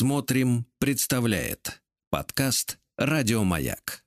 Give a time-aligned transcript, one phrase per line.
[0.00, 4.02] Смотрим, представляет подкаст Радиомаяк.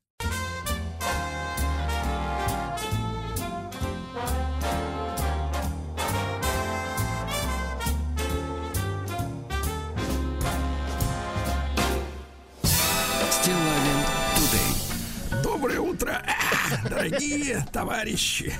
[15.44, 16.26] Доброе утро,
[16.90, 18.52] дорогие товарищи.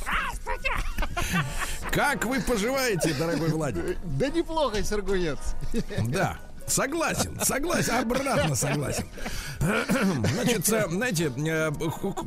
[0.00, 0.70] Здравствуйте.
[1.90, 3.96] Как вы поживаете, дорогой Владимир?
[4.04, 5.38] Да неплохо, Сергуец.
[6.08, 9.06] Да, Согласен, согласен, обратно согласен.
[9.58, 11.32] Значит, знаете,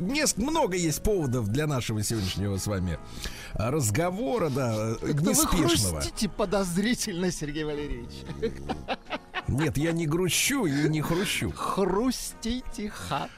[0.00, 2.98] мест много есть поводов для нашего сегодняшнего с вами
[3.54, 5.94] разговора, да, Как-то неспешного.
[5.94, 8.10] Вы хрустите подозрительно, Сергей Валерьевич.
[9.48, 11.52] Нет, я не грущу и не хрущу.
[11.52, 13.28] Хрустите ха.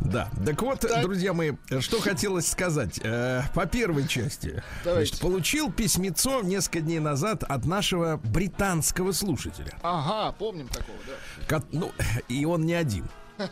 [0.00, 3.00] Да, так вот, друзья мои, что хотелось сказать.
[3.02, 4.62] Э, по первой части.
[4.84, 5.08] Давайте.
[5.10, 9.72] Значит, получил письмецо несколько дней назад от нашего британского слушателя.
[9.82, 11.46] Ага, помним такого, да.
[11.46, 11.92] Ко- Ну,
[12.28, 13.06] и он не один.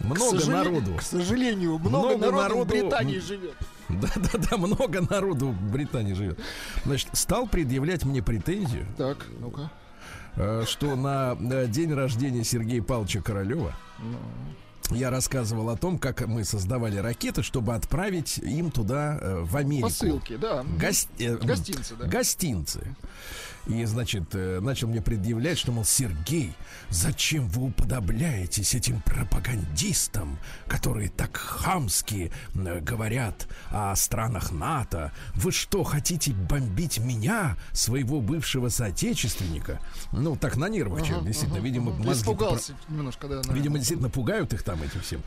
[0.00, 0.94] Много К народу.
[0.96, 3.54] К сожалению, много, Много народу, народу, в Британии живет.
[3.88, 6.38] Да-да-да, много народу в Британии живет.
[6.84, 9.70] Значит, стал предъявлять мне претензию, Так, ну-ка.
[10.36, 13.74] э, что на э, день рождения Сергея Павловича Королева
[14.90, 19.88] я рассказывал о том, как мы создавали ракеты, чтобы отправить им туда, э, в Америку.
[19.88, 20.64] Посылки, да.
[20.78, 22.06] Гос- э, Гостинцы, да.
[22.06, 22.96] Гостинцы.
[23.68, 26.54] И, значит, э, начал мне предъявлять, что, мол, Сергей,
[26.88, 35.12] зачем вы уподобляетесь этим пропагандистам, которые так хамски говорят о странах НАТО?
[35.34, 39.80] Вы что, хотите бомбить меня, своего бывшего соотечественника?
[40.12, 43.34] Ну, так на нервах, человек, действительно, видимо, Ты мозги-то про- испугался немножко, да.
[43.36, 43.54] наверное.
[43.54, 45.22] Видимо, действительно пугают их там этим всем.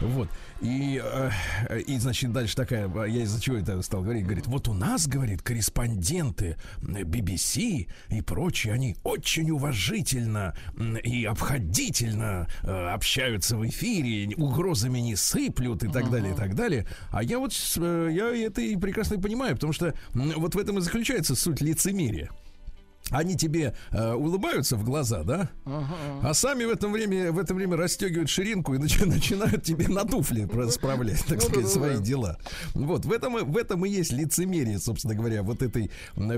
[0.00, 0.28] Вот.
[0.60, 4.72] И, э, и, значит, дальше такая, я из-за чего это стал говорить, говорит, вот у
[4.74, 7.04] нас, говорит, корреспонденты э,
[8.10, 10.54] И прочие, они очень уважительно
[11.02, 16.86] и обходительно э, общаются в эфире, угрозами не сыплют и так далее, и так далее.
[17.10, 20.80] А я вот, э, я это и прекрасно понимаю, потому что вот в этом и
[20.80, 22.30] заключается суть лицемерия.
[23.14, 25.48] Они тебе э, улыбаются в глаза, да?
[26.22, 30.04] А сами в это время, в это время расстегивают ширинку и начи- начинают тебе на
[30.04, 32.38] туфли справлять, так Ну сказать, свои дела.
[32.74, 35.90] Вот, в этом, в этом и есть лицемерие, собственно говоря, вот этой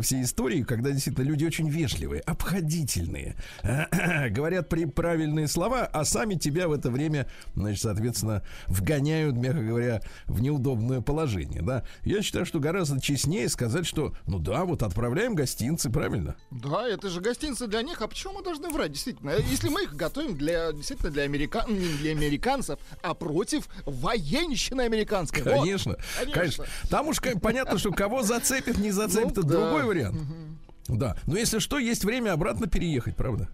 [0.03, 3.37] всей истории, когда действительно люди очень вежливые, обходительные,
[4.31, 10.03] говорят при правильные слова, а сами тебя в это время, значит, соответственно, вгоняют, мягко говоря,
[10.27, 11.85] в неудобное положение, да?
[12.03, 16.37] Я считаю, что гораздо честнее сказать, что, ну да, вот отправляем гостинцы, правильно?
[16.67, 18.03] Да, это же гостинцы для них.
[18.03, 19.31] А почему мы должны врать, действительно?
[19.51, 21.65] Если мы их готовим для, действительно, для, америка...
[21.69, 25.43] не для американцев, а против военщины американской.
[25.43, 25.53] Вот.
[25.53, 25.97] Конечно,
[26.33, 26.65] конечно.
[26.91, 29.49] Там уж понятно, что кого зацепит, не зацепит, Ну, это да.
[29.49, 30.21] другой вариант.
[30.89, 31.17] Да.
[31.27, 33.49] Но если что, есть время обратно переехать, правда?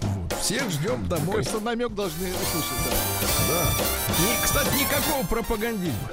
[0.00, 0.32] Вот.
[0.40, 1.36] Всех ждем домой.
[1.36, 2.78] Кажется, намек должны услышать.
[2.90, 2.96] да.
[3.48, 4.24] Да.
[4.24, 6.10] И, кстати, никакого пропагандизма.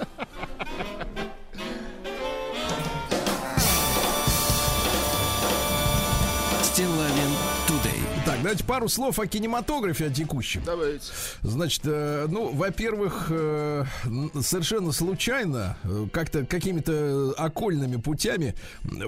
[8.45, 10.61] Давайте пару слов о кинематографе, о текущем.
[10.63, 11.03] Давайте.
[11.41, 13.85] Значит, э, ну, во-первых, э,
[14.39, 18.53] совершенно случайно, э, как-то какими-то окольными путями,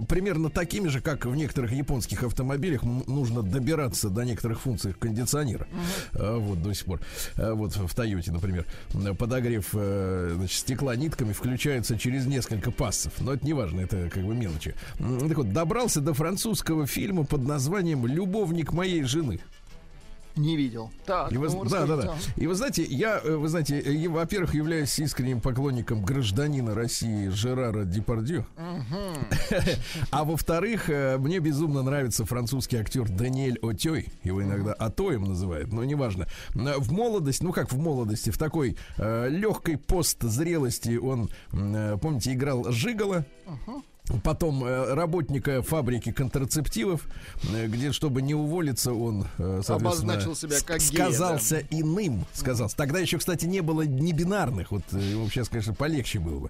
[0.09, 5.67] примерно такими же, как в некоторых японских автомобилях, нужно добираться до некоторых функций кондиционера.
[6.13, 7.01] Э, Вот до сих пор.
[7.35, 8.65] Э, Вот в Тойоте, например,
[9.19, 13.13] подогрев значит, стекла нитками включается через несколько пассов.
[13.19, 14.73] Но это не важно, это как бы мелочи.
[14.97, 19.26] Так вот, добрался до французского фильма под названием «Любовник моей жены».
[20.37, 20.91] Не видел.
[21.05, 22.15] Так, И вы, ну, да, да, да.
[22.35, 27.29] И вы знаете, я, э, вы знаете, э, я, во-первых, являюсь искренним поклонником гражданина России
[27.29, 28.45] Жерара Депардье.
[30.11, 34.09] А во-вторых, э, мне безумно нравится французский актер Даниэль Отей.
[34.23, 36.27] Его иногда Атоем называют, но неважно.
[36.53, 42.71] В молодости, ну как в молодости, в такой э, легкой постзрелости он, э, помните, играл
[42.71, 43.25] Жигала.
[44.23, 47.01] Потом э, работника фабрики контрацептивов,
[47.53, 52.25] э, где, чтобы не уволиться, он, э, Обозначил себя как с- гея, сказался иным.
[52.33, 52.77] Сказался.
[52.77, 54.71] Тогда еще, кстати, не было не бинарных.
[54.71, 56.49] Вот его сейчас, конечно, полегче было бы.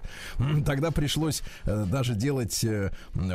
[0.64, 2.64] Тогда пришлось даже делать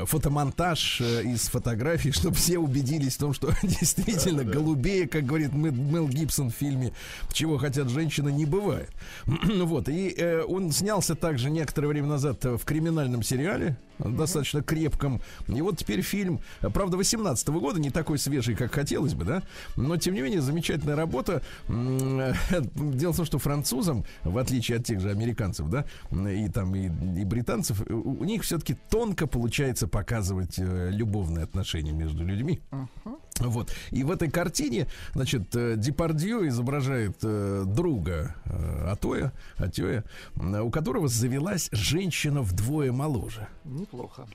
[0.05, 6.49] фотомонтаж из фотографий, чтобы все убедились в том, что действительно голубее, как говорит Мел Гибсон
[6.49, 6.93] в фильме
[7.33, 8.89] «Чего хотят женщины» не бывает.
[9.63, 9.87] Вот.
[9.89, 15.21] И он снялся также некоторое время назад в криминальном сериале достаточно крепком.
[15.47, 19.43] И вот теперь фильм, правда, 18 года, не такой свежий, как хотелось бы, да,
[19.75, 21.41] но тем не менее замечательная работа.
[21.67, 26.85] Дело в том, что французам, в отличие от тех же американцев, да, и там и,
[26.85, 32.61] и британцев, у них все-таки тонко получается показывать э, любовные отношения между людьми.
[32.71, 33.19] Uh-huh.
[33.39, 33.73] Вот.
[33.91, 40.03] И в этой картине, значит, э, Депардье изображает э, друга э, Атоя, Атоя,
[40.35, 43.47] у которого завелась женщина вдвое моложе.
[43.65, 44.27] Неплохо.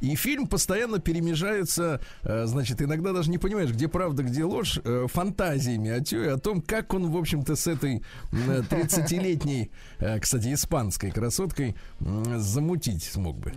[0.00, 5.06] И фильм постоянно перемежается, э, значит, иногда даже не понимаешь, где правда, где ложь, э,
[5.08, 11.10] фантазиями Атоя о том, как он, в общем-то, с этой э, 30-летней, э, кстати, испанской
[11.10, 13.54] красоткой э, замутить смог бы.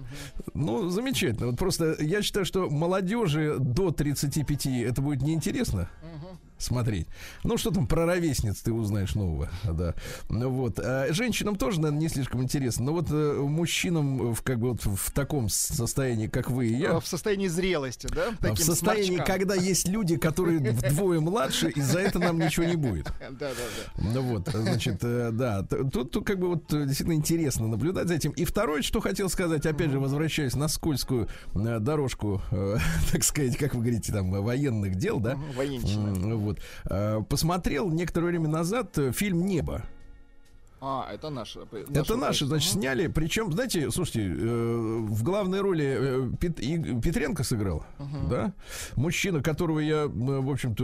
[0.53, 1.47] Ну, замечательно.
[1.47, 6.37] Вот просто я считаю, что молодежи до 35 5 это будет неинтересно угу.
[6.63, 7.07] Смотреть.
[7.43, 9.93] Ну, что там про ровесниц ты узнаешь нового, да.
[10.29, 10.79] Ну, вот.
[10.79, 12.85] А женщинам тоже, наверное, не слишком интересно.
[12.85, 16.99] Но вот э, мужчинам в, как бы вот в таком состоянии, как вы и я.
[16.99, 18.29] В состоянии зрелости, да?
[18.29, 19.25] А Таким в состоянии, сморчкам.
[19.25, 23.11] когда есть люди, которые вдвое младше, и за это нам ничего не будет.
[23.31, 24.09] Да, да, да.
[24.13, 28.15] Ну вот, значит, э, да, тут, тут как бы вот э, действительно интересно наблюдать за
[28.15, 28.31] этим.
[28.31, 32.41] И второе, что хотел сказать, опять же, возвращаясь на скользкую дорожку,
[33.11, 35.37] так сказать, как вы говорите, там, военных дел, да?
[35.55, 36.35] Военщина.
[36.35, 36.50] Вот.
[36.85, 39.83] А, посмотрел некоторое время назад э, фильм «Небо».
[40.83, 41.59] А, это наше.
[41.93, 43.05] Это наши, значит, сняли.
[43.05, 48.29] Причем, знаете, слушайте, э, в главной роли э, Пет, и, Петренко сыграл, uh-huh.
[48.29, 48.53] да?
[48.95, 50.83] Мужчина, которого я, в общем-то,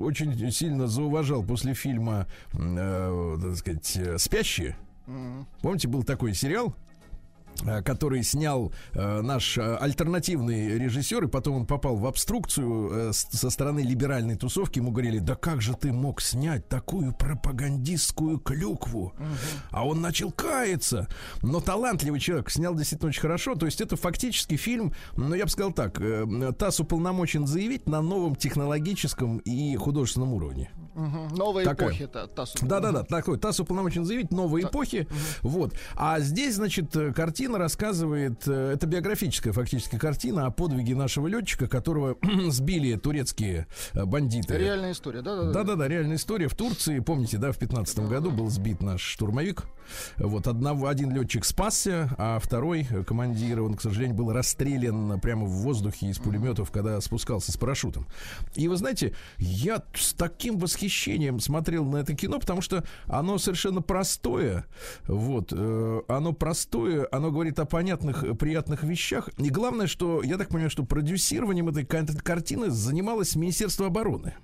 [0.00, 4.78] очень сильно зауважал после фильма, э, так сказать, «Спящие».
[5.06, 5.44] Uh-huh.
[5.60, 6.74] Помните, был такой сериал?
[7.64, 13.12] Э, который снял э, наш э, альтернативный режиссер, и потом он попал в обструкцию э,
[13.12, 14.78] со стороны либеральной тусовки.
[14.78, 19.14] Ему говорили, да как же ты мог снять такую пропагандистскую клюкву?
[19.16, 19.24] Угу.
[19.70, 21.08] А он начал каяться.
[21.42, 23.54] Но талантливый человек снял действительно очень хорошо.
[23.54, 28.02] То есть это фактически фильм, ну, я бы сказал так, э, ТАСС уполномочен заявить на
[28.02, 30.70] новом технологическом и художественном уровне.
[30.96, 31.36] Угу.
[31.36, 31.90] Новая Такая.
[31.90, 32.54] эпохи это ТАСС.
[32.60, 34.72] Да-да-да, такой ТАСС уполномочен заявить новые так.
[34.72, 35.06] эпохи.
[35.42, 35.48] Угу.
[35.50, 35.74] Вот.
[35.94, 41.68] А здесь, значит, картина картина рассказывает, э, это биографическая фактически картина о подвиге нашего летчика,
[41.68, 42.16] которого
[42.48, 44.56] сбили турецкие э, бандиты.
[44.56, 45.52] Реальная история, да?
[45.52, 46.48] Да-да-да, реальная история.
[46.48, 49.64] В Турции, помните, да, в 15 году был сбит наш штурмовик.
[50.16, 55.44] Вот одного, один летчик спасся, а второй э, командир, он, к сожалению, был расстрелян прямо
[55.44, 58.06] в воздухе из пулеметов, когда спускался с парашютом.
[58.54, 60.85] И вы знаете, я с таким восхищением
[61.40, 64.66] смотрел на это кино, потому что оно совершенно простое.
[65.06, 69.28] Вот, оно простое, оно говорит о понятных, э, приятных вещах.
[69.38, 74.34] И главное, что я так понимаю, что продюсированием этой картины занималось Министерство обороны.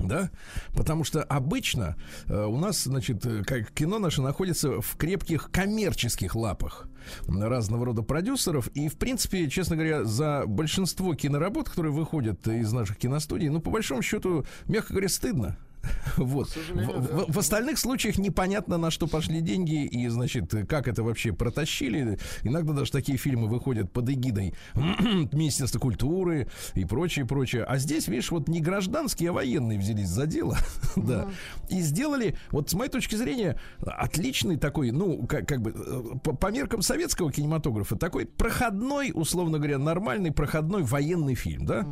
[0.00, 0.30] Да,
[0.74, 6.34] потому что обычно э, у нас, значит, э, как кино наше находится в крепких коммерческих
[6.34, 6.88] лапах
[7.26, 8.68] разного рода продюсеров.
[8.68, 13.70] И, в принципе, честно говоря, за большинство киноработ, которые выходят из наших киностудий, ну, по
[13.70, 15.58] большому счету, мягко говоря, стыдно.
[16.16, 16.48] Вот.
[16.48, 21.32] В, в, в остальных случаях непонятно, на что пошли деньги и, значит, как это вообще
[21.32, 22.18] протащили.
[22.42, 27.64] Иногда даже такие фильмы выходят под эгидой Министерства культуры и прочее, прочее.
[27.64, 30.58] А здесь, видишь, вот не гражданские, а военные взялись за дело.
[30.96, 31.28] да.
[31.68, 36.34] И сделали, вот с моей точки зрения, отличный такой, ну, как, как бы, э, по,
[36.34, 41.86] по меркам советского кинематографа, такой проходной, условно говоря, нормальный проходной военный фильм, да?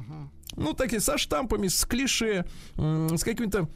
[0.56, 2.44] Ну, такие со штампами, с клише,
[2.76, 3.68] с какими-то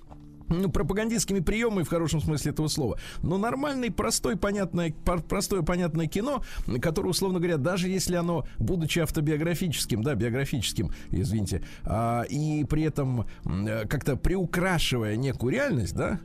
[0.53, 2.99] ну, пропагандистскими приемами в хорошем смысле этого слова.
[3.23, 4.93] Но нормальный, простой, понятное,
[5.29, 6.43] простое, понятное кино,
[6.81, 13.27] которое, условно говоря, даже если оно, будучи автобиографическим, да, биографическим, извините, а, и при этом
[13.45, 16.21] как-то приукрашивая некую реальность, да,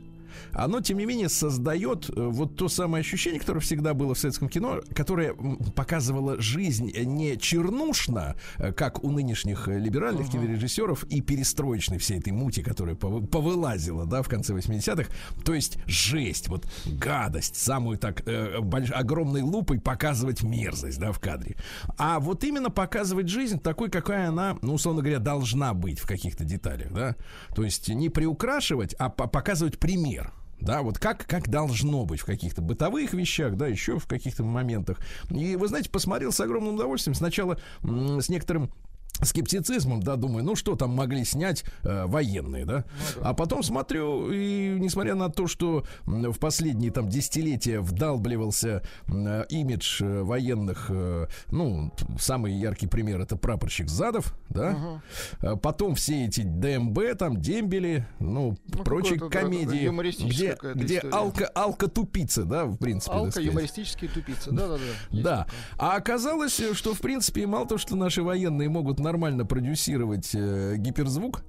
[0.52, 4.48] оно, тем не менее, создает э, вот то самое ощущение, которое всегда было в советском
[4.48, 5.34] кино, которое
[5.74, 10.32] показывало жизнь не чернушно, э, как у нынешних э, либеральных uh-huh.
[10.32, 15.10] кинорежиссеров и перестроечной всей этой мути, которая повылазила, да, в конце 80-х.
[15.44, 18.90] То есть жесть, вот гадость, самую так э, больш...
[18.90, 21.56] огромной лупой показывать мерзость, да, в кадре.
[21.96, 26.44] А вот именно показывать жизнь такой, какая она, ну, условно говоря, должна быть в каких-то
[26.44, 27.16] деталях, да.
[27.54, 30.27] То есть не приукрашивать, а показывать пример
[30.60, 34.98] да, вот как, как должно быть в каких-то бытовых вещах, да, еще в каких-то моментах.
[35.30, 37.14] И, вы знаете, посмотрел с огромным удовольствием.
[37.14, 38.70] Сначала с некоторым
[39.22, 42.84] скептицизмом, да, думаю, ну что там могли снять э, военные, да?
[43.22, 50.02] А потом смотрю, и несмотря на то, что в последние там десятилетия вдалбливался м, имидж
[50.02, 55.00] э, военных, э, ну, самый яркий пример это прапорщик Задов, да?
[55.40, 59.88] А Потом все эти ДМБ, там, дембели, ну, Ну, прочие да, комедии,
[60.26, 61.14] где, где история.
[61.14, 63.48] алка, алка-тупица, да, в принципе, так Алка, сказать.
[63.50, 64.50] юмористические тупицы.
[64.50, 65.20] Да-да-да.
[65.22, 65.36] Да.
[65.44, 65.54] такое.
[65.78, 71.42] А оказалось, что в принципе мало того, что наши военные могут нормально продюсировать э, гиперзвук.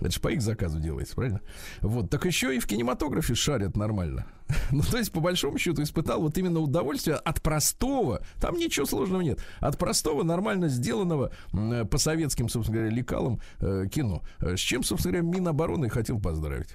[0.00, 1.40] Это же по их заказу делается, правильно?
[1.80, 4.26] Вот, так еще и в кинематографе шарят нормально.
[4.72, 9.22] Ну, то есть, по большому счету, испытал вот именно удовольствие от простого, там ничего сложного
[9.22, 14.22] нет, от простого, нормально сделанного э, по советским, собственно говоря, лекалам э, кино.
[14.40, 16.74] С чем, собственно говоря, Минобороны хотел поздравить.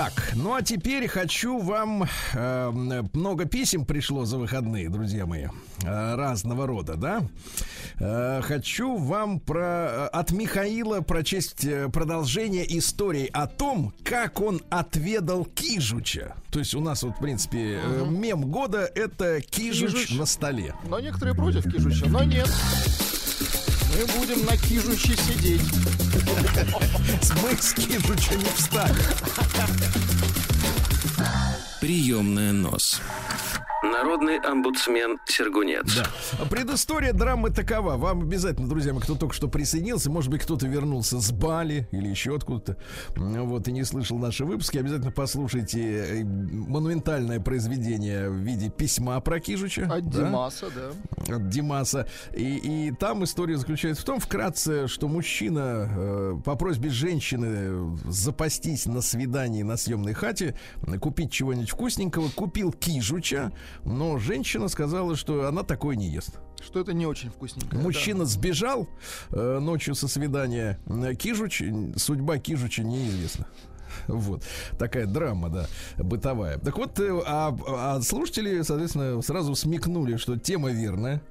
[0.00, 2.08] Так, ну а теперь хочу вам...
[2.32, 5.48] э, много писем пришло за выходные, друзья мои.
[5.84, 7.22] э, разного рода, да?
[7.98, 15.44] Э, хочу вам про, от Михаила прочесть э, продолжение истории о том, как он отведал
[15.44, 16.34] Кижуча.
[16.50, 20.18] То есть у нас вот, в принципе, э, мем года— это Кижуч, Кижуч.
[20.18, 20.74] на столе.
[20.88, 22.48] Но некоторые против Кижуча, но нет.
[24.00, 25.60] Мы будем на Кижуче сидеть.
[27.42, 28.94] Мы с Кижуча не встали.
[31.82, 32.98] Приемная нос.
[33.82, 35.96] Народный омбудсмен Сергунец.
[35.96, 36.44] Да.
[36.50, 37.96] Предыстория драмы такова.
[37.96, 42.08] Вам обязательно, друзья мои, кто только что присоединился, может быть, кто-то вернулся с Бали или
[42.08, 42.76] еще откуда-то,
[43.16, 49.40] вот, и не слышал наши выпуски, обязательно послушайте э, монументальное произведение в виде письма про
[49.40, 49.88] Кижуча.
[49.90, 51.36] От да, Димаса, да.
[51.36, 52.06] от Димаса.
[52.34, 58.84] И, и там история заключается в том, вкратце, что мужчина э, по просьбе женщины запастись
[58.84, 60.54] на свидании на съемной хате,
[61.00, 63.52] купить чего-нибудь вкусненького, купил Кижуча,
[63.84, 66.38] но женщина сказала, что она такое не ест.
[66.62, 67.76] Что это не очень вкусненько.
[67.76, 68.88] Мужчина сбежал
[69.30, 70.78] э, ночью со свидания.
[70.86, 71.62] Э, Кижуч,
[71.96, 73.46] судьба Кижуча неизвестна.
[74.06, 74.44] Вот.
[74.78, 75.66] Такая драма, да,
[75.98, 76.58] бытовая.
[76.58, 81.22] Так вот, э, а, а слушатели, соответственно, сразу смекнули, что тема верная.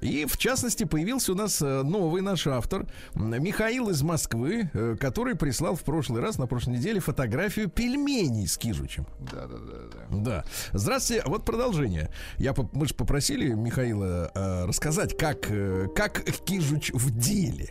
[0.00, 5.36] И, в частности, появился у нас э, новый наш автор, Михаил из Москвы, э, который
[5.36, 9.06] прислал в прошлый раз, на прошлой неделе, фотографию пельменей с Кижучем.
[9.20, 10.16] Да, да, да, да.
[10.16, 10.44] Да.
[10.72, 11.22] Здравствуйте.
[11.26, 12.10] Вот продолжение.
[12.38, 17.70] Я, мы же попросили Михаила э, рассказать, как, э, как Кижуч в деле.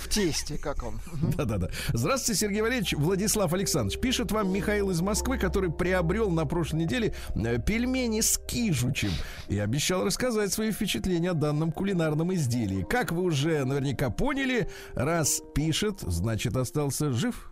[0.00, 1.00] В тесте, как он.
[1.36, 1.70] Да-да-да.
[1.92, 2.94] Здравствуйте, Сергей Валерьевич.
[2.94, 4.00] Владислав Александрович.
[4.00, 9.10] Пишет вам Михаил из Москвы, который приобрел на прошлой неделе э, пельмени с кижучем.
[9.48, 12.86] И обещал рассказать свои впечатления о данном кулинарном изделии.
[12.88, 17.50] Как вы уже наверняка поняли, раз пишет, значит остался жив.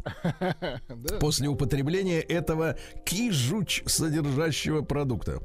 [1.21, 5.41] После употребления этого кижуч содержащего продукта.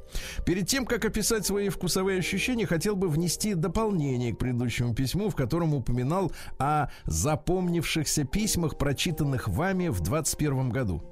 [0.45, 5.35] Перед тем, как описать свои вкусовые ощущения, хотел бы внести дополнение к предыдущему письму, в
[5.35, 11.03] котором упоминал о запомнившихся письмах, прочитанных вами в 2021 году.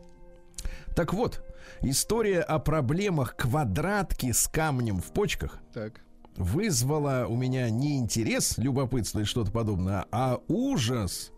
[0.96, 1.44] Так вот,
[1.82, 6.05] история о проблемах квадратки с камнем в почках Так.
[6.36, 11.32] Вызвала у меня не интерес, любопытство и что-то подобное, а ужас.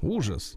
[0.00, 0.56] Ужас.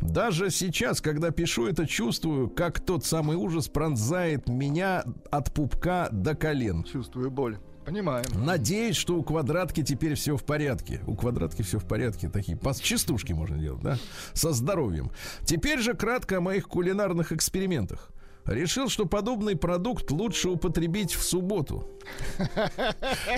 [0.00, 6.34] Даже сейчас, когда пишу это, чувствую, как тот самый ужас пронзает меня от пупка до
[6.34, 6.84] колен.
[6.84, 7.58] Чувствую боль.
[7.84, 8.24] Понимаем.
[8.34, 11.00] Надеюсь, что у квадратки теперь все в порядке.
[11.06, 12.30] У квадратки все в порядке.
[12.30, 13.98] Такие пас- частушки можно делать, да?
[14.32, 15.10] Со здоровьем.
[15.44, 18.10] Теперь же кратко о моих кулинарных экспериментах.
[18.46, 21.88] Решил, что подобный продукт лучше употребить в субботу.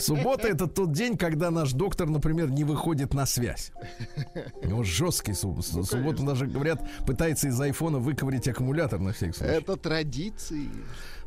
[0.01, 3.71] Суббота это тот день, когда наш доктор, например, не выходит на связь.
[4.63, 9.53] У него жесткий суб- субботу даже говорят, пытается из айфона выковырить аккумулятор на всякий случай.
[9.53, 10.69] Это традиции.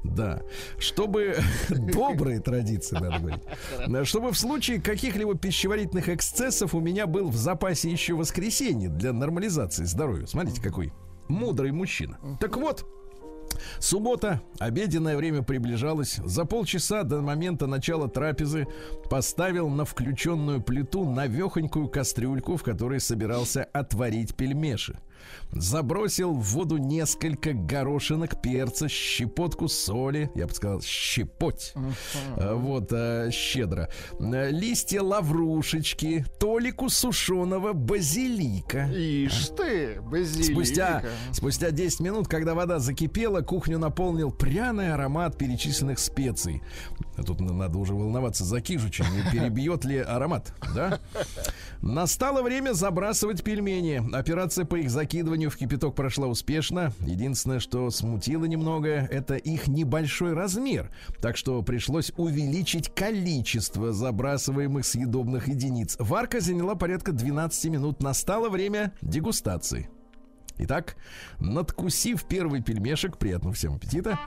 [0.03, 0.41] Да.
[0.77, 1.37] Чтобы
[1.69, 4.07] добрые традиции, надо говорить.
[4.07, 9.85] Чтобы в случае каких-либо пищеварительных эксцессов у меня был в запасе еще воскресенье для нормализации
[9.85, 10.25] здоровья.
[10.25, 10.91] Смотрите, какой
[11.27, 12.17] мудрый мужчина.
[12.39, 12.85] Так вот,
[13.79, 16.19] Суббота, обеденное время приближалось.
[16.25, 18.67] За полчаса до момента начала трапезы
[19.09, 24.99] поставил на включенную плиту навехонькую кастрюльку, в которой собирался отварить пельмеши.
[25.51, 31.73] Забросил в воду несколько горошинок перца, щепотку соли, я бы сказал, щепоть.
[32.37, 33.89] А, Вот, а, щедро.
[34.19, 38.87] А, Листья лаврушечки, толику сушеного базилика.
[38.93, 40.51] Ишь ты, базилика.
[40.53, 46.61] Спустя, спустя 10 минут, когда вода закипела, кухню наполнил пряный аромат перечисленных специй.
[47.25, 50.99] Тут на- надо уже волноваться за Кижуча, не перебьет ли аромат, да?
[51.81, 54.01] Настало время забрасывать пельмени.
[54.15, 56.91] Операция по их закидыванию закидыванию в кипяток прошла успешно.
[56.99, 60.91] Единственное, что смутило немного, это их небольшой размер.
[61.21, 65.95] Так что пришлось увеличить количество забрасываемых съедобных единиц.
[65.99, 68.03] Варка заняла порядка 12 минут.
[68.03, 69.89] Настало время дегустации.
[70.57, 70.97] Итак,
[71.39, 74.19] надкусив первый пельмешек, приятного всем аппетита,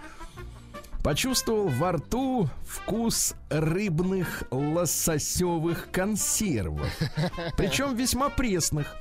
[1.05, 6.89] почувствовал во рту вкус рыбных лососевых консервов.
[7.59, 8.97] Причем весьма пресных.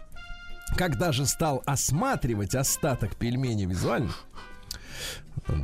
[0.77, 4.11] Когда же стал осматривать остаток пельменей визуально,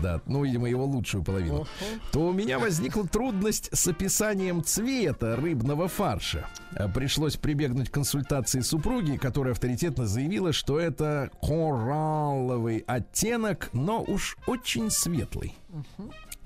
[0.01, 1.67] да, ну, видимо, его лучшую половину,
[2.11, 6.47] то у меня возникла трудность с описанием цвета рыбного фарша.
[6.75, 14.37] А Пришлось прибегнуть к консультации супруги, которая авторитетно заявила, что это коралловый оттенок, но уж
[14.47, 15.55] очень светлый.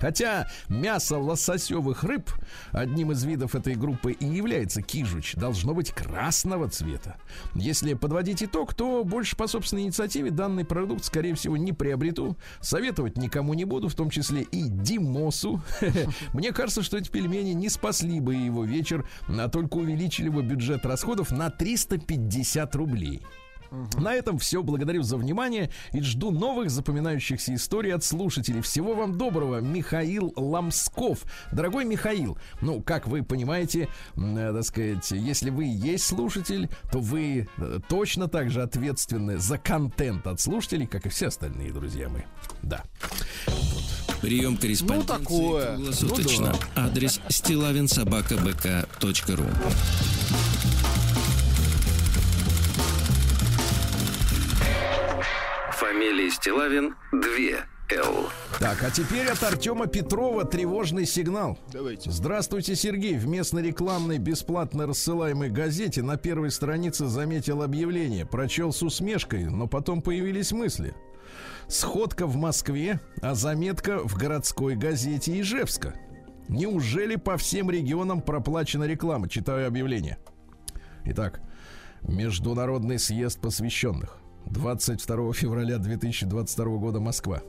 [0.01, 2.31] Хотя мясо лососевых рыб,
[2.71, 7.17] одним из видов этой группы и является кижуч, должно быть красного цвета.
[7.53, 12.35] Если подводить итог, то больше по собственной инициативе данный продукт, скорее всего, не приобрету.
[12.61, 15.61] Советовать никому не буду, в том числе и Димосу.
[16.33, 20.83] Мне кажется, что эти пельмени не спасли бы его вечер, а только увеличили бы бюджет
[20.83, 23.21] расходов на 350 рублей.
[23.97, 24.61] На этом все.
[24.63, 28.61] Благодарю за внимание и жду новых запоминающихся историй от слушателей.
[28.61, 31.23] Всего вам доброго, Михаил Ломсков.
[31.51, 37.47] Дорогой Михаил, ну, как вы понимаете, э, так сказать, если вы есть слушатель, то вы
[37.57, 42.23] э, точно так же ответственны за контент от слушателей, как и все остальные, друзья мои.
[42.61, 42.83] Да.
[44.21, 45.75] Прием корреспонденции Ну, такое.
[45.75, 46.53] круглосуточно.
[46.75, 49.45] Адрес стилавинсобакабк.ру
[56.01, 57.21] Фамилия Стилавин 2
[57.91, 58.29] Л.
[58.59, 61.59] Так, а теперь от Артема Петрова тревожный сигнал.
[61.71, 62.09] Давайте.
[62.09, 63.19] Здравствуйте, Сергей.
[63.19, 68.25] В местной рекламной бесплатно рассылаемой газете на первой странице заметил объявление.
[68.25, 70.95] Прочел с усмешкой, но потом появились мысли.
[71.67, 75.93] Сходка в Москве, а заметка в городской газете Ижевска.
[76.49, 79.29] Неужели по всем регионам проплачена реклама?
[79.29, 80.17] Читаю объявление.
[81.05, 81.41] Итак,
[82.01, 84.20] Международный съезд посвященных.
[84.47, 87.41] 22 февраля 2022 года Москва.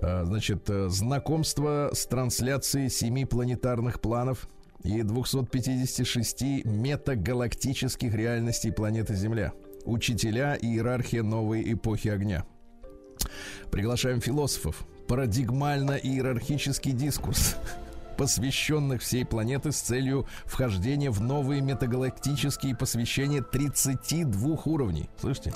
[0.00, 4.48] А, Значит, э, знакомство с трансляцией семи планетарных планов
[4.82, 9.52] и 256 метагалактических реальностей планеты Земля.
[9.84, 12.44] Учителя и иерархия новой эпохи огня.
[13.70, 14.86] Приглашаем философов.
[15.08, 17.56] Парадигмально-иерархический дискурс
[18.18, 25.08] посвященных всей планеты с целью вхождения в новые метагалактические посвящения 32 уровней.
[25.20, 25.54] Слышите?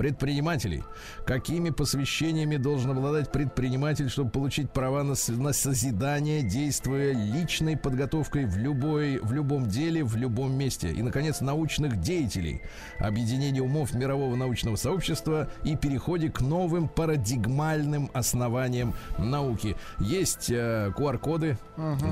[0.00, 0.82] Предпринимателей.
[1.26, 8.56] Какими посвящениями должен обладать предприниматель, чтобы получить права на, на созидание, действуя личной подготовкой в,
[8.56, 10.90] любой, в любом деле, в любом месте.
[10.90, 12.62] И, наконец, научных деятелей.
[12.98, 19.76] Объединение умов мирового научного сообщества и переходе к новым парадигмальным основаниям науки.
[19.98, 21.58] Есть э, QR-коды,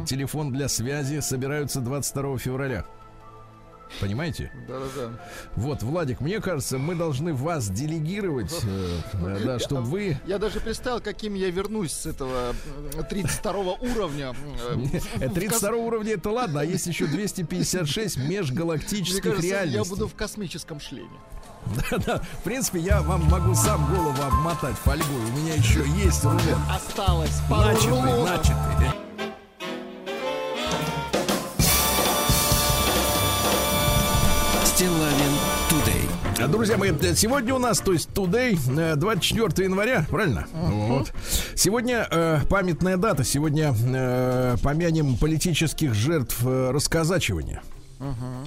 [0.04, 2.84] телефон для связи собираются 22 февраля.
[4.00, 4.50] Понимаете?
[4.68, 5.10] Да-да-да.
[5.56, 10.18] Вот, Владик, мне кажется, мы должны вас делегировать, э, э, да, чтобы вы...
[10.26, 12.54] Я даже представил, каким я вернусь с этого
[12.96, 14.34] м, 32 уровня.
[14.72, 19.64] м, э, в 32 уровня это ладно, а есть еще 256 Мне межгалактических кажется, я
[19.64, 19.90] реальностей.
[19.90, 21.08] буду в космическом шлеме.
[21.90, 25.04] Да-да, в принципе, я вам могу сам голову обмотать фольгой.
[25.32, 26.56] У меня еще есть рулет.
[26.70, 29.07] Осталось пару Начатый, начатый.
[36.46, 40.46] Друзья мои, э, сегодня у нас, то есть today, э, 24 января, правильно?
[40.52, 41.12] Вот.
[41.56, 43.24] Сегодня э, памятная дата.
[43.24, 47.62] Сегодня э, помянем политических жертв э, расказачивания.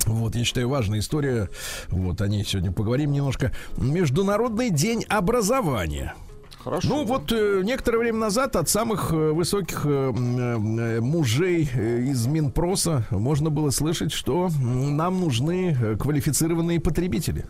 [0.05, 1.49] Вот, я считаю, важная история.
[1.89, 3.51] Вот, о ней сегодня поговорим немножко.
[3.77, 6.15] Международный день образования.
[6.63, 6.87] Хорошо.
[6.87, 12.27] Ну вот э, некоторое время назад от самых э, высоких э, э, мужей э, из
[12.27, 17.45] Минпроса можно было слышать, что нам нужны э, квалифицированные потребители.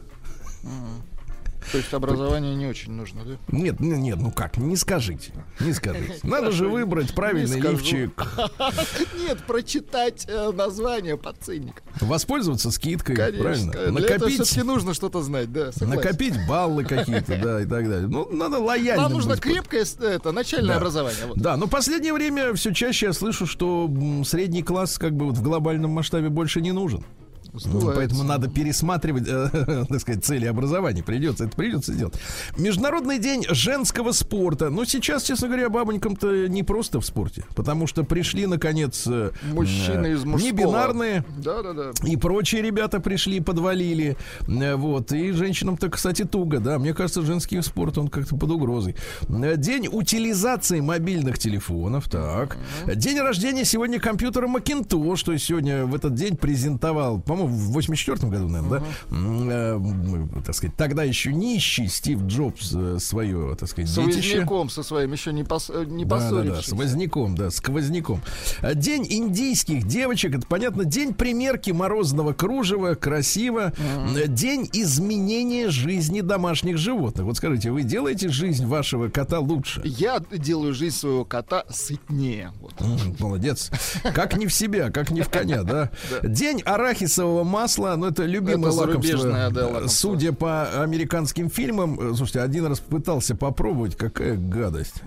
[1.72, 3.38] То есть образование не очень нужно, да?
[3.50, 6.16] Нет, нет, ну как, не скажите, не скажите.
[6.24, 7.74] Надо же выбрать правильный скажу.
[7.78, 8.26] лифчик,
[9.22, 11.84] Нет, прочитать э, название по ценникам.
[12.02, 13.44] воспользоваться скидкой, Конечно.
[13.44, 13.72] правильно?
[13.74, 15.96] Для этого Накопить, все-таки нужно что-то знать, да, согласен.
[16.04, 18.08] накопить баллы какие-то, да, и так далее.
[18.08, 19.42] Ну, надо лояльным Нам нужно быть.
[19.42, 20.78] крепкое это, начальное Да.
[20.78, 21.28] образование.
[21.28, 21.38] Вот.
[21.38, 23.88] Да, но последнее время все чаще я слышу, что
[24.26, 27.06] средний класс как бы вот в глобальном масштабе больше не нужен.
[27.54, 27.92] Сдувается.
[27.96, 31.04] Поэтому надо пересматривать, э, так сказать, цели образования.
[31.04, 32.16] Придется, это придется сделать.
[32.58, 34.70] Международный день женского спорта.
[34.70, 37.44] Но сейчас, честно говоря, бабонькам-то не просто в спорте.
[37.56, 40.52] Потому что пришли, наконец, э, Мужчины э, из мужского.
[40.52, 41.26] небинарные.
[41.38, 41.92] Да, да, да.
[42.08, 44.18] И прочие ребята пришли, подвалили.
[44.48, 45.12] Э, Вот.
[45.12, 46.80] И женщинам-то, кстати, туго, да.
[46.80, 48.96] Мне кажется, женский спорт, он как-то под угрозой.
[49.30, 52.10] Э, День утилизации мобильных телефонов.
[52.10, 52.58] Так.
[52.96, 55.24] День рождения сегодня компьютера Macintosh.
[55.26, 58.86] То есть сегодня в этот день презентовал, по-моему, в 84 году, наверное, да?
[59.16, 64.36] М, э, Так сказать, тогда еще нищий Стив Джобс э, свое, так сказать, С детище.
[64.38, 65.70] Возняком со своим еще не, пос...
[65.74, 66.66] э, не Да, да, да, поссорившись.
[66.70, 68.22] с возняком, да, сквозняком.
[68.62, 70.86] А, День индийских девочек, это понятно.
[70.86, 73.74] День примерки морозного кружева, красиво.
[74.16, 77.26] Э, День изменения жизни домашних животных.
[77.26, 79.82] Вот скажите, вы делаете жизнь вашего кота лучше?
[79.84, 82.52] Я делаю жизнь своего кота сытнее.
[82.62, 82.74] Вот.
[83.20, 83.72] Молодец.
[84.14, 85.92] Как не в себя, как не в коня, да?
[86.24, 89.50] День арахисового масла, ну это любимое Это лакомство.
[89.50, 89.88] да, лакомство.
[89.88, 95.02] Судя по американским фильмам, э, слушайте, один раз пытался попробовать, какая гадость.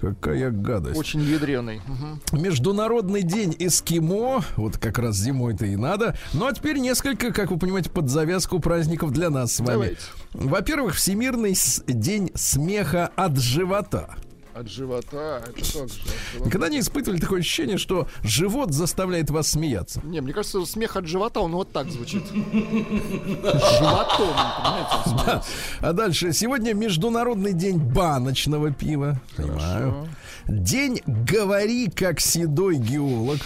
[0.00, 0.98] Какая гадость.
[0.98, 1.80] Очень ядреный.
[1.86, 2.20] Мгм.
[2.42, 4.42] Международный день эскимо.
[4.56, 6.16] Вот как раз зимой-то и надо.
[6.32, 9.96] Ну а теперь несколько, как вы понимаете, под завязку праздников для нас с вами.
[10.32, 14.16] Во-первых, Всемирный день смеха от живота.
[14.56, 15.42] От живота.
[15.44, 15.78] Это как же?
[15.80, 16.46] от живота?
[16.46, 20.00] Никогда не испытывали такое ощущение, что живот заставляет вас смеяться?
[20.02, 22.24] Не, мне кажется, смех от живота, он вот так звучит.
[22.32, 25.42] Животом, понимаете?
[25.80, 26.32] А дальше.
[26.32, 29.20] Сегодня Международный день баночного пива.
[29.36, 30.08] Понимаю.
[30.46, 33.40] День «Говори как седой геолог».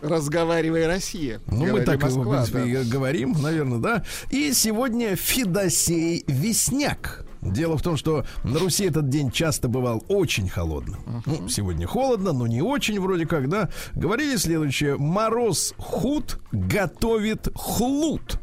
[0.00, 1.40] Разговаривай, Россия.
[1.48, 2.92] Ну, мы так его, в Москва, принципе, да.
[2.92, 4.04] говорим, наверное, да.
[4.30, 7.25] И сегодня Федосей Весняк.
[7.52, 11.22] Дело в том, что на Руси этот день часто бывал очень холодным.
[11.26, 13.70] Ну, сегодня холодно, но не очень вроде как, да.
[13.94, 14.96] Говорили следующее.
[14.96, 18.38] Мороз худ готовит хлут.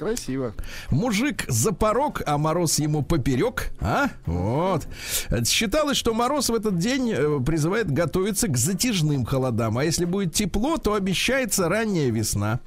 [0.00, 0.54] Красиво.
[0.88, 3.70] Мужик за порог, а мороз ему поперек.
[3.80, 4.08] А?
[4.24, 4.88] Вот.
[5.46, 9.76] Считалось, что мороз в этот день э, призывает готовиться к затяжным холодам.
[9.76, 12.60] А если будет тепло, то обещается ранняя весна.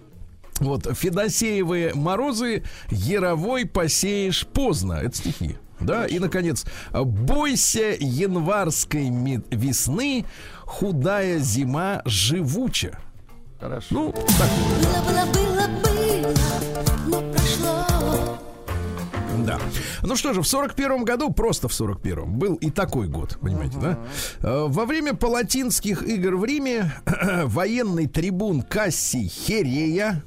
[0.64, 4.94] Вот, Федосеевые морозы Яровой посеешь поздно.
[4.94, 5.58] Это стихи.
[5.80, 9.10] Да, и, наконец, бойся январской
[9.52, 10.26] весны,
[10.62, 12.98] худая зима живуча.
[13.60, 13.88] Хорошо.
[13.92, 14.50] Ну, так
[14.82, 16.34] Было, было, было, было,
[17.08, 18.38] но прошло.
[19.46, 19.60] Да.
[20.04, 24.00] Ну что же, в 41 году, просто в 41-м, был и такой год, понимаете, да?
[24.42, 26.94] Э, Во время палатинских игр в Риме
[27.46, 30.24] военный трибун Кассий Херея,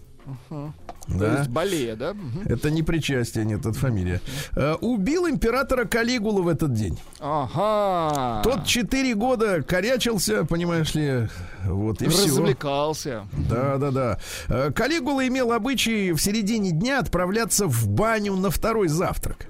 [0.48, 0.72] То
[1.08, 2.16] да, есть болея, да?
[2.46, 4.20] Это не причастие, нет, это фамилия,
[4.56, 6.98] э, убил императора Калигулу в этот день.
[7.20, 8.42] Ага.
[8.42, 11.28] Тот 4 года корячился, понимаешь ли,
[11.64, 12.24] вот и все.
[12.24, 13.26] развлекался.
[13.48, 14.18] Да, да, да.
[14.48, 19.46] Э, Калигула имел обычай в середине дня отправляться в баню на второй завтрак.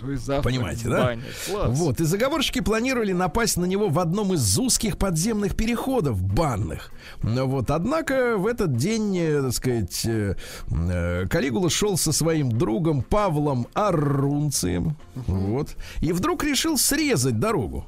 [0.00, 1.18] Второй завтрак Понимаете, да?
[1.66, 6.90] Вот, и заговорщики планировали напасть на него в одном из узких подземных переходов банных.
[7.22, 10.36] Вот, однако, в этот день, э, так сказать, э,
[10.70, 14.96] э, Калигула шел со своим другом Павлом Аррунцием.
[15.14, 15.76] Вот.
[16.00, 17.86] И вдруг решил срезать дорогу.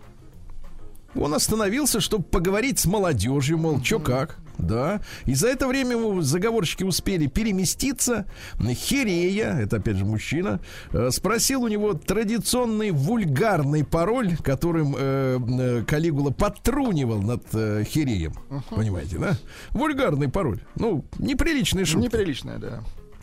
[1.15, 5.01] Он остановился, чтобы поговорить с молодежью, мол, чё как, да.
[5.27, 8.27] И за это время ему заговорщики успели переместиться.
[8.61, 10.61] Херея, это опять же мужчина,
[10.93, 18.35] э, спросил у него традиционный вульгарный пароль, которым э, э, Калигула подтрунивал над э, Хереем.
[18.71, 19.37] Понимаете, да?
[19.71, 20.61] Вульгарный пароль.
[20.77, 22.07] Ну, неприличный шутки.
[22.07, 22.81] Неприличная, да.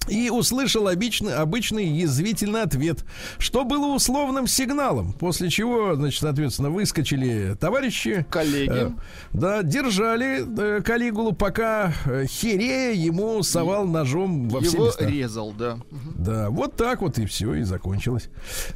[0.07, 3.05] И услышал обычный, обычный язвительный ответ,
[3.37, 8.25] что было условным сигналом, после чего, значит, соответственно, выскочили товарищи.
[8.31, 8.71] Коллеги.
[8.71, 8.91] э,
[9.33, 10.45] да, держали
[10.77, 15.05] э, Калигулу, пока э, Херея ему совал ножом во все Его места.
[15.05, 15.77] резал, да.
[16.15, 18.29] Да, вот так вот и все, и закончилось.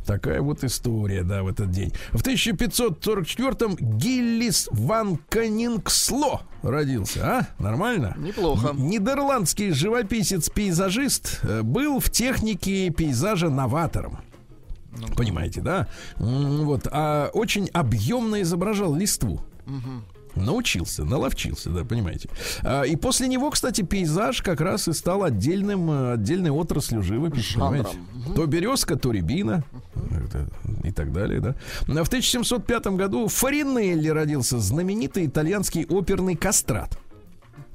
[0.05, 1.93] Такая вот история, да, в этот день.
[2.11, 7.47] В 1544-м Гиллис ван Канингсло родился, а?
[7.61, 8.15] Нормально?
[8.17, 8.73] Неплохо.
[8.73, 14.19] Нидерландский живописец-пейзажист э, был в технике пейзажа новатором.
[15.15, 15.87] Понимаете, да?
[16.17, 19.41] Вот, а очень объемно изображал листву.
[20.35, 22.29] Научился, наловчился, да, понимаете.
[22.63, 27.85] А, и после него, кстати, пейзаж как раз и стал отдельным, отдельной отраслью живописи, Жанром.
[27.85, 28.33] понимаете.
[28.35, 29.63] То березка, то рябина
[30.83, 31.55] и так далее, да.
[31.81, 36.97] В 1705 году в Фаринелли родился знаменитый итальянский оперный кастрат.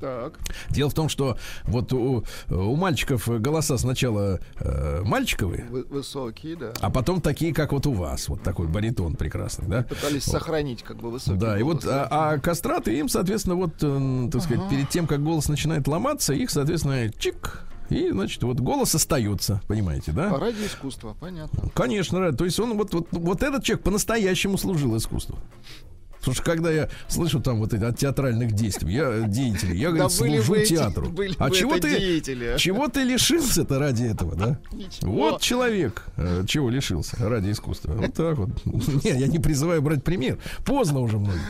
[0.01, 0.39] Так.
[0.71, 6.73] Дело в том, что вот у, у мальчиков голоса сначала э, мальчиковые, Вы- высокие, да.
[6.81, 9.83] а потом такие, как вот у вас, вот такой баритон прекрасный, да?
[9.83, 13.75] Пытались сохранить как бы высокий Да, и голос, вот, а, а кастраты им, соответственно, вот,
[13.83, 18.61] э, так сказать, перед тем, как голос начинает ломаться, их, соответственно, чик, и, значит, вот
[18.61, 20.31] голос остается, понимаете, да?
[20.35, 21.71] А ради искусства, понятно.
[21.75, 22.33] Конечно.
[22.33, 25.39] То есть он вот, вот, вот этот человек по-настоящему служил искусству.
[26.19, 30.05] Потому что когда я слышу там вот эти от театральных действий, я деятелей, я, говорит,
[30.05, 31.09] Да служу эти- театру.
[31.09, 32.59] были а чего ты, деятели, а?
[32.59, 34.59] чего ты лишился-то ради этого, да?
[34.73, 35.13] Ничего.
[35.13, 37.93] Вот человек, э, чего лишился ради искусства.
[37.93, 38.51] Вот так вот.
[39.05, 40.39] Не, я не призываю брать пример.
[40.65, 41.41] Поздно уже многим.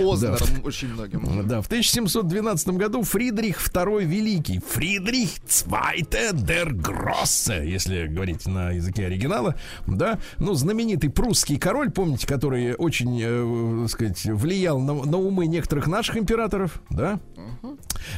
[0.00, 0.46] Поздно Да.
[0.64, 1.46] очень многим.
[1.46, 9.06] Да, в 1712 году Фридрих II Великий, Фридрих Цвайте дер Гроссе, если говорить на языке
[9.06, 9.54] оригинала,
[9.86, 15.46] да, ну, знаменитый прусский король, помните, который очень, э, так сказать, влиял на, на умы
[15.46, 17.20] некоторых наших императоров, да?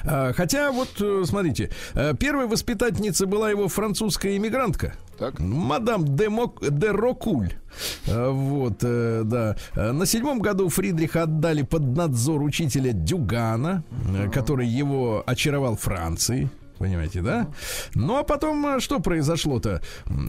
[0.04, 5.40] А, Хотя, вот, э, смотрите, э, первой воспитательницей была его французская иммигрантка, Так.
[5.40, 7.46] Мадам де, Мок- де Рокуль.
[8.08, 9.56] Э, Вот, э, да.
[9.76, 13.82] Э, На седьмом году Фридриха отдали под надзор учителя Дюгана,
[14.16, 16.48] э, который его очаровал Францией.
[16.82, 17.46] Понимаете, да?
[17.94, 19.80] Ну а потом э, что произошло-то?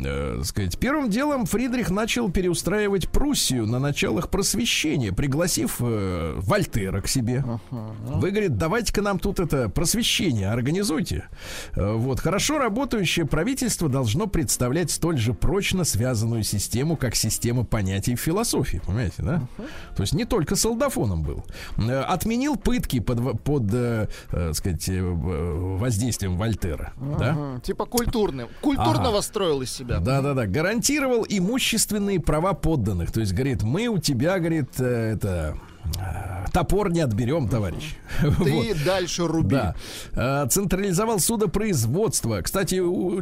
[0.06, 7.08] Э, сказать, первым делом Фридрих начал переустраивать Пруссию на началах просвещения, пригласив э, Вольтера к
[7.08, 7.44] себе.
[7.72, 11.28] Вы, говорит, давайте-ка нам тут это просвещение организуйте.
[11.76, 18.14] Э, Вот, хорошо работающее правительство должно представлять столь же прочно связанную систему, как система понятий
[18.14, 19.42] в философии, понимаете, да?
[19.96, 21.44] То есть не только солдафоном был.
[21.80, 27.30] Э, Отменил пытки под, под э, э, сказать, э, в- воздействием Вольтера, да?
[27.32, 28.48] Ага, Типа культурным.
[28.62, 29.22] Культурного Ага.
[29.22, 30.00] строил из себя.
[30.00, 30.46] Да, да, да.
[30.46, 33.12] Гарантировал имущественные права подданных.
[33.12, 35.56] То есть, говорит, мы у тебя, говорит, э, это
[35.98, 37.96] э, топор не отберем, товарищ.
[38.22, 38.44] Вот.
[38.46, 39.56] Ты дальше руби.
[39.56, 39.76] Да.
[40.14, 42.42] Э, Централизовал судопроизводство.
[42.42, 42.76] Кстати,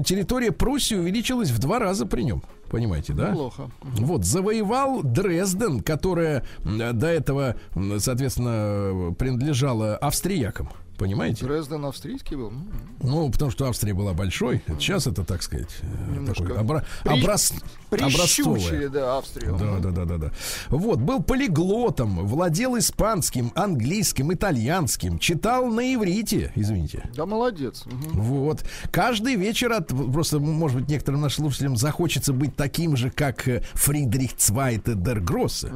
[0.03, 2.41] территория Пруссии увеличилась в два раза при нем.
[2.71, 3.33] Понимаете, да?
[3.33, 3.69] Плохо.
[3.81, 7.55] Вот, завоевал Дрезден, которая до этого,
[7.99, 10.69] соответственно, принадлежала австриякам.
[11.01, 11.45] Понимаете?
[11.45, 12.53] Дрезден австрийский был.
[13.01, 14.61] Ну, потому что Австрия была большой.
[14.79, 17.53] Сейчас это, так сказать, э, Немножко такой обра- при- образ-
[17.89, 18.89] образцовое.
[18.89, 19.57] да, Австрию.
[19.57, 20.31] Да, да, да, да, да.
[20.69, 27.09] Вот, был полиглотом, владел испанским, английским, итальянским, читал на иврите, извините.
[27.15, 27.83] Да, молодец.
[27.85, 28.21] Мгм.
[28.21, 28.63] Вот.
[28.91, 29.87] Каждый вечер от...
[29.87, 35.19] Просто, может быть, некоторым нашим слушателям захочется быть таким же, как э, Фридрих Цвайте дер
[35.19, 35.71] Гроссе.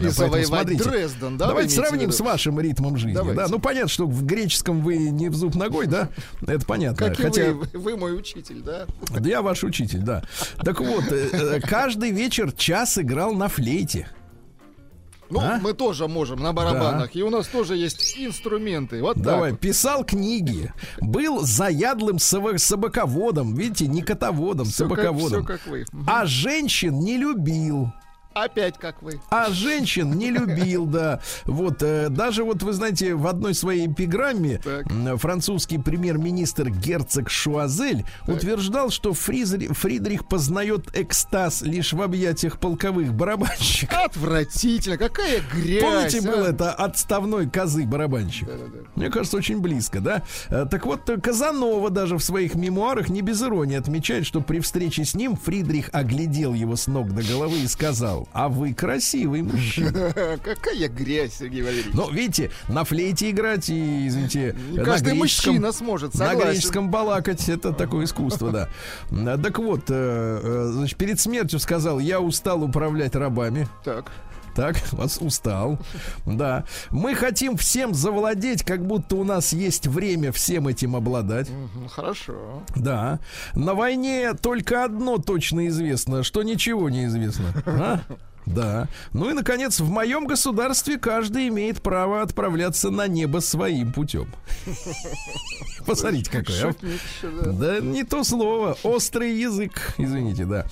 [0.00, 0.84] Да, И завоевать смотрите.
[0.84, 1.48] Дрезден, да?
[1.48, 3.14] Давайте сравним с вашим ритмом жизни.
[3.14, 3.40] Давайте.
[3.40, 3.48] Да?
[3.48, 6.08] Ну, понятно, что в греческом вы не в зуб ногой, да?
[6.46, 7.08] Это понятно.
[7.08, 7.52] Как Хотя...
[7.52, 8.86] вы, вы мой учитель, да?
[9.10, 10.22] Да я ваш учитель, да.
[10.64, 14.08] Так вот, э, э, каждый вечер час играл на флейте.
[15.30, 15.58] Ну, А?
[15.62, 17.14] мы тоже можем на барабанах.
[17.14, 19.00] И у нас тоже есть инструменты.
[19.00, 19.60] Вот Давай, так.
[19.60, 25.44] писал книги, был заядлым собаководом, видите, не котоводом, как, собаководом.
[25.44, 25.84] всё как вы.
[26.06, 27.92] А женщин не любил.
[28.32, 29.20] Опять как вы.
[29.30, 31.20] А женщин не любил, да.
[31.46, 34.90] Вот, э, даже вот, вы знаете, в одной своей эпиграмме Так.
[34.90, 43.12] м, французский премьер-министр герцог Шуазель утверждал, что Фризри- Фридрих познает экстаз лишь в объятиях полковых
[43.14, 43.98] барабанщиков.
[44.06, 44.96] Отвратительно.
[44.96, 45.82] Какая грязь.
[45.82, 46.22] Помните, а?
[46.22, 48.46] был это отставной козы барабанщик?
[48.46, 48.78] Да-да-да.
[48.94, 50.22] Мне кажется, очень близко, да?
[50.48, 54.60] Э, Так вот, э, Казанова даже в своих мемуарах не без иронии отмечает, что при
[54.60, 59.42] встрече с ним Фридрих оглядел его с ног до головы и сказал, а вы красивый
[59.42, 60.12] мужчина.
[60.44, 61.94] Какая грязь, Сергей Валерьевич.
[61.94, 66.52] Но, видите, на флейте играть и, извините, на каждый мужчина сможет, на согласен.
[66.52, 68.68] греческом балакать это такое искусство, да.
[69.40, 73.68] Так вот, э, э, значит, перед смертью сказал, я устал управлять рабами.
[73.84, 74.10] Так.
[74.54, 75.78] Так, вас устал.
[76.26, 76.64] Да.
[76.90, 81.48] Мы хотим всем завладеть, как будто у нас есть время всем этим обладать.
[81.90, 82.62] Хорошо.
[82.76, 83.20] Да.
[83.54, 87.52] На войне только одно точно известно, что ничего не известно.
[87.66, 88.00] А?
[88.54, 88.88] Да.
[89.12, 94.26] Ну и, наконец, в моем государстве каждый имеет право отправляться на небо своим путем.
[95.86, 96.74] Посмотрите, какой, а.
[97.52, 97.80] Да.
[97.80, 98.76] Не то слово.
[98.82, 99.94] Острый язык.
[99.98, 100.66] Извините, да.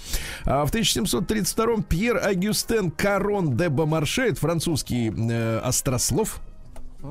[0.45, 6.41] А в 1732-м Пьер Агюстен Карон де Бомарше, это французский э, острослов.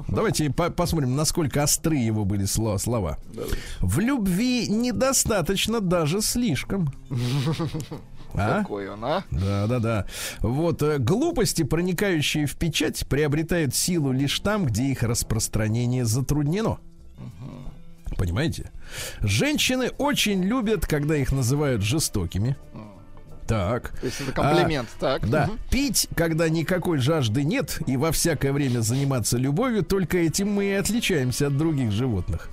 [0.09, 3.17] Давайте по- посмотрим, насколько остры его были сло- слова.
[3.79, 6.91] В любви недостаточно даже слишком.
[8.37, 8.65] А?
[8.69, 9.23] Он, а?
[9.31, 10.05] Да, да, да.
[10.41, 16.77] Вот э, глупости, проникающие в печать, приобретают силу лишь там, где их распространение затруднено.
[18.17, 18.71] Понимаете?
[19.19, 22.55] Женщины очень любят, когда их называют жестокими.
[23.47, 23.97] Так.
[23.99, 24.89] То есть это комплимент.
[24.99, 25.23] так.
[25.23, 25.47] А, Да.
[25.47, 25.59] Мгм.
[25.69, 30.71] Пить, когда никакой жажды нет, и во всякое время заниматься любовью, только этим мы и
[30.73, 32.49] отличаемся от других животных.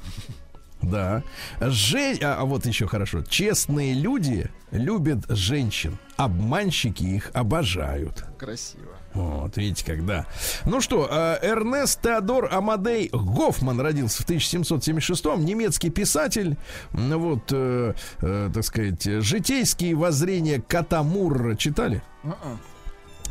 [0.85, 1.23] Да.
[1.61, 2.19] Же...
[2.23, 3.23] А, а вот еще хорошо.
[3.23, 5.99] Честные люди любят женщин.
[6.17, 8.25] Обманщики их обожают.
[8.39, 8.95] Красиво.
[9.15, 10.27] Вот, видите, когда.
[10.65, 16.57] Ну что, э, Эрнест Теодор Амадей Гофман родился в 1776-м, немецкий писатель.
[16.93, 22.03] Ну Вот, э, э, так сказать, житейские воззрения Катамур читали?
[22.25, 22.59] Мгм.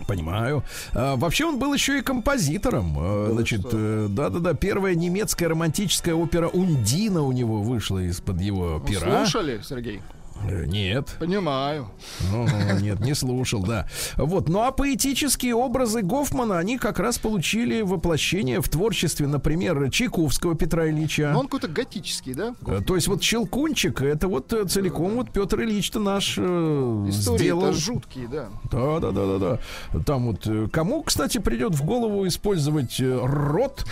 [0.07, 0.63] Понимаю.
[0.93, 2.95] А, вообще он был еще и композитором.
[2.97, 8.79] А, Да значит, э, да-да-да, первая немецкая романтическая опера Ундина у него вышла из-под его
[8.79, 9.25] Ну, пера.
[9.25, 10.01] Слушали, Сергей?
[10.47, 11.15] Э, Нет.
[11.19, 11.89] Понимаю.
[12.31, 13.87] Ну, ну, нет, не слушал, да.
[14.17, 20.55] Вот, ну а поэтические образы Гофмана, они как раз получили воплощение в творчестве, например, Чайковского
[20.55, 21.31] Петра Ильича.
[21.33, 22.55] Но он какой-то готический, да?
[22.65, 27.73] Э, То есть вот Щелкунчик, это вот э, целиком вот Петр Ильич-то наш э, сделал.
[27.73, 28.49] Жуткие, да.
[28.71, 29.59] Да, да, да, да,
[29.93, 29.99] да.
[30.03, 33.85] Там вот кому, кстати, придет в голову использовать рот,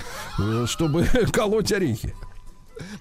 [0.66, 2.14] чтобы колоть орехи.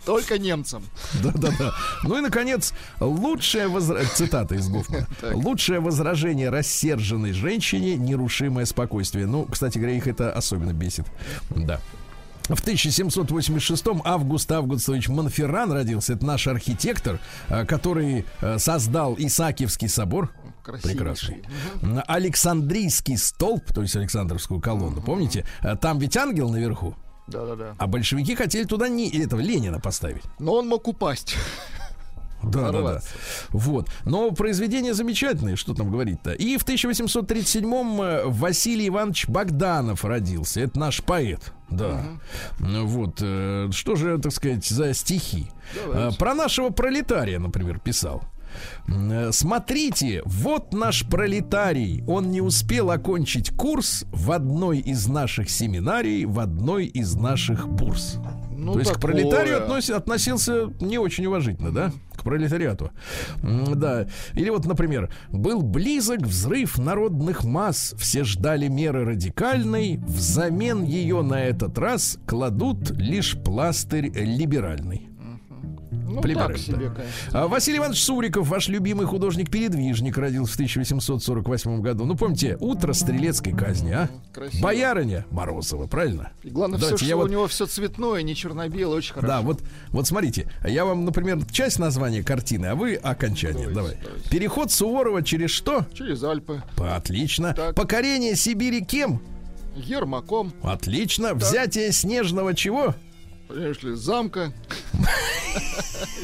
[0.05, 0.83] Только немцам.
[1.23, 1.73] Да, да, да.
[2.05, 4.05] Ну и наконец, лучшее возра...
[4.05, 5.07] цитата из Гофмана.
[5.35, 9.27] Лучшее возражение рассерженной женщине нерушимое спокойствие.
[9.27, 11.07] Ну, кстати говоря, их это особенно бесит.
[11.51, 11.81] Да.
[12.49, 16.15] В 1786-м Август Августович Монферран родился.
[16.15, 20.33] Это наш архитектор, э, который э, создал Исаакиевский собор.
[20.65, 20.97] Красивейший.
[20.97, 22.03] Прекрасный.
[22.07, 25.47] Александрийский столб, то есть Александровскую колонну, помните?
[25.63, 26.97] Э, Там ведь ангел наверху,
[27.31, 27.75] Да-да-да.
[27.79, 30.23] а большевики хотели туда не этого Ленина поставить.
[30.39, 31.37] Но он мог упасть.
[32.43, 33.03] Да, да, да.
[33.51, 33.91] Вот.
[34.07, 36.33] Но произведение замечательное, что там говорить-то.
[36.33, 40.61] И в 1837-м э, Василий Иванович Богданов родился.
[40.61, 41.53] Это наш поэт.
[41.69, 42.03] Да.
[42.59, 43.19] Ну Вот.
[43.21, 45.49] э, Что же, так сказать, за стихи?
[45.75, 46.17] Давайте.
[46.17, 48.23] Э, Про нашего пролетария, например, писал.
[48.89, 52.03] Э, Смотрите, вот наш пролетарий.
[52.07, 58.19] Он не успел окончить курс в одной из наших семинарий, в одной из наших бурс.
[58.51, 59.13] Ну, То есть к такое.
[59.13, 61.93] пролетарию относи- относился не очень уважительно, да?
[62.15, 62.91] К пролетариату.
[63.43, 64.07] Да.
[64.35, 71.43] Или вот, например, был близок взрыв народных масс, все ждали меры радикальной, взамен ее на
[71.43, 75.10] этот раз кладут лишь пластырь либеральный.
[75.91, 77.03] Ну, Плебераль, так себе, конечно.
[77.33, 82.05] А Василий Иванович Суриков, ваш любимый художник-передвижник, родился в 1848 году.
[82.05, 84.09] Ну, помните, утро стрелецкой казни, а?
[84.33, 84.63] Красиво.
[84.63, 86.31] Боярыня Морозова, правильно?
[86.45, 89.27] И главное, все, Давайте что я у вот- него все цветное, не черно-белое, очень хорошо.
[89.29, 93.69] Да, вот, вот смотрите, я вам, например, часть названия картины, а вы окончание.
[93.69, 93.97] Давайте, Давай.
[94.05, 94.31] давайте.
[94.31, 95.87] Переход Суворова через что?
[95.95, 96.63] Через Альпы.
[96.79, 97.53] Отлично.
[97.55, 97.75] Так.
[97.75, 99.21] Покорение Сибири кем?
[99.77, 101.35] Ермаком, Отлично.
[101.35, 102.95] Взятие снежного чего?
[103.51, 104.53] Понимаешь ли, замка.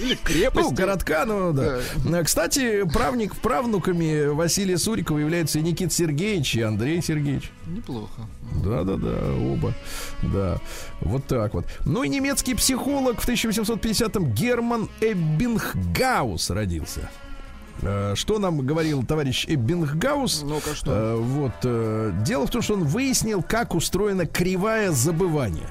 [0.01, 0.69] Или крепости.
[0.71, 1.79] Ну, городка, ну да.
[2.13, 7.51] Э, Кстати, правник, правнуками Василия Сурикова являются и Никита Сергеевич, и Андрей Сергеевич.
[7.67, 8.23] Неплохо.
[8.65, 9.17] Да, да, да,
[9.53, 9.75] оба.
[10.23, 10.59] Да.
[11.01, 11.67] Вот так вот.
[11.85, 17.11] Ну и немецкий психолог в 1850-м Герман Эббинггаус родился.
[17.83, 20.43] Э, Что нам говорил товарищ Эббинггаус?
[20.43, 20.93] Ну-ка, что?
[20.93, 21.53] Э, Вот.
[21.65, 25.69] э, Дело в том, что он выяснил, как устроена кривая забывания.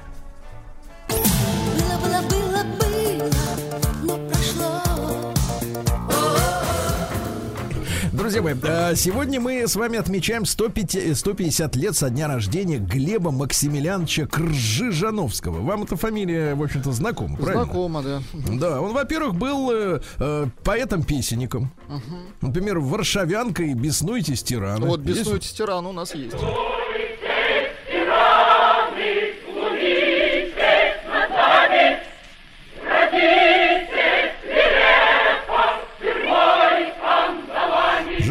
[8.36, 13.30] Друзья мои, э, сегодня мы с вами отмечаем 105 150 лет со дня рождения Глеба
[13.30, 15.62] Максимилиановича Кржижановского.
[15.62, 17.64] Вам эта фамилия, в общем-то, знакома, правильно?
[17.64, 18.22] Знакомо, да.
[18.34, 21.70] Да, он, во-первых, был э, э, поэтом-песенником.
[22.42, 24.86] Например, «Варшавянка» и «Беснуйтесь, тираны».
[24.86, 25.20] Вот Есть?
[25.20, 26.36] беснуйте тиран у нас есть.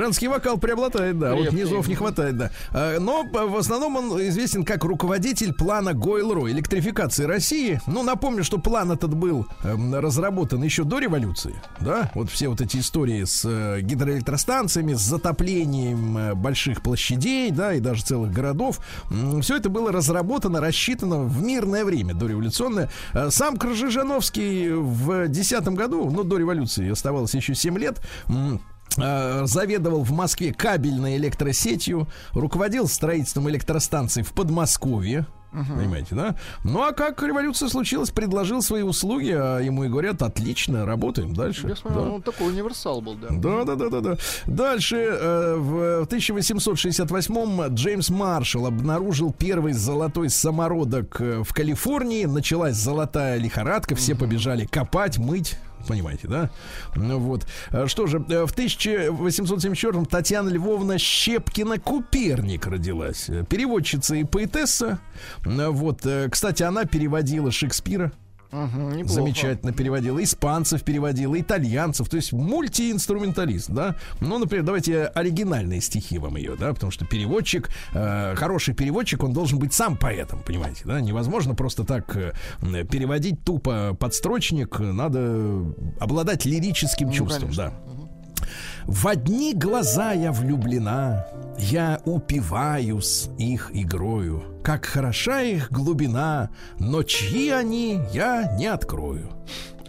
[0.06, 2.52] Женский вокал преобладает, да, вот низов не хватает, да.
[2.72, 7.82] А, Но э, в основном он известен как руководитель плана Гойл-Ро электрификации России.
[7.88, 12.12] Ну, напомню, что план этот был эм, разработан еще до революции, да.
[12.14, 17.80] Вот все вот эти истории с э, гидроэлектростанциями, с затоплением э, больших площадей, да, и
[17.80, 18.82] даже целых городов.
[19.42, 22.92] Все это было разработано, рассчитано в мирное время, дореволюционное.
[23.14, 28.00] Э, Сам Крыжижановский в 2010 году, ну, до революции оставалось еще 7 лет,
[28.98, 35.26] заведовал в Москве кабельной электросетью, руководил строительством электростанций в Подмосковье.
[35.52, 36.36] Понимаете, да?
[36.66, 41.70] Ну а как революция случилась, предложил свои услуги, а ему и говорят, отлично, работаем дальше.
[41.70, 42.10] Я смотрю, Да.
[42.12, 43.28] он такой универсал был, да.
[43.32, 44.18] Да, да, да, да, да.
[44.48, 52.26] Дальше э, в 1868-м Джеймс Маршалл обнаружил первый золотой самородок э, в Калифорнии.
[52.26, 55.58] Началась золотая лихорадка, все побежали копать, мыть.
[55.88, 56.50] Понимаете, да?
[56.96, 57.46] Ну вот.
[57.70, 63.30] А Что же, э, в 1874-м Татьяна Львовна Щепкина-Куперник родилась.
[63.30, 65.00] Э, Переводчица и поэтесса.
[65.46, 68.12] Ну Вот, э, кстати, она переводила Шекспира.
[68.52, 69.08] Неплохо.
[69.08, 70.24] Замечательно переводила.
[70.24, 72.10] Испанцев переводила, итальянцев.
[72.10, 73.96] То есть мультиинструменталист, да.
[74.22, 79.34] Ну, например, давайте оригинальные стихи вам ее, да, потому что переводчик, э, хороший переводчик, он
[79.34, 81.02] должен быть сам поэтом, понимаете, да.
[81.02, 84.80] Невозможно просто так э, переводить тупо подстрочник.
[84.80, 87.72] Надо обладать лирическим чувством, конечно.
[87.88, 88.05] да.
[88.88, 91.26] В одни глаза я влюблена,
[91.58, 94.44] я упиваюсь их игрою.
[94.64, 99.32] Как хороша их глубина, но чьи они, я не открою.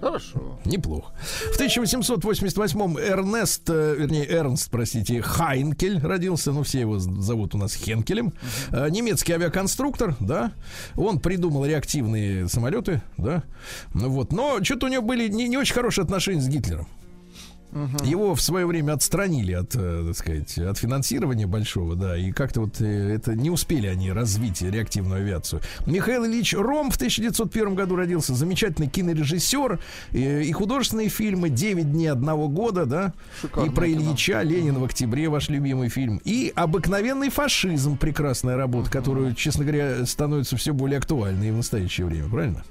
[0.01, 0.59] Хорошо.
[0.65, 1.13] Неплохо.
[1.53, 7.75] В 1888-м Эрнест, э, вернее, Эрнст, простите, Хайнкель родился, ну, все его зовут у нас
[7.75, 8.33] Хенкелем.
[8.71, 10.53] Э, Немецкий авиаконструктор, да.
[10.97, 13.43] Он придумал реактивные самолеты, да.
[13.95, 14.33] Ну вот.
[14.33, 16.87] Но что-то у него были не, не очень хорошие отношения с Гитлером.
[18.05, 22.63] Его в свое время отстранили от, э, так сказать, от финансирования большого, да, и как-то
[22.63, 25.61] вот э, это не успели они развить реактивную авиацию.
[25.87, 29.79] Михаил Ильич Ром в 1901 году родился, замечательный кинорежиссер
[30.13, 34.01] э, и художественные фильмы «Девять дней одного года», да, Шикарное и про кино.
[34.01, 40.07] Ильича, Ленин в октябре, ваш любимый фильм, и «Обыкновенный фашизм», прекрасная работа, которую, честно говоря,
[40.07, 42.65] становится все более актуальной в настоящее время, правильно?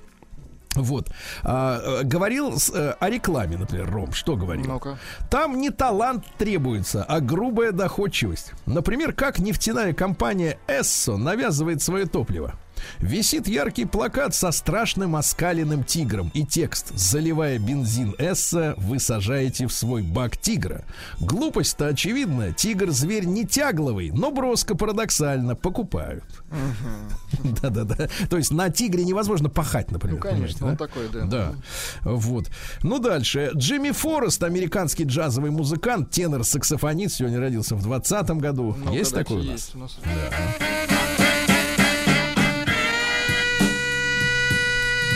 [0.76, 1.10] Вот.
[1.44, 4.14] А, э, говорил с, э, о рекламе, например, Ром.
[4.14, 4.66] Что говорил?
[4.66, 4.98] Ну-ка.
[5.30, 8.54] Там не талант требуется, а грубая доходчивость.
[8.66, 12.56] Например, как нефтяная компания Эссо навязывает свое топливо.
[13.00, 19.74] Висит яркий плакат со страшным оскаленным тигром и текст «Заливая бензин Эсса, вы сажаете в
[19.74, 20.84] свой бак тигра».
[21.20, 22.54] Глупость-то очевидна.
[22.54, 26.24] Тигр зверь не тягловый, но броско парадоксально покупают.
[27.62, 28.08] Да-да-да.
[28.30, 30.18] То есть на тигре невозможно пахать, например.
[30.18, 31.26] Ну, конечно, он такой, да.
[31.26, 31.54] Да.
[32.02, 32.50] Вот.
[32.84, 33.52] Ну, дальше.
[33.56, 38.76] Джимми Форест, американский джазовый музыкант, тенор-саксофонист, сегодня родился в 20 году.
[38.92, 39.72] Есть такой у нас?
[39.74, 41.15] есть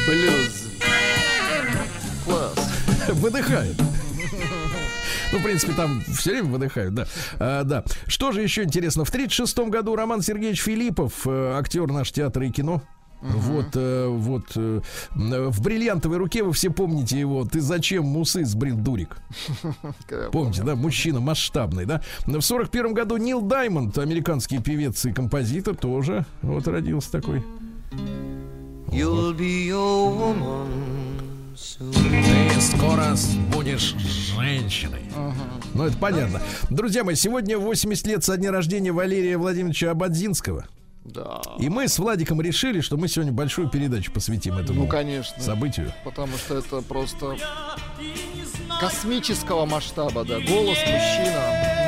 [0.09, 0.69] Блюз.
[2.25, 2.71] Класс.
[3.09, 3.79] Выдыхает.
[5.31, 7.05] Ну, в принципе, там все время выдыхают, да.
[7.37, 7.83] А, да.
[8.07, 9.05] Что же еще интересно?
[9.05, 12.81] В 1936 году Роман Сергеевич Филиппов, э, актер наш театра и кино.
[13.21, 14.81] Вот, э, вот э,
[15.11, 17.45] в бриллиантовой руке вы все помните его.
[17.45, 19.17] Ты зачем усы сбрил дурик?
[20.31, 22.01] Помните, да, мужчина масштабный, да.
[22.25, 27.45] В сорок первом году Нил Даймонд, американский певец и композитор, тоже вот родился такой.
[28.91, 30.67] You'll be your woman
[31.55, 31.91] soon.
[31.93, 33.15] Ты скоро
[33.53, 33.95] будешь
[34.35, 35.03] женщиной.
[35.73, 36.41] Ну, это понятно.
[36.69, 40.65] Друзья мои, сегодня 80 лет со дня рождения Валерия Владимировича Ободзинского.
[41.05, 41.41] Да.
[41.59, 45.41] И мы с Владиком решили, что мы сегодня большую передачу посвятим этому Ну, конечно.
[45.41, 45.93] событию.
[46.03, 47.35] Потому что это просто
[48.79, 50.39] космического масштаба, да.
[50.39, 51.78] Голос мужчина.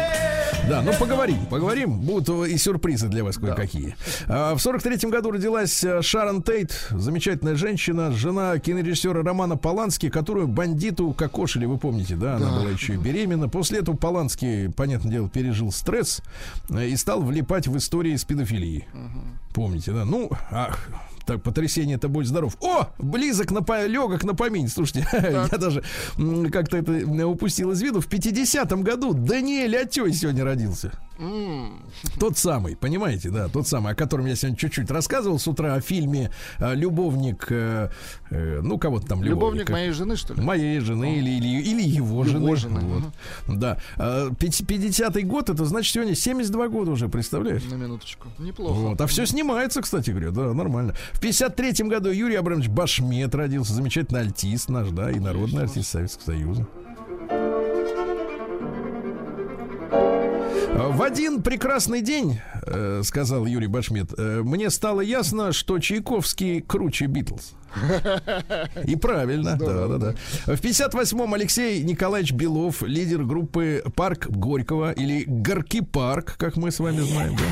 [0.71, 1.99] Да, ну поговорим, поговорим.
[1.99, 3.97] Будут и сюрпризы для вас кое-какие.
[4.27, 10.09] А, В сорок третьем году родилась а, Шарон Тейт, замечательная женщина, жена кинорежиссера Романа Полански,
[10.09, 12.37] которую бандиту кокошили, вы помните, да?
[12.37, 13.49] Она была еще и беременна.
[13.49, 16.21] После этого Полански, понятное дело, пережил стресс
[16.69, 18.87] э, и стал влипать в истории с педофилией.
[19.53, 20.05] Помните, да?
[20.05, 20.87] Ну, ах,
[21.25, 22.55] так, потрясение это будь здоров.
[22.61, 24.67] О, близок на по- легок на помин.
[24.67, 25.83] Слушайте, я даже
[26.51, 28.01] как-то это м, упустил из виду.
[28.01, 30.91] В 50-м году Даниэль Атей сегодня родился.
[32.19, 35.81] Тот самый, понимаете, да, тот самый, о котором я сегодня чуть-чуть рассказывал с утра о
[35.81, 37.89] фильме э, «Любовник», э,
[38.29, 39.69] э, ну, кого-то там Любовник любовник.
[39.69, 40.41] моей жены, что ли?
[40.41, 42.55] Моей жены или, или, или его, Его жены.
[42.55, 42.79] жены,
[43.47, 43.59] Вот.
[43.59, 43.77] Да.
[43.97, 47.63] А, пяти- 50-й год, это значит сегодня 72 года уже, представляешь?
[47.65, 48.27] На минуточку.
[48.39, 48.73] Неплохо.
[48.73, 49.01] Вот.
[49.01, 50.95] А все снимается, кстати говоря, да, нормально.
[51.13, 56.25] В 53-м году Юрий Абрамович Башмет родился, замечательный альтист наш, да, и народный артист Советского
[56.25, 56.67] Союза.
[60.73, 67.05] В один прекрасный день, э, сказал Юрий Башмет, э, мне стало ясно, что Чайковский круче
[67.05, 67.53] Битлз.
[68.85, 70.15] И правильно, да, да, да.
[70.45, 76.79] В 58-м Алексей Николаевич Белов, лидер группы Парк Горького или Gorky Park, как мы с
[76.79, 77.43] вами знаем, да.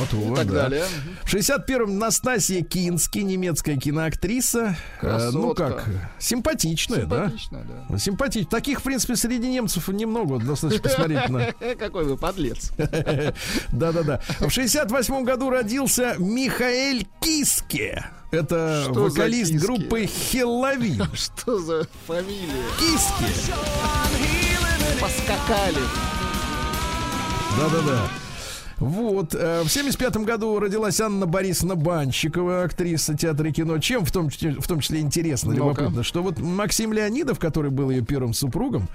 [0.00, 0.62] Вот, вот, И так да.
[0.62, 0.84] далее.
[1.24, 4.76] В 61-м Настасья Кински, немецкая киноактриса.
[5.02, 5.70] Э, Ну Красотка.
[5.84, 5.88] как,
[6.18, 7.26] симпатичная, да?
[7.28, 7.98] Симпатично, да.
[7.98, 8.50] Симпатично.
[8.50, 10.38] Таких, в принципе, среди немцев немного.
[10.38, 11.52] Достаточно посмотреть на...
[11.78, 12.70] Какой вы подлец.
[13.72, 14.20] Да-да-да.
[14.40, 18.04] В 68 году родился Михаэль Киске.
[18.30, 21.04] Это Что вокалист группы Хеллоуин.
[21.14, 22.64] Что за фамилия?
[22.78, 23.52] Киске.
[25.00, 25.82] Поскакали.
[27.58, 28.08] Да-да-да.
[28.84, 29.34] Вот.
[29.34, 33.78] э, В 75 году родилась Анна Борисовна Банщикова, актриса театра и кино.
[33.78, 37.90] Чем в том, числе- в том числе интересно, любопытно, что вот Максим Леонидов, который был
[37.90, 38.88] ее первым супругом,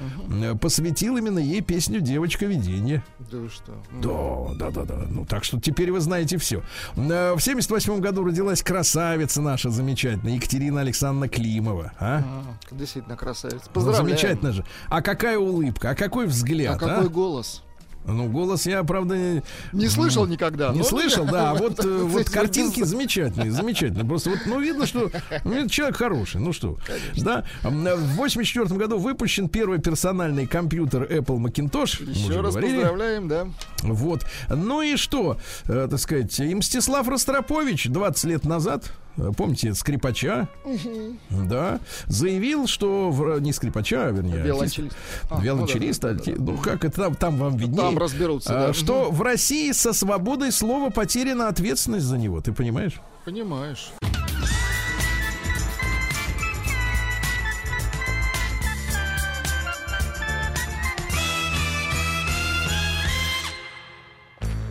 [0.44, 3.04] э, посвятил именно ей песню «Девочка видения».
[3.32, 3.74] Да вы что?
[3.92, 5.06] Ну, Да, да, да, да.
[5.10, 6.62] Ну, так что теперь вы знаете все.
[6.96, 11.92] В 78 году родилась красавица наша замечательная, Екатерина Александровна Климова.
[12.00, 12.24] А?
[12.72, 13.62] а, Действительно красавец.
[13.66, 14.06] Ну, Поздравляю.
[14.10, 14.66] замечательно же.
[14.90, 16.90] А какая улыбка, а какой взгляд, А а?
[16.90, 17.64] какой голос?
[18.12, 19.42] Ну, голос я, правда,
[19.72, 20.70] Не слышал никогда.
[20.70, 21.52] не слышал, да.
[21.52, 24.06] а Вот, э, вот картинки замечательные, замечательные.
[24.06, 25.12] Просто вот, ну, видно, что
[25.44, 26.42] ну, человек хороший.
[26.42, 26.78] Ну что,
[27.18, 27.44] да.
[27.64, 32.04] В 84 году выпущен первый персональный компьютер Apple Macintosh.
[32.10, 33.48] Еще раз поздравляем, да.
[33.84, 34.26] Вот.
[34.50, 38.92] Ну и что, э, так сказать, и Мстислав Ростропович 20 лет назад,
[39.36, 40.48] помните, скрипача,
[41.30, 44.96] да, заявил, что в- не скрипача, а вернее, Виолончелист.
[45.30, 47.78] А, виолончелист, ну да, да, да, ну как это там, там вам виднее.
[47.82, 48.74] Там разберутся, А, да.
[48.74, 53.00] Что в России со свободой слова потеряна ответственность за него, ты понимаешь?
[53.26, 53.92] Понимаешь.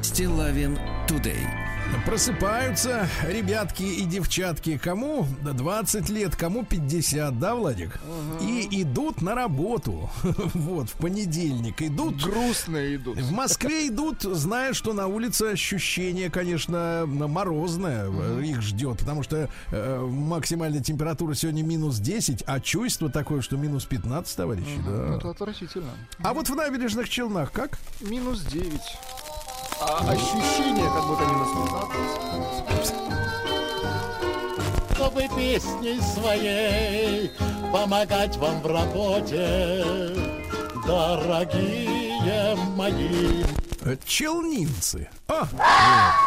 [0.02, 1.46] Стилавин Тудей.
[2.04, 8.00] Просыпаются ребятки и девчатки, кому 20 лет, кому 50, да, Владик?
[8.40, 10.08] И идут на работу.
[10.54, 12.22] Вот, в понедельник идут.
[12.22, 13.18] Грустные идут.
[13.18, 19.48] В Москве идут, зная, что на улице ощущение, конечно, морозное э, их ждет, потому что
[19.70, 24.78] э, максимальная температура сегодня минус 10, а чувство такое, что минус 15, товарищи.
[24.86, 25.16] да.
[25.16, 25.90] Это отвратительно.
[26.18, 27.78] А вот в набережных Челнах как?
[28.00, 28.80] Минус 9.
[29.80, 31.48] А ощущение, как будто минус
[32.72, 33.08] 15.
[34.94, 37.30] чтобы песней своей
[37.72, 39.84] помогать вам в работе,
[40.86, 43.44] дорогие мои.
[43.96, 45.08] Челнинцы.
[45.28, 45.60] А, вот.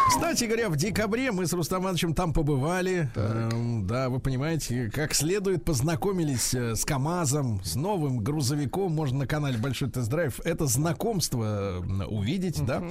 [0.08, 3.10] Кстати говоря, в декабре мы с Рустам Ивановичем там побывали.
[3.14, 8.92] Эм, да, вы понимаете, как следует познакомились э, с КАМАЗом, с новым грузовиком.
[8.92, 12.82] Можно на канале Большой тест-драйв это знакомство э, увидеть, да.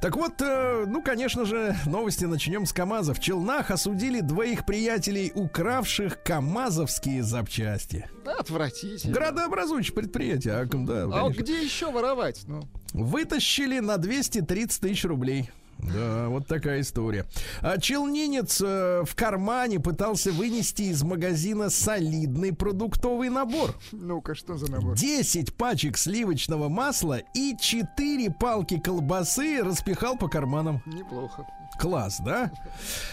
[0.00, 3.14] Так вот, э, ну, конечно же, новости начнем с КАМАЗа.
[3.14, 8.08] В Челнах осудили двоих приятелей, укравших КАМАЗовские запчасти.
[8.24, 9.14] Да, отвратительно.
[9.14, 12.42] Градообразующее предприятие, а, да, А вот где еще воровать?
[12.46, 15.50] Ну, Вытащили на 230 тысяч рублей.
[15.78, 17.26] Да, вот такая история.
[17.60, 23.74] А челнинец э, в кармане пытался вынести из магазина солидный продуктовый набор.
[23.92, 24.96] ну-ка, что за набор?
[24.96, 30.82] 10 пачек сливочного масла и 4 палки колбасы распихал по карманам.
[30.86, 31.46] Неплохо.
[31.78, 32.50] Класс, да?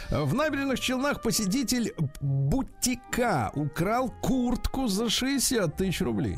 [0.10, 6.38] В набережных Челнах посетитель бутика украл куртку за 60 тысяч рублей.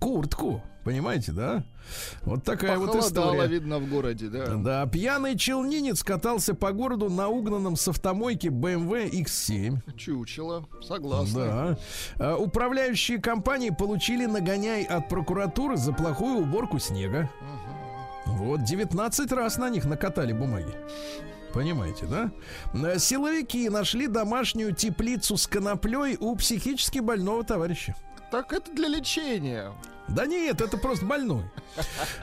[0.00, 1.64] Куртку, понимаете, да?
[2.22, 3.48] Вот такая вот Похолодало, история.
[3.48, 4.46] видно, в городе, да.
[4.56, 9.96] Да, пьяный челнинец катался по городу на угнанном с автомойки BMW X7.
[9.96, 10.66] Чучело.
[10.82, 11.78] Согласна.
[12.18, 12.32] Да.
[12.32, 17.28] А, Управляющие компании получили нагоняй от прокуратуры за плохую уборку снега.
[18.26, 20.72] Вот, 19 раз на них накатали бумаги.
[21.52, 22.30] Понимаете, да?
[22.72, 27.94] А, Силовики нашли домашнюю теплицу с коноплей у психически больного товарища.
[28.32, 29.72] Так это для лечения.
[30.08, 31.44] Да нет, это просто больной.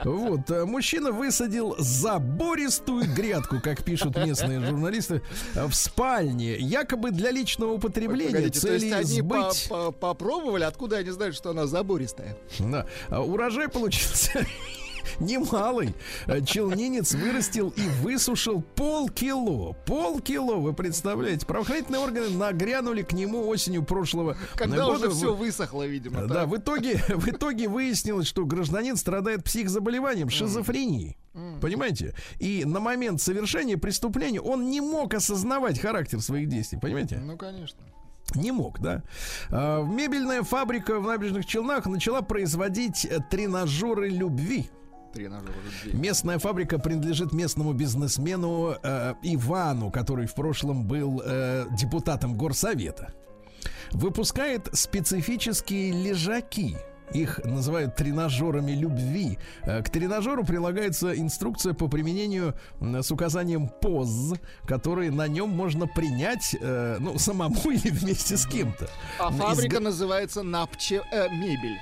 [0.03, 5.22] Вот, э, мужчина высадил забористую грядку, как пишут местные журналисты,
[5.55, 9.68] в спальне, якобы для личного употребления, Погодите, то есть цели они сбыть.
[9.70, 12.36] по- попробовали, откуда они знают, что она забористая?
[12.60, 12.86] Да.
[13.10, 14.45] А Урожай получился
[15.20, 15.93] немалый.
[16.28, 19.74] Э, Челнинец вырастил и высушил полкило.
[19.86, 21.45] Полкило, вы представляете?
[21.45, 25.08] Правоохранительные органы нагрянули к нему осенью прошлого Когда года.
[25.08, 26.26] уже все высохло, видимо.
[26.28, 26.50] Да, так?
[26.50, 31.18] в итоге, в итоге выяснилось, что гражданин страдает психозаболеванием, шизофренией.
[31.62, 32.16] Понимаете?
[32.39, 36.80] И на момент совершения преступления он не мог осознавать характер своих действий.
[36.80, 37.18] Понимаете?
[37.18, 37.80] Ну, конечно.
[38.36, 39.04] Не мог, да.
[39.50, 44.70] А, Мебельная фабрика в набережных Челнах начала производить э, тренажеры любви.
[45.93, 53.14] Местная фабрика принадлежит местному бизнесмену э, Ивану, который в прошлом был э, депутатом горсовета.
[53.91, 56.78] Выпускает специфические лежаки.
[57.14, 59.38] Их называют тренажерами любви.
[59.64, 64.34] Э, К тренажеру прилагается инструкция по применению с указанием поз,
[64.66, 68.89] которые на нем можно принять, э, ну, самому или вместе с кем-то.
[69.20, 71.78] А фабрика называется Напче э, мебель.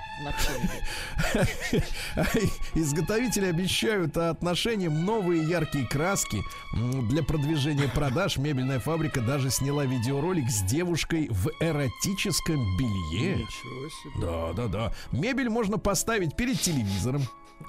[2.73, 6.41] Изготовители обещают отношениям новые яркие краски.
[6.73, 13.35] Для продвижения продаж мебельная фабрика даже сняла видеоролик с девушкой в эротическом белье.
[13.35, 14.13] Ничего себе.
[14.21, 14.93] Да, да, да.
[15.17, 17.23] Мебель можно поставить перед телевизором.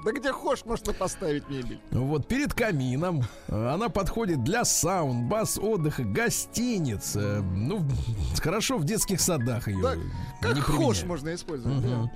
[0.05, 1.81] Да где хошь можно поставить мебель.
[1.91, 7.15] Вот перед камином она подходит для саун, бас, отдыха, гостиниц.
[7.15, 7.81] э, Ну,
[8.39, 9.95] хорошо в детских садах ее Да,
[10.41, 11.81] как хошь можно использовать.
[11.81, 11.87] да.
[11.87, 12.11] Мгм.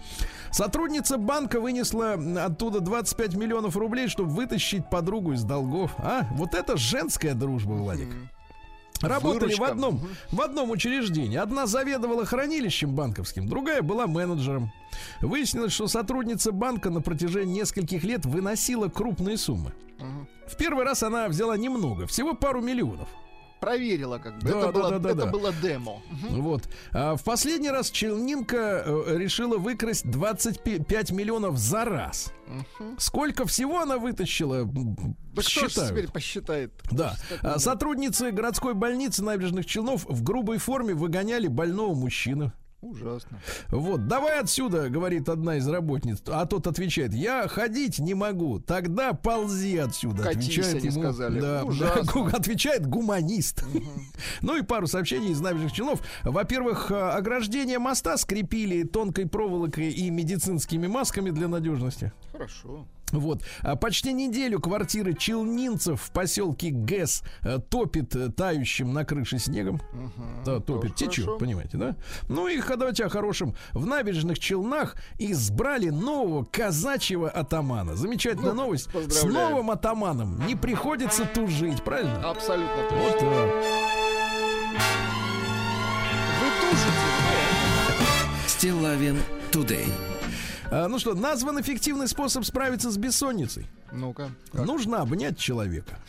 [0.51, 2.13] Сотрудница банка вынесла
[2.45, 5.95] оттуда 25 миллионов рублей, чтобы вытащить подругу из долгов.
[5.97, 8.09] А, вот это женская дружба, Владик.
[9.10, 9.66] Работали в Выручка.
[9.68, 10.01] одном,
[10.32, 11.38] в одном учреждении.
[11.38, 14.72] Одна заведовала хранилищем банковским, другая была менеджером.
[15.22, 19.74] Выяснилось, что сотрудница банка на протяжении нескольких лет выносила крупные суммы.
[20.47, 23.08] В первый раз она взяла немного, всего пару миллионов.
[23.64, 24.41] Проверила как бы.
[24.41, 25.32] Да, это да, было, да, да, это да.
[25.32, 26.01] было демо.
[26.30, 26.64] Вот.
[26.91, 32.34] А в последний раз Челнинка э, решила выкрасть 25 миллионов за раз.
[32.47, 32.95] Мгм.
[32.99, 34.66] Сколько всего она вытащила?
[34.66, 36.74] кто теперь посчитает?
[36.91, 37.16] Да.
[37.41, 37.57] А.
[37.57, 42.51] Сотрудницы городской больницы набережных Челнов в грубой форме выгоняли больного мужчину.
[42.84, 43.39] Ужасно.
[43.69, 46.21] Вот, давай отсюда, говорит одна из работниц.
[46.27, 48.59] А тот отвечает, я ходить не могу.
[48.59, 50.23] Тогда ползи отсюда.
[50.23, 51.39] Катись, отвечает они ему, сказали.
[51.39, 52.29] Да, Ужасно.
[52.29, 53.63] да, отвечает гуманист.
[54.41, 56.01] Ну и пару сообщений из набережных Челнов.
[56.23, 62.11] Во-первых, э, ограждение моста скрепили тонкой проволокой и медицинскими масками для надежности.
[62.34, 62.86] Хорошо.
[63.14, 63.43] Вот.
[63.61, 69.80] А почти неделю квартиры челнинцев в поселке ГЭС э, топит э, тающим на крыше снегом.
[70.45, 71.39] Да, топит, течет, хорошо.
[71.39, 71.95] понимаете, да?
[72.28, 73.55] Ну и давайте о хорошем.
[73.72, 77.95] В набережных Челнах избрали нового казачьего атамана.
[77.95, 78.89] Замечательная Ну, новость.
[79.09, 82.30] С новым атаманом не приходится тужить, правильно?
[82.30, 82.99] Абсолютно точно.
[82.99, 83.49] Вот так.
[86.41, 88.47] Вы тужите.
[88.47, 89.18] Стилавин
[89.51, 89.88] Тудей.
[90.76, 93.67] А, ну что, назван эффективный способ справиться с бессонницей.
[93.91, 94.32] Ну-ка.
[94.53, 95.99] Нужно обнять человека.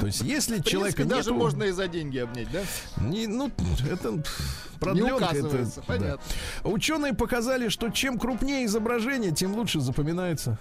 [0.00, 2.60] То есть, если В принципе, даже нету- можно и за деньги обнять, да?
[3.02, 3.50] Не, ну,
[3.90, 4.22] это Не
[4.80, 5.14] продленка.
[5.16, 6.20] указывается, это, понятно.
[6.64, 6.68] да.
[6.70, 10.58] Ученые показали, что чем крупнее изображение, тем лучше запоминается.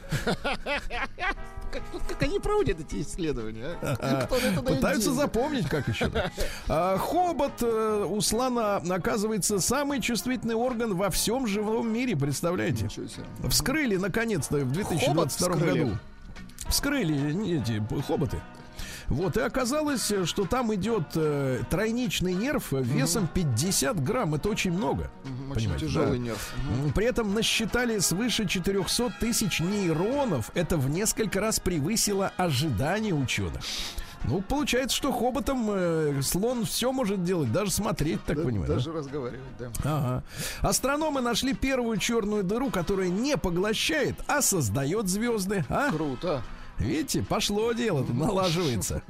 [1.72, 3.78] Как, как они проводят эти исследования?
[3.82, 4.28] а?
[4.30, 6.12] Дает Пытаются запомнить, как еще.
[6.68, 12.90] А, хобот э, у слона, оказывается, самый чувствительный орган во всем живом мире, представляете?
[13.50, 15.80] Вскрыли, наконец-то, в 2022 вскрыли?
[15.84, 15.98] году.
[16.68, 18.42] Вскрыли не, эти хоботы.
[19.12, 24.36] Вот, и оказалось, что там идет э, тройничный нерв весом 50 грамм.
[24.36, 25.12] Это очень много.
[25.26, 26.24] Мгм, Очень тяжелый да.
[26.26, 26.54] нерв.
[26.86, 30.50] М, При этом насчитали свыше 400 тысяч нейронов.
[30.54, 33.62] Это в несколько раз превысило ожидания ученых.
[34.24, 38.68] Ну, получается, что хоботом э, слон все может делать, даже смотреть, так Да- понимаю.
[38.68, 38.76] да?
[38.76, 39.72] Даже разговаривать, да.
[39.84, 40.24] Ага.
[40.62, 45.66] Астрономы нашли первую черную дыру, которая не поглощает, а создает звезды.
[45.70, 45.90] А?
[45.92, 46.44] Круто.
[46.82, 49.02] Видите, пошло дело, налаживается.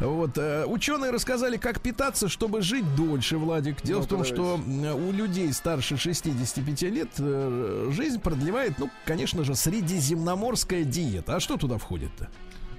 [0.00, 3.82] Вот, э, ученые рассказали, как питаться, чтобы жить дольше, Владик.
[3.82, 8.90] Дело в Ну-ка, том, что м, у людей старше 65 лет э, жизнь продлевает, ну,
[9.06, 11.36] конечно же, средиземноморская диета.
[11.36, 12.28] А что туда входит-то?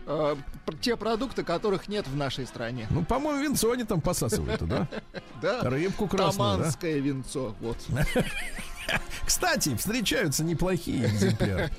[0.05, 2.85] П- те продукты, которых нет в нашей стране.
[2.91, 4.87] Ну, по-моему, винцо они там посасывают, да?
[5.41, 5.61] Да.
[5.63, 6.57] Рыбку красную?
[6.57, 7.55] Таманское винцо.
[7.59, 7.77] Вот.
[9.25, 11.71] Кстати, встречаются неплохие экземпляры.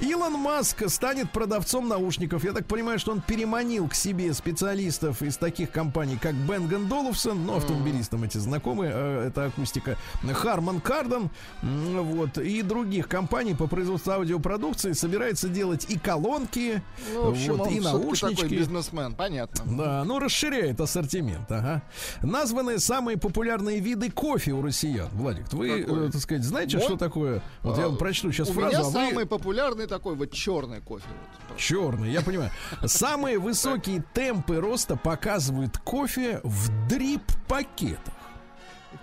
[0.00, 2.44] Илон Маск станет продавцом наушников.
[2.44, 7.44] Я так понимаю, что он переманил к себе специалистов из таких компаний, как Бенган Долуфсон,
[7.44, 9.96] ну, автомобилистам эти знакомы, э, это акустика,
[10.32, 11.30] Харман Кардон,
[11.62, 16.82] м, вот, и других компаний по производству аудиопродукции собирается делать и колонки,
[17.12, 18.34] Ну, общем, вот, и наушнички.
[18.42, 19.64] такой бизнесмен, понятно.
[19.76, 21.82] Да, ну расширяет ассортимент, ага.
[22.22, 25.08] Названы самые популярные виды кофе у россиян.
[25.12, 26.08] Владик, вы, Какой?
[26.08, 26.86] э, так сказать, знаете, Мой?
[26.86, 27.42] что такое?
[27.62, 28.92] Вот я вам А, прочту сейчас У фразу, меня а вы...
[28.92, 31.04] самый популярный такой вот черный кофе.
[31.48, 31.58] Вот.
[31.58, 32.50] Черный, я понимаю.
[32.84, 38.14] Самые высокие темпы роста показывают кофе в дрип-пакетах.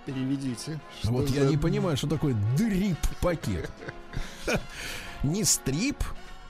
[0.06, 0.80] Переведите.
[1.04, 3.70] Вот я не понимаю, что такое дрип-пакет.
[5.24, 5.98] Не стрип,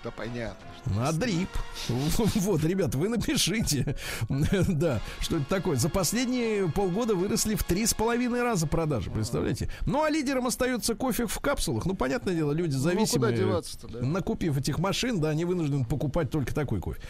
[0.04, 0.66] Да понятно.
[0.98, 1.50] А дрип.
[2.36, 3.96] Вот, ребят, вы напишите,
[4.30, 5.76] да, что это такое.
[5.78, 9.70] За последние полгода выросли в три с половиной раза продажи, представляете?
[9.86, 11.86] Ну, а лидером остается кофе в капсулах.
[11.86, 13.38] Ну, понятное дело, люди Ну, куда зависимые.
[13.38, 14.00] деваться-то, да?
[14.02, 17.02] Накупив этих машин, да, они вынуждены покупать только такой кофе.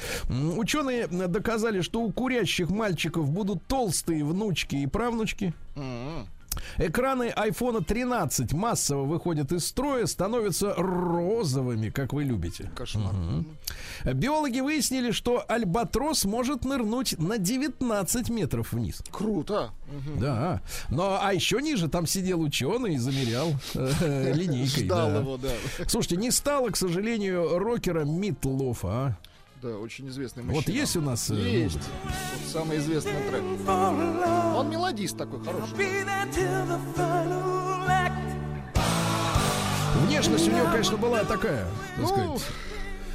[0.57, 5.53] Ученые доказали, что у курящих мальчиков будут толстые внучки и правнучки.
[5.75, 6.27] М-м.
[6.77, 12.71] Экраны iPhone 13 массово выходят из строя, становятся розовыми, как вы любите.
[12.75, 13.13] Кошмар.
[14.05, 19.01] Биологи выяснили, что альбатрос может нырнуть на 19 метров вниз.
[19.11, 19.71] Круто.
[19.87, 20.19] Мгм.
[20.19, 20.61] Да.
[20.89, 24.85] Но а еще ниже там сидел ученый и замерял э, линейкой.
[24.85, 25.19] Ждал да.
[25.19, 25.49] его, да.
[25.87, 28.87] Слушайте, не стало, к сожалению, рокера Митлофа.
[28.91, 29.17] А?
[29.61, 30.73] Да, очень известный Вот мужчина.
[30.75, 31.77] есть у нас э, Есть.
[31.77, 33.43] Вот самый известный трек.
[33.67, 35.75] Он мелодист такой хороший.
[40.05, 42.41] Внешность у него, конечно, была такая, так Ну, сказать.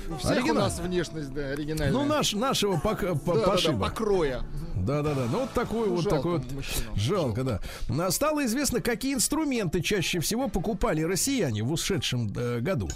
[0.09, 1.93] У всех у нас внешность, да, оригинальная.
[1.93, 3.85] Ну, наш, нашего пок- по- Да, да, да, пошиба.
[3.89, 4.43] покроя.
[4.77, 5.27] Да, да, да.
[5.33, 6.53] Ну, вот такой вот Жалко такой вот.
[6.53, 6.91] мужчину.
[6.95, 7.61] Жалко, да.
[7.89, 12.89] А Стало известно, какие инструменты чаще всего покупали россияне в ушедшем э, году.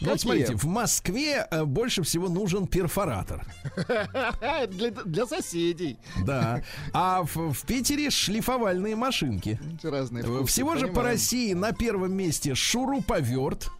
[0.00, 0.16] Ну, вот Какие?
[0.22, 3.44] смотрите, в Москве э, больше всего нужен перфоратор.
[4.70, 5.98] Для, для соседей.
[6.24, 6.62] Да.
[6.92, 9.58] А в, в Питере шлифовальные машинки.
[9.82, 11.12] Разные Э, вкусы, Всего же по понимаем.
[11.12, 13.70] России на первом месте шуруповерт.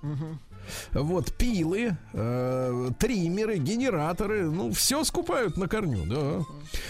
[0.93, 6.45] Вот пилы, э, триммеры, генераторы, ну все скупают на корню, да.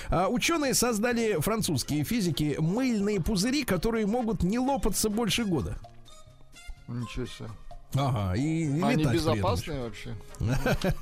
[0.08, 5.76] А ученые создали французские физики мыльные пузыри, которые могут не лопаться больше года.
[6.88, 7.48] Ничего себе.
[7.96, 10.14] Ага, и, и Они безопасные вообще?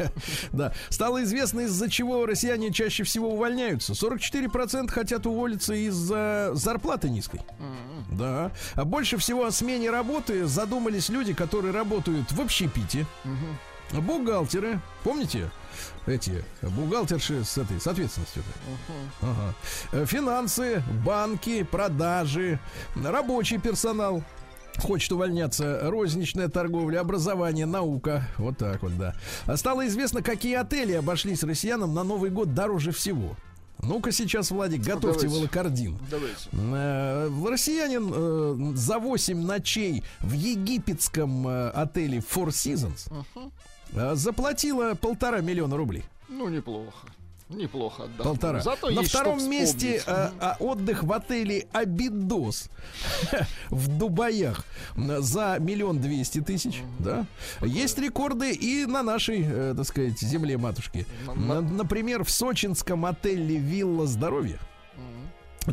[0.53, 0.73] Да.
[0.91, 3.93] Стало известно, из-за чего россияне чаще всего увольняются.
[3.93, 7.41] 44% хотят уволиться из-за зарплаты низкой.
[8.11, 8.53] Да.
[8.75, 13.07] А больше всего о смене работы задумались люди, которые работают в общепите.
[13.93, 15.51] Бухгалтеры, помните?
[16.07, 18.43] Эти бухгалтерши с этой с ответственностью.
[19.21, 19.55] Ага.
[19.93, 22.59] Э, Финансы, банки, продажи,
[22.97, 24.23] рабочий персонал.
[24.79, 28.29] Хочет увольняться розничная торговля, образование, наука.
[28.39, 29.15] Вот так вот, да.
[29.47, 33.37] А Стало известно, какие отели обошлись россиянам на Новый год дороже всего.
[33.83, 35.29] Ну-ка сейчас, Владик, готовьте давайте.
[35.29, 35.99] волокордин.
[36.09, 36.49] Давайте.
[36.53, 43.11] Э, Россиянин э, за 8 ночей в египетском э, отеле Four Seasons
[43.93, 46.05] э, заплатила полтора миллиона рублей.
[46.29, 47.09] Ну, неплохо.
[47.53, 48.35] Неплохо отдохнул.
[48.35, 48.61] Полтора.
[48.61, 52.69] Зато На втором месте э, а, отдых в отеле Абидос
[53.71, 54.65] в Дубаях
[54.97, 56.83] за миллион двести тысяч.
[56.99, 57.27] Да?
[57.61, 61.07] Есть рекорды и на нашей, э, так сказать, земле матушки.
[61.35, 64.59] На- Например, в сочинском отеле Вилла Здоровья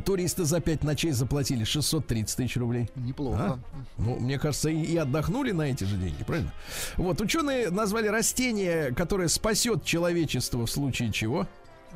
[0.06, 2.90] туристы за пять ночей заплатили 630 тысяч рублей.
[2.96, 3.60] Неплохо.
[3.98, 6.54] Ну, мне кажется, и, и отдохнули на эти же деньги, правильно?
[6.98, 11.48] Вот, ученые назвали растение, которое спасет человечество в случае чего.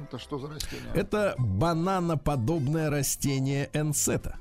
[0.02, 0.90] Это что за растение?
[0.94, 4.38] Это бананоподобное растение энсета.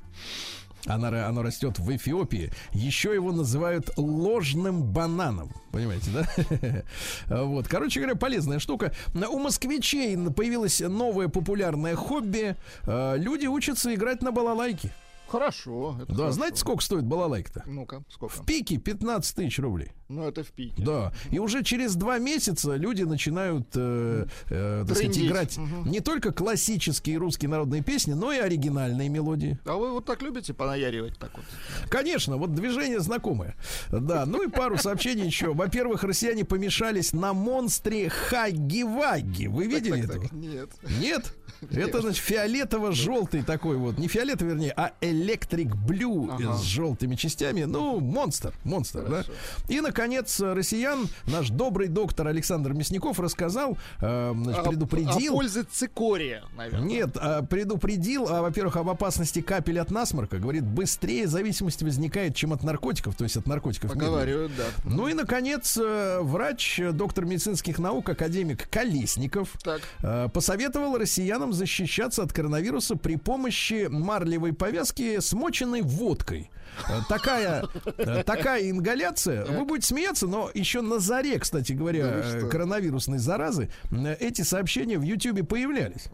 [0.85, 2.51] Оно, оно растет в Эфиопии.
[2.73, 5.49] Еще его называют ложным бананом.
[5.71, 6.83] Понимаете, да?
[7.45, 7.67] Вот.
[7.69, 8.93] Короче говоря, полезная штука.
[9.13, 12.57] У москвичей появилось новое популярное хобби.
[12.83, 14.91] Э, Люди учатся играть на балалайке.
[15.29, 15.95] Хорошо.
[16.07, 16.31] Да, хорошо.
[16.31, 17.63] знаете, сколько стоит балалайка-то?
[17.65, 18.35] Ну-ка, сколько?
[18.35, 19.91] В пике 15 тысяч рублей.
[20.09, 20.83] Ну, это в пике.
[20.83, 21.11] Да.
[21.31, 27.17] И уже через два месяца люди начинают, э, э, так сказать, играть не только классические
[27.17, 29.57] русские народные песни, но и оригинальные мелодии.
[29.65, 31.45] А вы вот так любите понаяривать так вот?
[31.89, 33.55] Конечно, вот движение знакомое.
[33.89, 35.53] Да, ну и пару сообщений еще.
[35.53, 39.47] Во-первых, россияне помешались на монстре Хаги-Ваги.
[39.47, 40.23] Вы видели Так, так, этого?
[40.23, 40.69] так, Нет.
[40.99, 41.33] Нет?
[41.71, 43.97] Это, значит, фиолетово-желтый такой вот.
[43.97, 46.55] Не фиолетовый, вернее, а электрик блю Ага.
[46.57, 47.63] с желтыми частями.
[47.63, 49.23] Ну, монстр, монстр, да?
[49.69, 55.33] И, наконец, россиян наш добрый доктор Александр Мясников рассказал, э, значит, предупредил.
[55.33, 56.87] А пользы цикория, наверное.
[56.87, 60.39] Нет, а, предупредил, а, во-первых, об опасности капель от насморка.
[60.39, 63.91] Говорит, быстрее зависимость возникает, чем от наркотиков, то есть от наркотиков.
[63.93, 64.63] Поговаривают, да.
[64.83, 69.81] Ну и, наконец, э, врач, э, доктор медицинских наук, академик Колесников Так.
[70.01, 76.49] э, посоветовал россиянам защищаться от коронавируса при помощи марлевой повязки, смоченной водкой.
[76.89, 77.65] Э, Такая,
[77.97, 79.45] э, такая ингаляция.
[79.45, 83.69] Вы будете смеяться, но еще на заре, кстати говоря, Да э, коронавирусной заразы,
[84.19, 86.07] эти сообщения в Ютьюбе появлялись.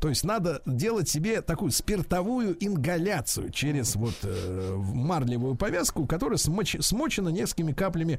[0.00, 6.80] То есть надо делать себе такую спиртовую ингаляцию через вот э, марлевую повязку, которая смоч-
[6.80, 8.18] смочена несколькими каплями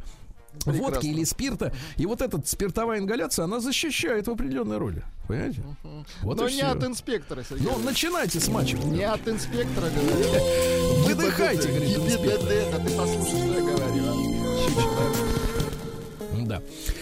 [0.66, 1.08] водки Прекрасно.
[1.08, 1.74] или спирта.
[1.98, 5.04] И вот эта спиртовая ингаляция, она защищает в определенной роли.
[5.28, 5.64] Понимаете?
[6.24, 6.72] Вот Но не всё.
[6.72, 7.68] от инспектора, Сергей.
[7.68, 8.86] Ну, начинайте смачивать.
[8.86, 11.04] Не от инспектора, говорю.
[11.06, 12.50] Выдыхайте, говорит инспектор.
[12.50, 14.04] ГИБДД, да ты послушай, что я говорю.
[14.68, 16.48] Чуть-чуть.
[16.48, 16.62] Да.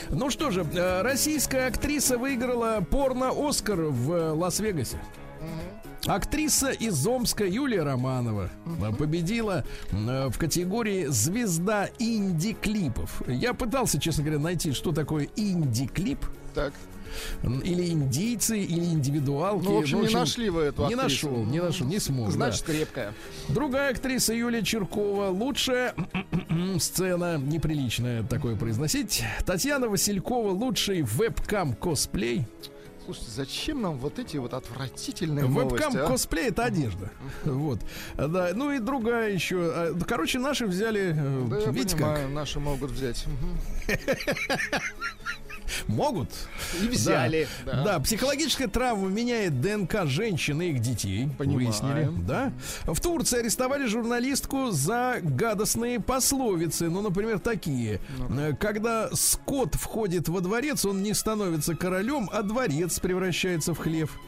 [0.09, 4.97] Ну что же, э, российская актриса выиграла порно-Оскар в э, Лас-Вегасе.
[6.05, 13.21] Актриса из Омска Юлия Романова э, победила э, в категории «Звезда инди-клипов».
[13.27, 16.25] Я пытался, честно говоря, найти, что такое инди-клип.
[16.55, 16.73] Так.
[17.43, 19.65] Или индийцы, или индивидуалки.
[19.65, 21.27] Ну, в общем, не нашли вы эту Не актрису.
[21.29, 22.27] нашел, не нашел, не смог.
[22.27, 22.31] да.
[22.33, 23.13] Значит, крепкая.
[23.49, 25.29] Другая актриса Юлия Черкова.
[25.29, 25.95] Лучшая
[26.79, 29.23] сцена, неприличная такое произносить.
[29.45, 30.51] Татьяна Василькова.
[30.51, 32.45] Лучший вебкам-косплей.
[33.09, 35.89] Слушайте, зачем нам вот эти вот отвратительные новости, а?
[35.89, 37.09] Вебкам-косплей это одежда.
[37.43, 37.79] Вот.
[38.15, 39.57] Да, ну и другая еще.
[39.73, 41.73] А, Короче, наши взяли, э, Да, я как.
[41.73, 43.25] понимаю, наши могут взять.
[45.87, 46.29] Могут.
[46.81, 47.47] И взяли.
[47.65, 47.83] Да.
[47.83, 51.29] да, психологическая травма меняет ДНК женщин и их детей.
[51.37, 51.67] Понимаем.
[51.69, 52.09] Выяснили.
[52.27, 52.51] Да.
[52.85, 56.89] В Турции арестовали журналистку за гадостные пословицы.
[56.89, 57.99] Ну, например, такие.
[58.29, 64.19] Э, Когда скот входит во дворец, он не становится королем, а дворец превращается в хлев.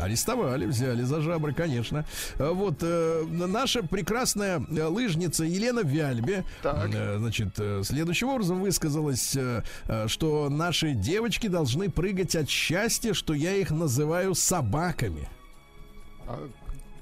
[0.00, 2.04] Арестовали, взяли за жабры, конечно.
[2.38, 6.90] А Вот э, наша прекрасная э, лыжница Елена Вяльбе, Так.
[6.94, 13.12] э, значит, э, следующим образом высказалась, э, э, что наши девочки должны прыгать от счастья,
[13.12, 15.28] что я их называю собаками.
[16.26, 16.48] А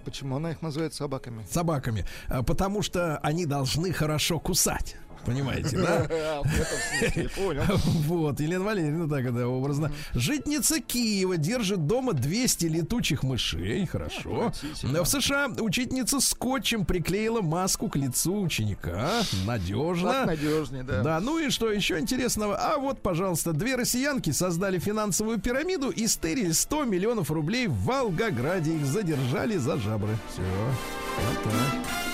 [0.04, 1.46] почему она их называет собаками?
[1.50, 4.96] Собаками, э, потому что они должны хорошо кусать.
[5.24, 6.06] Понимаете, да?
[6.10, 6.42] А.
[8.08, 9.92] Вот, Елена Валерьевна, так это образно.
[10.14, 13.86] Житница Киева держит дома 200 летучих мышей.
[13.86, 14.52] Хорошо.
[14.82, 19.10] В США учительница скотчем приклеила маску к лицу ученика.
[19.46, 20.24] Надежно.
[20.26, 21.02] Надежнее, да.
[21.02, 22.56] Да, ну и что еще интересного?
[22.56, 28.74] А вот, пожалуйста, две россиянки создали финансовую пирамиду и стырили 100 миллионов рублей в Волгограде.
[28.76, 30.16] Их задержали за жабры.
[30.32, 30.42] Все.
[30.42, 32.07] Вот так.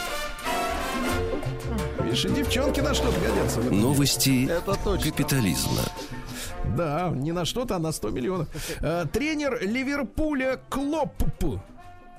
[2.15, 3.61] Видишь, и девчонки на что-то годятся.
[3.61, 5.11] Новости Это точно.
[5.11, 5.81] капитализма.
[6.77, 8.49] Да, не на что-то, а на 100 миллионов.
[8.81, 11.11] Э, тренер Ливерпуля Клоп.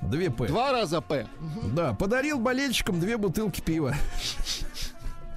[0.02, 0.48] Две П.
[0.48, 1.26] Два раза П.
[1.74, 3.94] Да, подарил болельщикам две бутылки пива.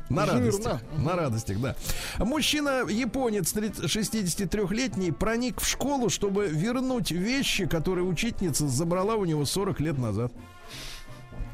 [0.10, 0.39] На Жирно.
[0.41, 0.82] радостях.
[0.97, 1.76] На радостях, да.
[2.18, 9.80] Мужчина, японец, 63-летний, проник в школу, чтобы вернуть вещи, которые учительница забрала у него 40
[9.80, 10.34] лет назад.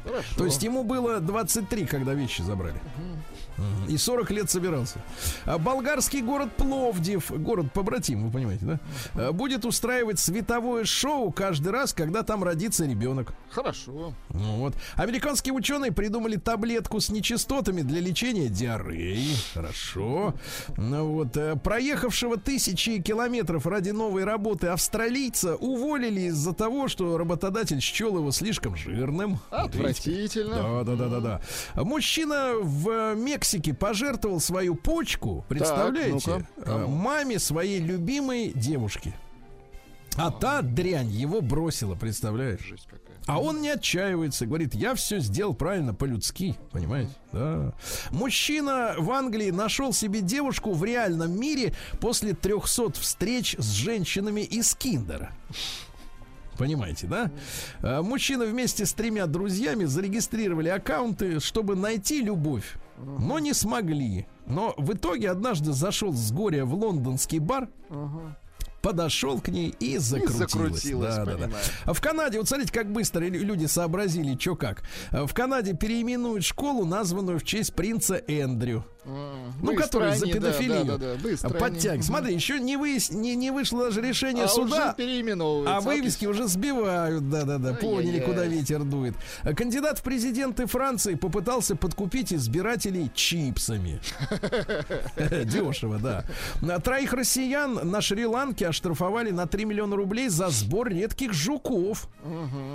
[0.06, 0.36] Хорошо.
[0.36, 2.80] То есть ему было 23, когда вещи забрали.
[2.96, 3.22] Мгм.
[3.88, 4.98] И 40 лет собирался.
[5.44, 8.80] А болгарский город Пловдив, город побратим, вы понимаете, да?
[9.14, 13.32] А, Будет устраивать световое шоу каждый раз, когда там родится ребенок.
[13.50, 14.12] Хорошо.
[14.30, 14.74] Ну вот.
[14.96, 19.34] Американские ученые придумали таблетку с нечистотами для лечения диареи.
[19.54, 20.34] Хорошо.
[20.76, 21.36] Ну вот.
[21.36, 28.30] э, Проехавшего тысячи километров ради новой работы австралийца уволили из-за того, что работодатель счел его
[28.32, 29.38] слишком жирным.
[29.50, 30.82] Отвратительно.
[30.84, 31.40] Да, да, да, да,
[31.74, 31.82] да.
[31.84, 33.14] Мужчина в э,
[33.46, 36.46] Мексике пожертвовал свою почку, представляете, ну-ка.
[36.56, 39.14] э, маме своей любимой девушки.
[40.16, 42.74] А та дрянь его бросила, представляешь?
[43.26, 47.12] А он не отчаивается, говорит, я все сделал правильно, по-людски, понимаете?
[47.32, 47.72] Да.
[48.10, 54.74] Мужчина в Англии нашел себе девушку в реальном мире после 300 встреч с женщинами из
[54.74, 55.30] Киндера.
[56.58, 57.30] Понимаете, да?
[57.80, 64.26] А, Мужчина вместе с тремя друзьями зарегистрировали аккаунты, чтобы найти любовь, но не смогли.
[64.46, 67.68] Но в итоге однажды зашел с горя в лондонский бар,
[68.82, 70.36] подошел к ней и закрутилось.
[70.52, 71.38] закрутилось, Да, да, да.
[71.44, 71.64] понимаю.
[71.84, 74.82] А в Канаде, вот смотрите, как быстро лю- люди сообразили, что как.
[75.10, 78.84] А В Канаде переименуют школу, названную в честь принца Эндрю.
[79.06, 80.84] Ну, быстро который за они, педофилию.
[80.84, 81.58] Да, да, да, быстро они.
[81.58, 82.02] Подтяг.
[82.02, 84.96] Смотри, еще не, выяс- не, не вышло даже решение А суда.
[84.98, 89.14] А вывески уже сбивают, да-да-да, поняли, куда ветер дует.
[89.42, 94.00] А Кандидат в президенты Франции попытался подкупить избирателей чипсами.
[95.44, 96.24] Дешево, да.
[96.60, 102.08] На Троих россиян на Шри-Ланке оштрафовали на 3 миллиона рублей за сбор редких жуков.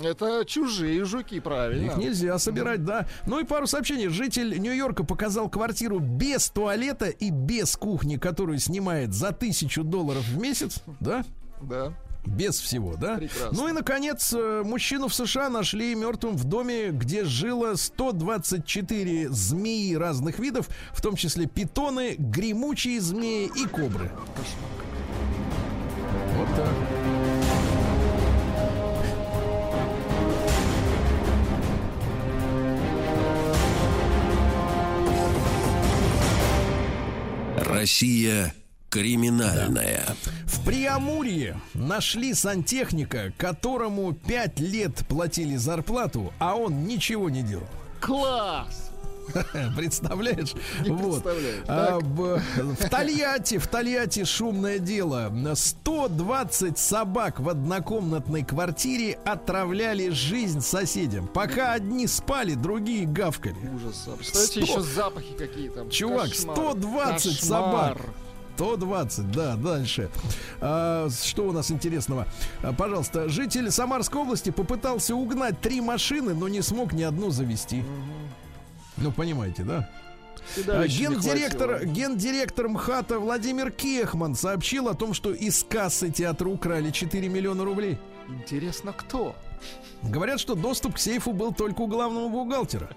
[0.02, 1.90] Это чужие жуки, правильно.
[1.90, 3.06] Их нельзя собирать, да.
[3.26, 4.08] Ну и пару сообщений.
[4.08, 10.38] Житель Нью-Йорка показал квартиру без туалета и без кухни, которую снимает за тысячу долларов в
[10.38, 11.24] месяц, да?
[11.60, 11.92] Да.
[12.24, 13.16] Без всего, да?
[13.16, 13.50] Прекрасно.
[13.50, 19.94] Ну и, наконец, э, мужчину в США нашли мертвым в доме, где жило 124 змеи
[19.94, 24.12] разных видов, в том числе питоны, гремучие змеи и кобры.
[26.36, 27.01] Вот так.
[37.72, 38.54] Россия
[38.90, 40.04] криминальная.
[40.44, 47.66] В Приамурье нашли сантехника, которому 5 лет платили зарплату, а он ничего не делал.
[48.00, 48.91] Класс!
[49.76, 50.54] Представляешь?
[50.82, 51.24] Не Вот.
[51.68, 55.32] А, в, в Тольятти, в Тольятти шумное дело.
[55.54, 61.26] 120 собак в однокомнатной квартире отравляли жизнь соседям.
[61.26, 63.56] Пока одни спали, другие гавкали.
[63.74, 64.08] Ужас.
[64.16, 65.90] Представляете, Сто- еще запахи какие там.
[65.90, 66.56] Чувак, Кошмар.
[66.56, 67.96] 120 Кошмар.
[67.96, 67.98] собак.
[68.56, 70.08] 120, да, дальше.
[70.60, 72.28] А, что у нас интересного?
[72.62, 77.82] А, пожалуйста, житель Самарской области попытался угнать три машины, но не смог ни одну завести.
[78.96, 79.88] Ну, понимаете, да?
[80.68, 87.28] А, Гендиректор, гендиректор МХАТа Владимир Кехман сообщил о том, что из кассы театра украли 4
[87.28, 87.98] миллиона рублей.
[88.28, 89.36] Интересно, кто?
[90.02, 92.90] Говорят, что доступ к сейфу был только у главного бухгалтера.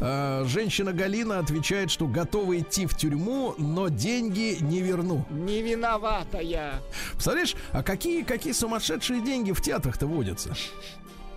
[0.00, 5.24] А, Женщина Галина отвечает, что готова идти в тюрьму, но деньги не верну.
[5.30, 6.80] Не виновата я.
[7.12, 10.54] Представляешь, а какие, какие сумасшедшие деньги в театрах-то водятся?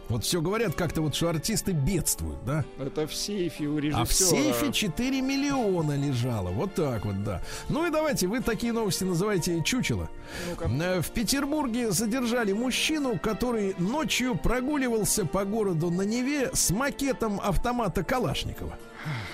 [0.07, 2.63] Вот все говорят как-то вот, что артисты бедствуют, да?
[2.79, 4.01] Это в сейфе у режиссера.
[4.01, 6.49] А в сейфе 4 миллиона лежало.
[6.49, 7.41] Вот так вот, да.
[7.69, 10.09] Ну и давайте, вы такие новости называете чучело.
[10.59, 18.03] Э, В Петербурге задержали мужчину, который ночью прогуливался по городу на Неве с макетом автомата
[18.03, 18.77] Калашникова.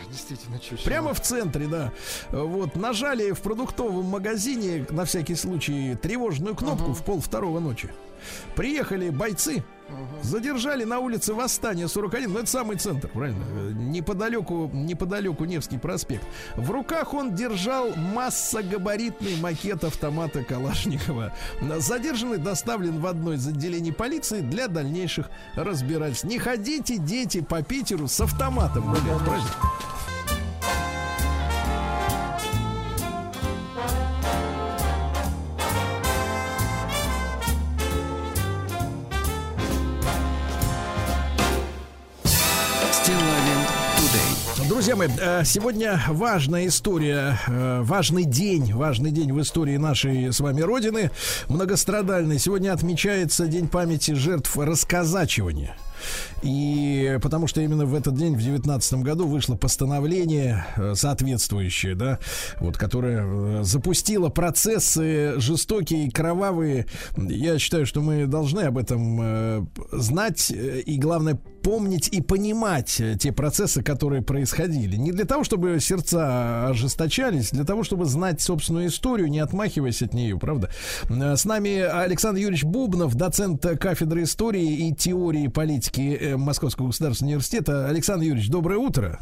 [0.10, 1.92] Действительно, чуть Прямо в центре, да.
[2.32, 7.90] Вот, нажали в продуктовом магазине, на всякий случай, тревожную кнопку в пол второго ночи.
[8.56, 9.64] Приехали бойцы,
[10.22, 13.44] задержали на улице Восстания 41, ну это самый центр, правильно?
[13.50, 16.24] Э, Неподалеку, неподалеку Невский проспект.
[16.56, 21.34] В руках он держал массогабаритный макет автомата Калашникова.
[21.80, 26.26] Задержанный доставлен в одно из отделений полиции для дальнейших разбирательств.
[26.26, 29.50] Не ходите, дети, по Питеру с автоматом гулять, правильно?
[44.82, 50.40] Друзья мои, э, сегодня важная история, э, важный день, важный день в истории нашей с
[50.40, 51.12] вами Родины,
[51.50, 52.40] многострадальный.
[52.40, 55.78] Сегодня отмечается День памяти жертв расказачивания.
[56.42, 62.20] И потому что именно в этот день, в 19 году, вышло постановление э, соответствующее, да,
[62.60, 66.88] вот, которое э, запустило процессы жестокие кровавые.
[67.18, 73.32] Я считаю, что мы должны об этом э, знать и, главное, помнить и понимать те
[73.32, 74.96] процессы, которые происходили.
[74.96, 80.16] Не для того, чтобы сердца ожесточались, для того, чтобы знать собственную историю, не отмахиваясь от
[80.16, 80.72] нее, правда?
[81.08, 87.88] С нами Александр Юрьевич Бубнов, доцент кафедры истории и теории политики э, Московского государственного университета.
[87.88, 89.20] Александр Юрьевич, доброе утро.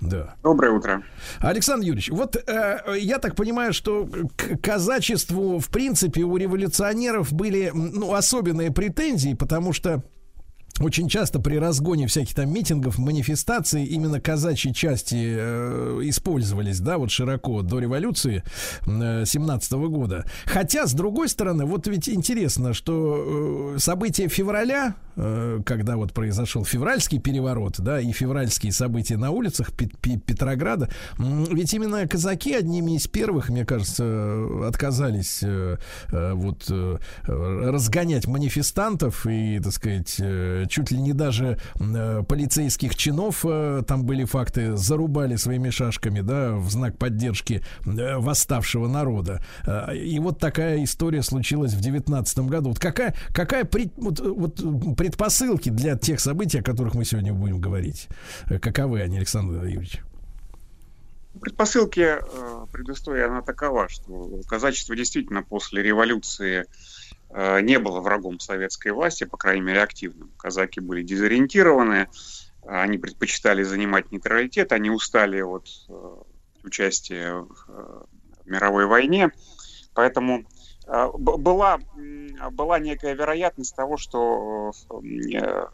[0.00, 0.34] Да.
[0.42, 1.02] Доброе утро.
[1.38, 7.70] Александр Юрьевич, вот э, я так понимаю, что к казачеству, в принципе, у революционеров были
[7.72, 10.02] ну, особенные претензии, потому что
[10.80, 17.10] очень часто при разгоне всяких там митингов, манифестаций именно казачьи части э, использовались, да, вот
[17.12, 18.42] широко до революции
[18.86, 20.24] э, 17 года.
[20.46, 26.64] Хотя, с другой стороны, вот ведь интересно, что э, события февраля, э, когда вот произошел
[26.64, 32.52] февральский переворот, да, и февральские события на улицах Пет- Пе- Петрограда, м, ведь именно казаки
[32.52, 35.76] одними из первых, мне кажется, э, отказались э,
[36.10, 36.98] э, вот э,
[37.28, 43.82] э, разгонять манифестантов и, так сказать, э, чуть ли не даже э, полицейских чинов, э,
[43.86, 49.44] там были факты, зарубали своими шашками, да, в знак поддержки э, восставшего народа.
[49.94, 52.70] И вот такая история случилась в девятнадцатом году.
[52.70, 54.56] Вот какая, какая пред- вот, вот
[54.96, 58.08] предпосылки для тех событий, о которых мы сегодня будем говорить?
[58.60, 60.00] Каковы они, Александр Юрьевич?
[61.40, 62.16] Предпосылки
[62.72, 66.64] предыстории она такова, что казачество действительно после революции
[67.62, 70.30] не было врагом советской власти, по крайней мере активным.
[70.36, 72.08] Казаки были дезориентированы,
[72.66, 76.16] они предпочитали занимать нейтралитет, они устали от э,
[76.62, 78.02] участия в э,
[78.46, 79.32] мировой войне,
[79.94, 80.44] поэтому
[80.86, 81.78] э, была,
[82.52, 84.96] была некая вероятность того, что э,
[85.36, 85.66] э,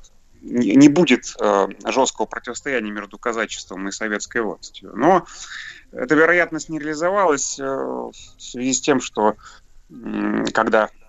[0.42, 4.92] не будет э, жесткого противостояния между казачеством и советской властью.
[4.94, 5.26] Но
[5.92, 9.36] эта вероятность не реализовалась э, в связи с тем, что
[10.52, 10.99] когда э,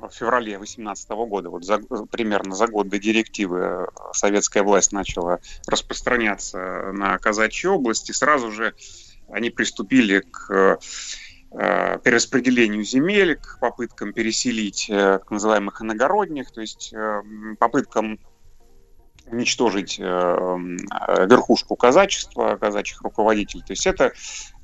[0.00, 1.80] в феврале 2018 года, вот за-
[2.10, 8.74] примерно за год до директивы, э, советская власть начала распространяться на казачьи области, сразу же
[9.28, 10.78] они приступили к
[11.54, 17.22] э, перераспределению земель, к попыткам переселить э, так называемых иногородних, то есть э,
[17.58, 18.18] попыткам
[19.26, 23.62] уничтожить э, э, верхушку казачества, казачьих руководителей.
[23.62, 24.12] То есть это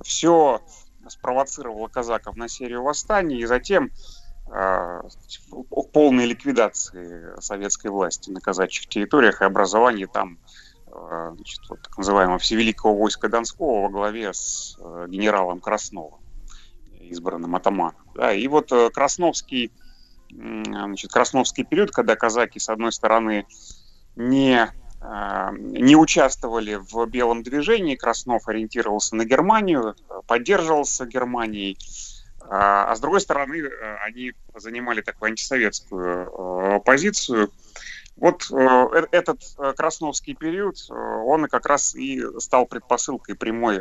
[0.03, 0.63] все
[1.07, 3.91] спровоцировало казаков на серию восстаний и затем
[5.93, 10.39] полной ликвидации советской власти на казачьих территориях и образовании там
[10.87, 16.21] э, значит, вот, так называемого Всевеликого войска Донского во главе с э, генералом Красновым,
[17.01, 18.01] избранным атаманом.
[18.15, 19.73] Да, и вот э, Красновский,
[20.31, 23.47] значит, Красновский период, когда казаки, с одной стороны,
[24.17, 24.69] не,
[25.01, 29.95] э, не участвовали в белом движении, Краснов ориентировался на Германию,
[30.27, 31.79] поддерживался Германией,
[32.51, 37.51] а а с другой стороны, э, они занимали такую антисоветскую э, позицию,
[38.17, 39.41] Вот э, этот
[39.77, 43.79] Красновский период, он как раз и стал предпосылкой прямой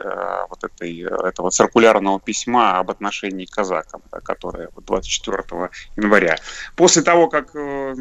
[0.49, 6.37] вот этой, этого циркулярного письма об отношении к казакам, которое 24 января.
[6.75, 7.55] После того, как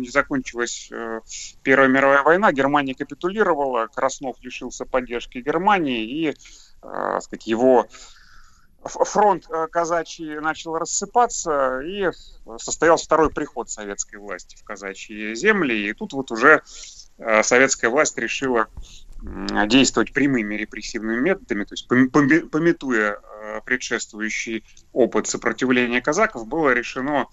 [0.09, 0.91] закончилась
[1.63, 6.37] Первая мировая война, Германия капитулировала, Краснов лишился поддержки Германии, и
[7.21, 7.87] сказать, его
[8.89, 12.11] фронт э, казачий начал рассыпаться, и
[12.59, 16.63] состоялся второй приход советской власти в казачьи земли, и тут вот уже
[17.19, 18.69] э, советская власть решила
[19.67, 27.27] действовать прямыми репрессивными методами, то есть пометуя э, предшествующий опыт сопротивления казаков, было решено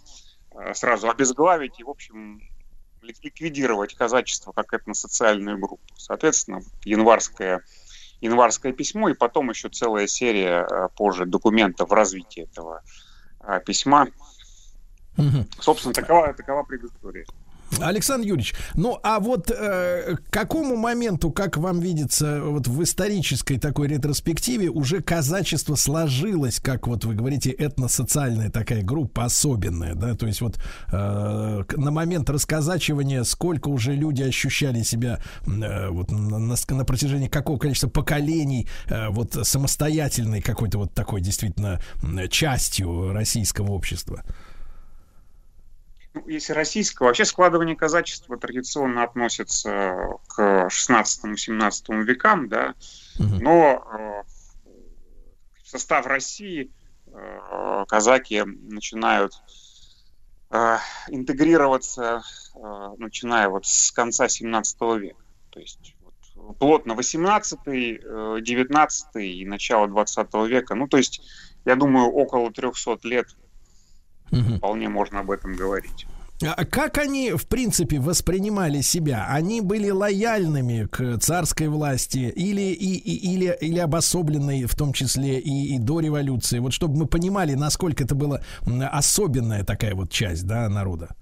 [0.75, 2.39] сразу обезглавить и, в общем,
[3.01, 5.95] ликвидировать казачество как этносоциальную группу.
[5.97, 7.63] Соответственно, январская
[8.23, 12.81] январское письмо, и потом еще целая серия э, позже документов в развитии этого
[13.41, 14.07] э, письма.
[15.17, 15.45] Угу.
[15.59, 17.25] Собственно, такова, такова предыстория.
[17.79, 23.57] Александр Юрьевич, ну а вот э, к какому моменту, как вам видится, вот в исторической
[23.57, 30.27] такой ретроспективе уже казачество сложилось, как вот вы говорите, этносоциальная такая группа особенная, да, то
[30.27, 30.57] есть вот
[30.91, 37.27] э, на момент расказачивания сколько уже люди ощущали себя э, вот на, на, на протяжении
[37.27, 41.81] какого количества поколений э, вот самостоятельной какой-то вот такой действительно
[42.29, 44.23] частью российского общества?
[46.27, 49.95] Если российского, вообще складывание казачества традиционно относится
[50.27, 52.75] к 16-17 векам, да,
[53.17, 54.23] но э,
[55.63, 56.71] в состав России
[57.07, 59.33] э, казаки начинают
[60.51, 60.77] э,
[61.09, 62.23] интегрироваться,
[62.55, 65.23] э, начиная вот с конца 17 века.
[65.49, 65.95] То есть
[66.35, 70.75] вот, плотно 18 19 и начало 20 века.
[70.75, 71.21] Ну, то есть,
[71.65, 73.27] я думаю, около 300 лет
[74.33, 74.57] Угу.
[74.57, 76.07] Вполне можно об этом говорить.
[76.41, 79.27] А как они, в принципе, воспринимали себя?
[79.29, 85.39] Они были лояльными к царской власти или, и, и, или, или обособленной, в том числе
[85.39, 86.59] и, и до революции?
[86.59, 88.41] Вот чтобы мы понимали, насколько это была
[88.91, 91.15] особенная такая вот часть да, народа.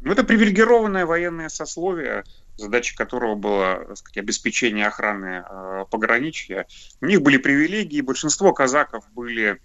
[0.00, 2.24] Ну, это привилегированное военное сословие,
[2.56, 6.66] задача которого была так сказать, обеспечение охраны э, пограничья.
[7.00, 9.60] У них были привилегии, большинство казаков были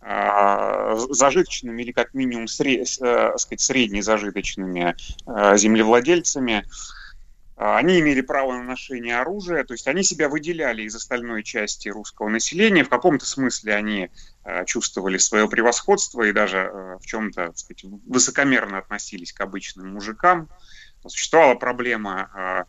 [0.00, 4.96] зажиточными или как минимум сред, э, сказать, среднезажиточными
[5.26, 6.66] э, землевладельцами.
[7.56, 11.88] А, они имели право на ношение оружия, то есть они себя выделяли из остальной части
[11.88, 12.84] русского населения.
[12.84, 14.10] В каком-то смысле они
[14.44, 17.52] э, чувствовали свое превосходство и даже в чем-то
[18.06, 20.48] высокомерно относились к обычным мужикам.
[21.06, 22.64] Существовала проблема а,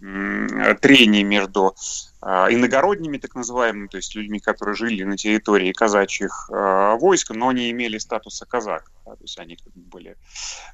[0.00, 1.74] трений между
[2.20, 7.50] а, иногородними, так называемыми, то есть людьми, которые жили на территории казачьих а, войск, но
[7.52, 10.16] не имели статуса казак, то есть они были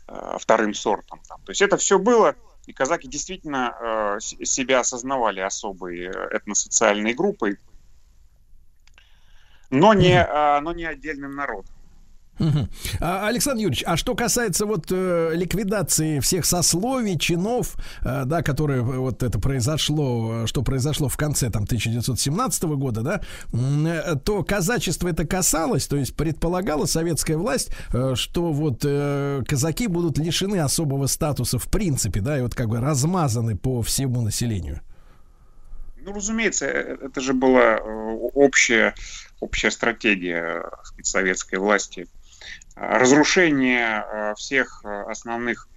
[0.07, 1.21] а, вторым сортом.
[1.45, 2.35] То есть это все было,
[2.67, 7.59] и казаки действительно себя осознавали особой этносоциальной группой,
[9.71, 10.27] но не,
[10.61, 11.74] но не отдельным народом.
[13.01, 18.83] А, Александр Юрьевич, а что касается вот э, ликвидации всех сословий, чинов, э, да, которые
[18.83, 23.21] вот это произошло, что произошло в конце там 1917 года, да,
[23.53, 29.87] э, то казачество это касалось, то есть предполагала советская власть, э, что вот э, казаки
[29.87, 34.81] будут лишены особого статуса в принципе, да, и вот как бы размазаны по всему населению.
[36.05, 37.81] Ну, разумеется, э, это же была э,
[38.35, 38.95] общая,
[39.41, 42.07] общая стратегия сказать, советской власти
[42.77, 45.69] разрушение э, всех э, основных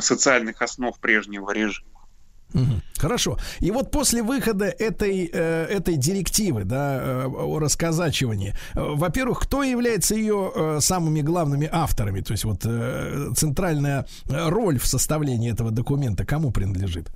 [0.00, 1.88] социальных основ прежнего режима.
[2.98, 3.38] Хорошо.
[3.60, 10.78] И вот после выхода этой, э, этой директивы да, о расказачивании, во-первых, кто является ее
[10.80, 12.20] самыми главными авторами?
[12.20, 17.10] То есть вот центральная роль в составлении этого документа кому принадлежит?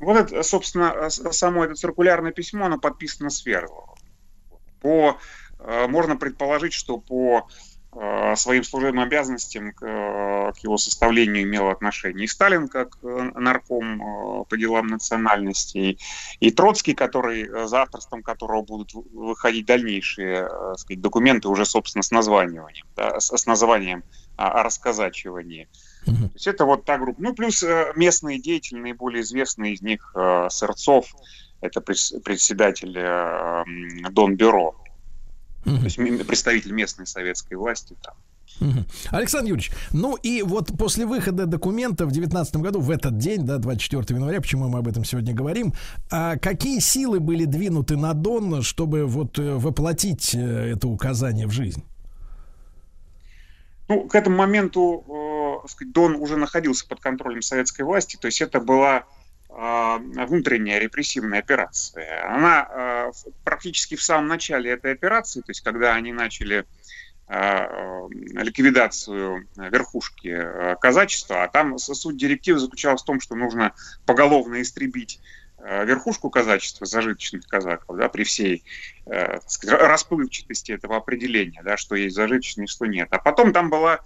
[0.00, 3.98] Вот это, собственно, само это циркулярное письмо, оно подписано Сверловым.
[4.80, 5.18] По,
[5.58, 7.48] можно предположить, что по
[7.90, 13.30] Э, своим служебным обязанностям к, э, к его составлению имел отношение и Сталин как э,
[13.34, 15.98] нарком по делам национальностей,
[16.38, 22.66] и Троцкий, который, за авторством которого будут выходить дальнейшие сказать, документы уже, собственно, с названием,
[22.94, 24.04] да, с, с названием
[24.36, 25.68] о, о расказачивании.
[26.04, 27.20] То есть это вот та группа.
[27.20, 27.64] Ну, плюс
[27.96, 30.14] местные деятели, наиболее известный из них
[30.50, 31.06] Сырцов,
[31.60, 32.92] это председатель
[34.12, 34.76] Дон Бюро,
[35.64, 35.96] то есть
[36.26, 38.14] представитель местной советской власти там.
[39.10, 43.58] Александр Юрьевич, ну и вот после выхода документа в 2019 году, в этот день, да,
[43.58, 45.74] 24 января, почему мы об этом сегодня говорим,
[46.10, 51.52] а какие силы были двинуты на Дон, чтобы вот э, воплотить э, это указание в
[51.52, 51.84] жизнь?
[53.88, 55.04] Ну, к этому моменту
[55.66, 59.04] сказать, Дон уже находился под контролем советской власти, то есть это была
[59.48, 62.26] внутренняя репрессивная операция.
[62.32, 63.10] Она а,
[63.44, 66.66] практически в самом начале этой операции, то есть когда они начали
[67.26, 73.74] а, ликвидацию верхушки казачества, а там суть директивы заключалась в том, что нужно
[74.06, 75.20] поголовно истребить
[75.60, 78.62] верхушку казачества, зажиточных казаков, да, при всей
[79.06, 83.08] э, расплывчатости этого определения, да, что есть зажиточные, что нет.
[83.10, 83.98] А потом там была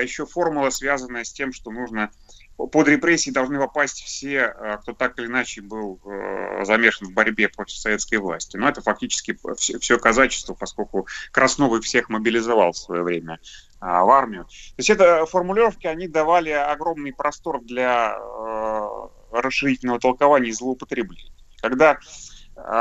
[0.00, 2.10] еще формула, связанная с тем, что нужно
[2.56, 7.48] под репрессии должны попасть все, э, кто так или иначе был э, замешан в борьбе
[7.48, 8.56] против советской власти.
[8.56, 9.38] Но это фактически
[9.80, 13.38] все, казачество, поскольку Красновый всех мобилизовал в свое время
[13.80, 14.44] а, в армию.
[14.44, 21.32] То есть это формулировки, они давали огромный простор для э, расширительного толкования и злоупотребления.
[21.60, 21.98] Когда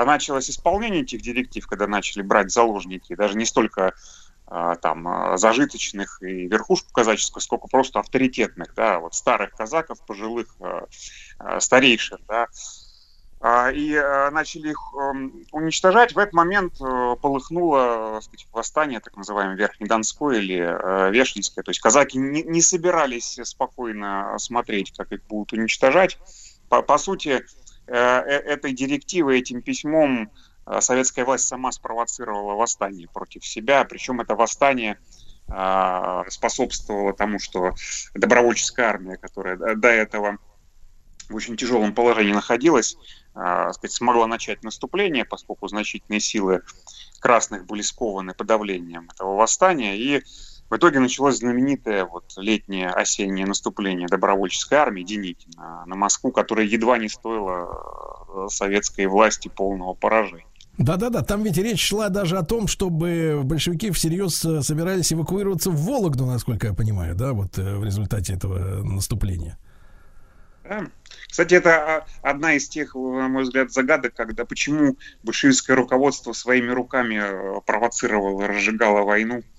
[0.06, 3.94] началось исполнение этих директив, когда начали брать заложники, даже не столько
[4.48, 11.60] там а, зажиточных и верхушку казаческую, сколько просто авторитетных, да, вот старых казаков, пожилых а,
[11.60, 12.48] старейших, да,
[13.74, 13.94] и
[14.32, 16.16] начали их эм, уничтожать.
[16.16, 21.64] В этот момент э, полыхнуло сказать, восстание, так называемое Верхнедонское или э, Вешенское.
[21.64, 26.18] То есть казаки не, не собирались спокойно смотреть, как их будут уничтожать.
[26.70, 27.46] По, по сути,
[27.86, 34.36] э, этой директивой, этим письмом а, советская власть сама спровоцировала восстание против себя, причем это
[34.36, 34.98] восстание
[35.48, 37.76] а, способствовало тому, что
[38.14, 40.38] добровольческая армия, которая до этого
[41.30, 42.98] в очень тяжелом положении находилась,
[43.34, 46.62] а, сказать, смогла начать наступление, поскольку значительные силы
[47.20, 50.24] красных были скованы подавлением этого восстания, и
[50.70, 56.98] в итоге началось знаменитое вот летнее осеннее наступление добровольческой армии Деникина на Москву, которое едва
[56.98, 60.55] не стоило советской власти полного поражения.
[60.78, 65.78] Да-да-да, там ведь речь шла даже о том, чтобы большевики всерьез э, собирались эвакуироваться в
[65.86, 69.58] Вологду, насколько я понимаю, да, вот э, в результате этого наступления.
[71.28, 76.72] Кстати, это а, одна из тех, на мой взгляд, загадок, когда почему большевистское руководство своими
[76.72, 79.55] руками э, провоцировало разжигало войну Э,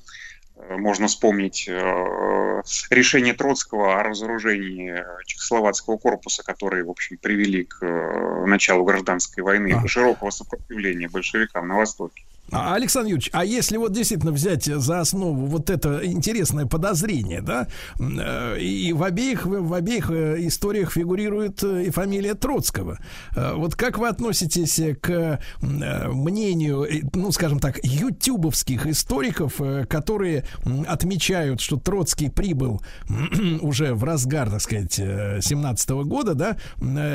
[0.57, 8.47] можно вспомнить э, решение Троцкого о разоружении Чехословацкого корпуса, которые, в общем, привели к э,
[8.47, 12.25] началу гражданской войны и широкого сопротивления большевикам на Востоке.
[12.53, 17.67] А, Александр Юрьевич, а если вот действительно взять за основу вот это интересное подозрение, да,
[17.99, 22.99] э, и в обеих, в обеих э, историях фигурирует э, и фамилия Троцкого.
[23.35, 30.45] Вот как вы относитесь к мнению, ну, скажем так, ютубовских историков, которые
[30.87, 32.83] отмечают, что Троцкий прибыл
[33.61, 36.57] уже в разгар, так сказать, 17 года, да,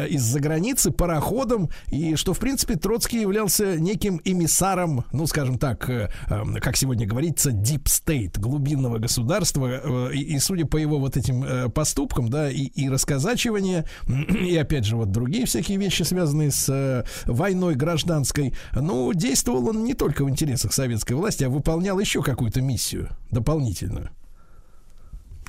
[0.07, 6.09] из-за границы пароходом, и что, в принципе, Троцкий являлся неким эмиссаром, ну, скажем так, э,
[6.31, 11.15] эм, как сегодня говорится, deep state, глубинного государства, э, и, и судя по его вот
[11.15, 16.49] этим э, поступкам, да, и, и расказачивание, и опять же вот другие всякие вещи, связанные
[16.49, 22.23] с войной гражданской, ну, действовал он не только в интересах советской власти, а выполнял еще
[22.23, 24.09] какую-то миссию дополнительную.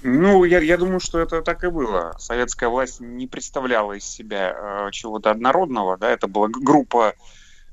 [0.03, 2.15] Ну, я, я думаю, что это так и было.
[2.19, 7.15] Советская власть не представляла из себя э, чего-то однородного, да, это была группа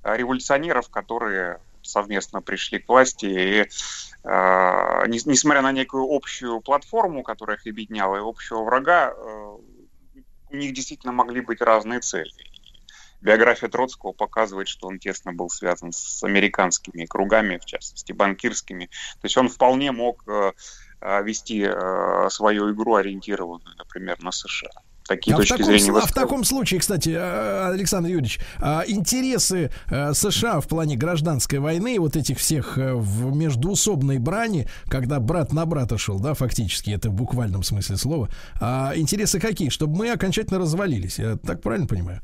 [0.03, 1.59] революционеров, которые
[1.89, 8.21] совместно пришли к власти, и э, несмотря на некую общую платформу, которая их объединяла, и
[8.21, 9.57] общего врага, э,
[10.51, 12.31] у них действительно могли быть разные цели.
[13.21, 18.85] Биография Троцкого показывает, что он тесно был связан с американскими кругами, в частности, банкирскими.
[18.85, 20.53] То есть он вполне мог э,
[21.01, 24.71] э вести э, свою игру, ориентированную, например, на США
[25.09, 25.99] такие а точки в таком, зрения.
[25.99, 31.59] А в таком случае, кстати, а, Александр Юрьевич, а, интересы э, США в плане гражданской
[31.59, 36.91] войны, вот этих всех э, в междуусобной брани, когда брат на брата шел, да, фактически,
[36.91, 38.29] это в буквальном смысле слова,
[38.61, 39.69] а интересы какие?
[39.69, 42.21] Чтобы мы окончательно развалились, я так правильно понимаю?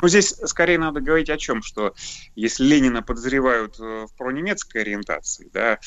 [0.00, 1.94] Ну, здесь скорее надо говорить о чем, что
[2.36, 5.78] если Ленина подозревают э, в пронемецкой ориентации, да, а,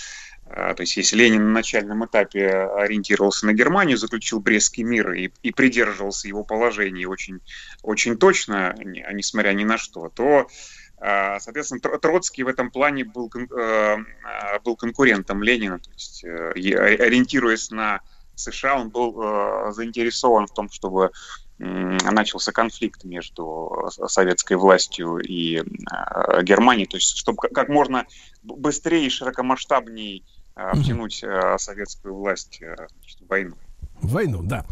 [0.54, 5.52] то есть если Ленин на начальном этапе ориентировался на Германию, заключил Брестский мир и, и
[5.52, 7.40] придерживался его положений очень,
[7.84, 10.48] очень точно, а несмотря ни на что, то
[11.02, 13.98] а, Соответственно, Троцкий в этом плане был, э,
[14.64, 18.02] был конкурентом Ленина, то есть э, ориентируясь на
[18.36, 21.12] США, он был э, заинтересован в том, чтобы
[21.58, 25.62] начался конфликт между советской властью и
[26.42, 28.08] Германией, то есть чтобы как можно
[28.42, 30.24] быстрее и широкомасштабнее
[30.56, 33.56] Э, втянуть э, советскую власть э, значит, в войну.
[34.02, 34.66] В войну, да.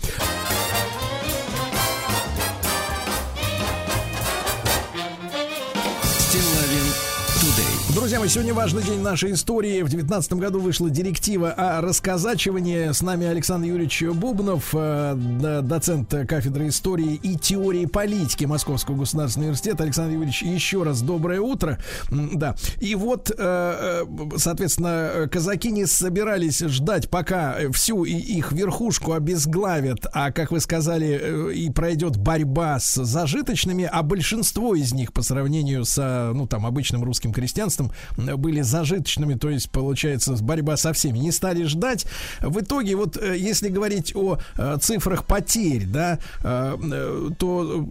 [7.96, 9.82] Друзья мои, сегодня важный день нашей истории.
[9.82, 12.92] В 2019 году вышла директива о расказачивании.
[12.92, 15.16] С нами Александр Юрьевич Бубнов, э,
[15.64, 19.86] доцент кафедры истории и теории политики Московского государственного университета.
[19.86, 21.80] Александр Юрьевич, еще раз доброе утро.
[22.12, 22.56] Да.
[22.80, 24.06] И вот, э, э,
[24.38, 31.72] соответственно, казаки не собирались ждать, пока всю их верхушку обезглавят, а, как вы сказали, и
[31.72, 37.34] пройдет борьба с зажиточными, а большинство из них по сравнению с, ну, там, обычным русским
[37.34, 37.79] крестьянством
[38.18, 41.20] были зажиточными, то есть, получается, борьба со всеми.
[41.20, 42.06] Не стали ждать.
[42.42, 47.86] В итоге, вот э, если говорить о э, цифрах потерь, да, э, то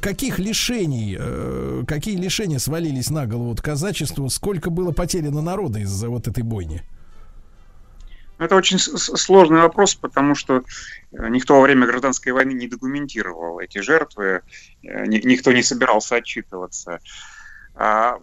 [0.00, 1.18] каких лишений,
[1.86, 6.82] какие лишения свалились на голову вот казачеству, сколько было потеряно народа из-за вот этой бойни?
[8.38, 10.64] Это очень сложный вопрос, потому что
[11.12, 14.40] никто во время гражданской войны не документировал эти жертвы,
[14.82, 17.00] никто не собирался отчитываться.
[17.74, 18.18] А,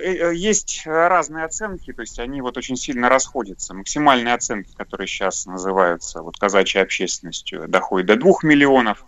[0.00, 3.74] э, э, есть разные оценки, то есть они вот очень сильно расходятся.
[3.74, 9.04] Максимальные оценки, которые сейчас называются вот казачьей общественностью, доходят до 2 миллионов.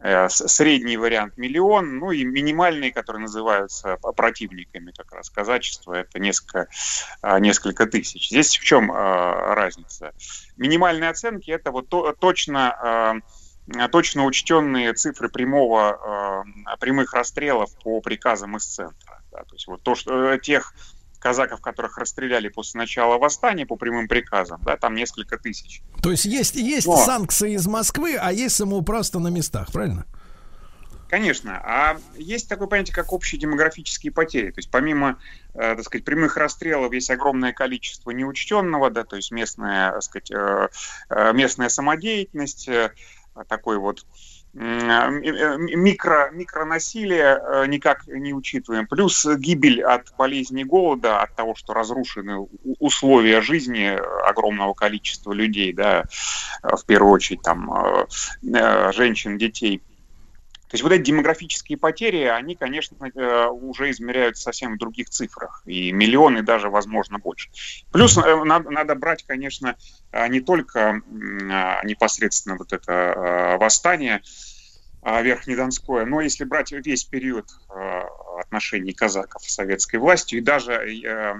[0.00, 6.68] Э, средний вариант миллион, ну и минимальные, которые называются противниками как раз казачества, это несколько,
[7.22, 8.28] а, несколько тысяч.
[8.28, 10.12] Здесь в чем а, разница?
[10.58, 11.88] Минимальные оценки это вот
[12.18, 13.22] точно
[13.90, 16.44] точно учтенные цифры прямого,
[16.80, 19.22] прямых расстрелов по приказам из центра.
[19.34, 20.74] Да, то есть вот то, что э, тех
[21.18, 25.82] казаков, которых расстреляли после начала восстания по прямым приказам, да, там несколько тысяч.
[26.02, 26.98] То есть есть, есть Но...
[26.98, 30.06] санкции из Москвы, а есть самоуправство на местах, правильно?
[31.08, 31.60] Конечно.
[31.64, 34.50] А есть такое понятие, как общие демографические потери.
[34.50, 35.18] То есть помимо,
[35.54, 40.30] э, так сказать, прямых расстрелов есть огромное количество неучтенного, да, то есть местная, так сказать,
[40.30, 40.68] э,
[41.08, 42.92] э местная самодеятельность, э,
[43.48, 44.04] такой вот
[44.56, 48.86] Э, микро, микронасилие э, никак не учитываем.
[48.86, 52.46] Плюс гибель от болезни голода, от того, что разрушены
[52.78, 53.98] условия жизни
[54.28, 56.04] огромного количества людей, да,
[56.62, 59.82] в первую очередь там э, женщин, детей.
[60.74, 62.96] То есть вот эти демографические потери, они, конечно,
[63.52, 65.62] уже измеряются совсем в других цифрах.
[65.66, 67.48] И миллионы даже, возможно, больше.
[67.92, 69.76] Плюс надо, надо брать, конечно,
[70.28, 71.00] не только
[71.84, 74.20] непосредственно вот это восстание,
[75.04, 76.06] Верхнедонское.
[76.06, 77.46] Но если брать весь период
[78.40, 81.34] отношений казаков с советской властью и даже э,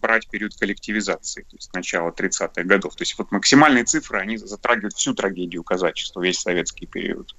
[0.00, 2.94] брать период коллективизации, то есть начало 30-х годов.
[2.96, 7.34] То есть вот максимальные цифры, они затрагивают всю трагедию казачества, весь советский период.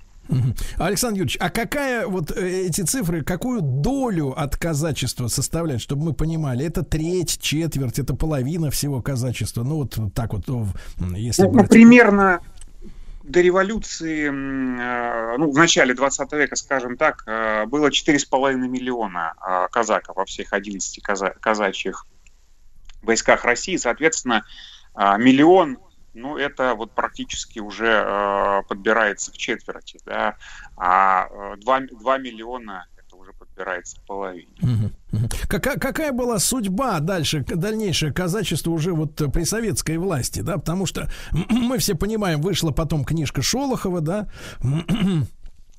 [0.77, 6.13] Александр Юрьевич, а какая вот э, эти цифры, какую долю от казачества составляют, чтобы мы
[6.13, 10.45] понимали, это треть, четверть, это половина всего казачества, ну вот так вот,
[11.15, 11.69] если ну, брать...
[11.69, 12.41] примерно
[13.23, 19.33] до революции, э, ну, в начале 20 века, скажем так, э, было 4,5 миллиона
[19.71, 22.05] казаков во всех 11 каза- казачьих
[23.01, 23.75] войсках России.
[23.77, 24.43] Соответственно,
[24.95, 25.77] миллион,
[26.13, 30.35] ну, это вот практически уже подбирается к четверти, да,
[30.75, 32.85] а 2, 2 миллиона
[33.39, 34.91] подбирается к половине.
[35.47, 41.77] Какая, была судьба дальше, дальнейшее казачество уже вот при советской власти, да, потому что мы
[41.77, 44.29] все понимаем, вышла потом книжка Шолохова, да,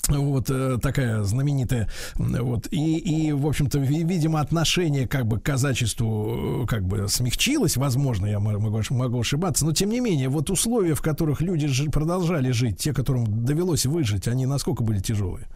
[0.09, 6.62] вот э, такая знаменитая, вот и и в общем-то видимо отношение как бы к казачеству
[6.62, 10.94] э, как бы смягчилось, возможно, я могу, могу ошибаться, но тем не менее вот условия,
[10.94, 15.47] в которых люди жи, продолжали жить, те, которым довелось выжить, они насколько были тяжелые?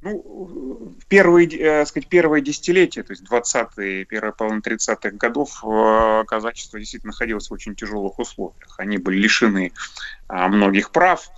[0.00, 6.78] Ну, первые, э, сказать, первые десятилетия, то есть 20-е, первая половина 30-х годов, э, казачество
[6.78, 8.74] действительно находилось в очень тяжелых условиях.
[8.78, 9.72] Они были лишены
[10.28, 11.28] а, многих прав,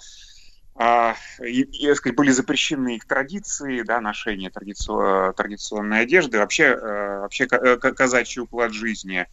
[1.45, 7.47] и, и, сказать, были запрещены их традиции, да, ношение традицион, традиционной одежды, вообще, э, вообще
[7.47, 9.27] казачий уклад жизни.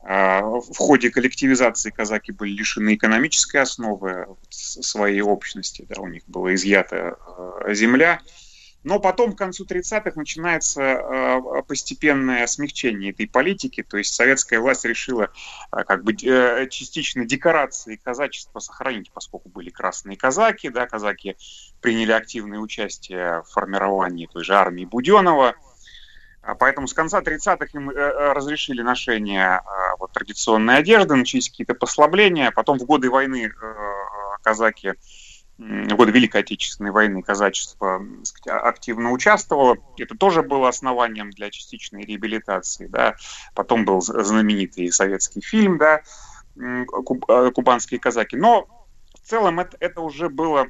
[0.00, 6.54] А, в ходе коллективизации казаки были лишены экономической основы своей общности, да, у них была
[6.54, 7.18] изъята
[7.68, 8.20] земля,
[8.88, 13.82] но потом, к концу 30-х, начинается э, постепенное смягчение этой политики.
[13.82, 15.24] То есть советская власть решила
[15.70, 20.70] э, как бы э, частично декорации казачества сохранить, поскольку были красные казаки.
[20.70, 21.36] Да, казаки
[21.82, 25.54] приняли активное участие в формировании той же армии Буденова.
[26.58, 29.60] Поэтому с конца 30-х им разрешили ношение
[29.98, 32.52] вот, традиционной одежды, начались какие-то послабления.
[32.52, 33.52] Потом в годы войны
[34.42, 34.94] казаки
[35.58, 39.76] в годы Великой Отечественной войны казачество сказать, а, активно участвовало.
[39.98, 42.86] Это тоже было основанием для частичной реабилитации.
[42.86, 43.16] Да.
[43.54, 46.02] Потом был знаменитый советский фильм да,
[46.56, 48.36] а, «Кубанские казаки».
[48.36, 48.66] Но
[49.14, 50.68] в целом это, это уже было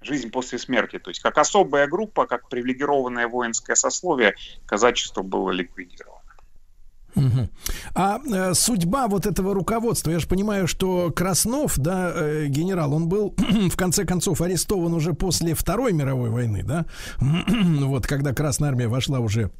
[0.00, 0.98] жизнь после смерти.
[0.98, 6.21] То есть как особая группа, как привилегированное воинское сословие, казачество было ликвидировано.
[7.14, 7.50] Мгм.
[7.94, 13.08] А э, судьба вот этого руководства, я же понимаю, что Краснов, да, э, генерал, он
[13.08, 13.34] был
[13.70, 16.86] в конце концов арестован уже после Второй мировой войны, да,
[17.20, 19.50] вот когда Красная армия вошла уже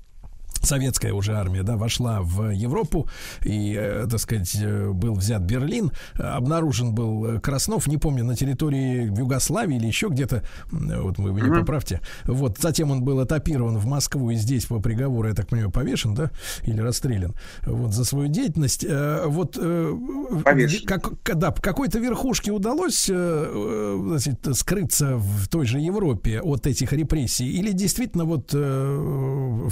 [0.61, 3.09] советская уже армия, да, вошла в Европу
[3.45, 9.05] и, э, так сказать, э, был взят Берлин, обнаружен был Краснов, не помню, на территории
[9.17, 12.01] Югославии или еще где-то, вот вы меня поправьте.
[12.25, 16.15] Вот, затем он был этапирован в Москву и здесь по приговору, я так понимаю, повешен,
[16.15, 16.31] да,
[16.65, 17.35] или расстрелян,
[17.65, 18.85] вот, за свою деятельность.
[18.89, 20.87] Э, Вот, Повешен.
[20.87, 27.51] как, да, какой-то верхушке удалось значит, скрыться в той же Европе от этих репрессий?
[27.51, 28.55] Или действительно вот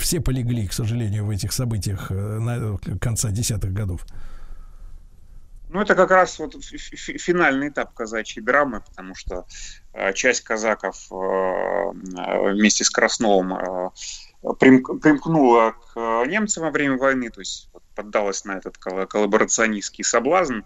[0.01, 4.07] все полегли, к сожалению, в этих событиях э, на конца десятых годов?
[5.69, 9.47] Ну, это как раз вот фи- фи- финальный этап казачьей драмы, потому что
[9.93, 13.91] э, часть казаков э, э, вместе с Красновым э,
[14.61, 20.05] прим- примкнула к э, немцам во время войны, то есть поддалась на этот колла- коллаборационистский
[20.05, 20.61] соблазн,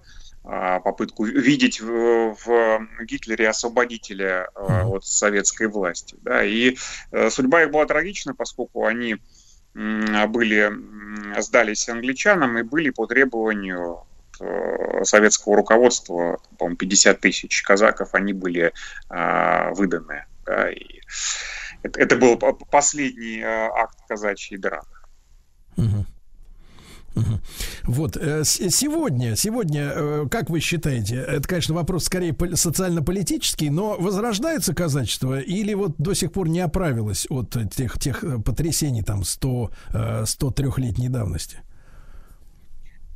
[0.45, 6.17] э, попытку видеть в, в Гитлере освободителя э, от советской власти.
[6.23, 6.77] Да, и
[7.11, 9.17] э, судьба их была трагична, поскольку они
[9.75, 14.05] были, м, сдались англичанам и были по требованию
[14.41, 18.73] э, советского руководства, по-моему, 50 тысяч казаков, они были
[19.09, 20.25] а, выданы.
[20.45, 21.01] да, и
[21.83, 24.87] это, это был по- последний а, акт казачьей драмы.
[25.77, 26.07] Мгм.
[27.85, 33.97] Вот э, сегодня, сегодня, э, как вы считаете, это, конечно, вопрос скорее пол- социально-политический, но
[33.99, 39.25] возрождается казачество или вот до сих пор не оправилось от тех, тех э, потрясений там
[39.25, 41.59] 100, э, 103-летней давности?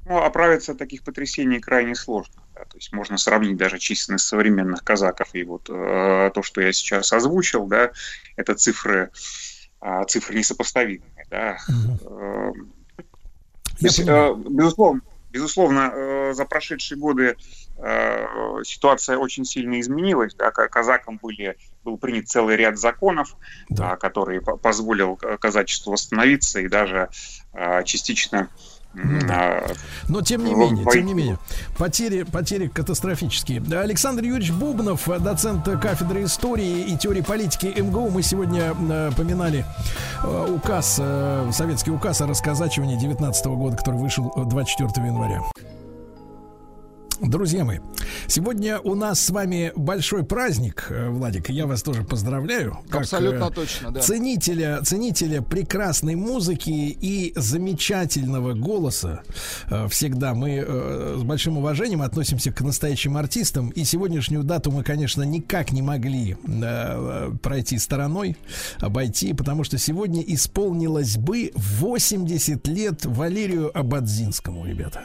[0.08, 2.42] Ну, оправиться от таких потрясений крайне сложно.
[2.54, 6.72] да, То есть можно сравнить даже численность современных казаков и вот э, то, что я
[6.72, 7.90] сейчас озвучил, да,
[8.36, 9.10] это цифры,
[9.80, 11.26] а, цифры несопоставимые.
[11.30, 11.58] Да.
[12.00, 12.52] Э,
[13.80, 15.00] То есть, э, безусловно,
[15.30, 17.36] безусловно, э, за прошедшие годы
[17.76, 18.26] э,
[18.64, 20.34] ситуация очень сильно изменилась.
[20.34, 23.36] Да, ка- казакам были, был принят целый ряд законов,
[23.70, 23.92] Да.
[23.92, 27.08] а, который по- позволил казачеству восстановиться и даже
[27.84, 28.48] частично
[30.08, 31.38] Но тем не менее, тем не менее,
[31.76, 33.62] потери, потери катастрофические.
[33.78, 38.10] Александр Юрьевич Бубнов, доцент кафедры истории и теории политики МГУ.
[38.10, 39.64] Мы сегодня э, поминали
[40.24, 45.42] э, указ, э, советский указ о расказачивании 19 года, который вышел э, 24 января.
[47.20, 47.78] Друзья мои,
[48.28, 52.78] сегодня у нас с вами большой праздник, э, Владик, я вас тоже поздравляю.
[52.88, 54.00] как, Абсолютно э, точно, да.
[54.00, 59.22] Ценителя, ценителя прекрасной музыки и замечательного голоса.
[59.68, 60.64] Э, Всегда мы
[61.18, 63.70] с большим уважением относимся к настоящим артистам.
[63.70, 66.36] И сегодняшнюю дату мы, конечно, никак не могли
[67.42, 68.36] пройти стороной,
[68.78, 75.02] обойти, потому что сегодня исполнилось бы 80 лет Валерию Абадзинскому, ребята.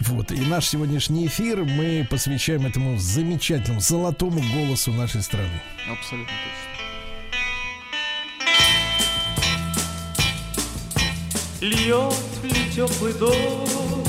[0.00, 5.62] Вот, и наш сегодняшний эфир мы посвящаем этому замечательному, золотому голосу нашей страны.
[5.90, 6.76] Абсолютно точно.
[11.60, 14.06] Льет ли теплый дождь,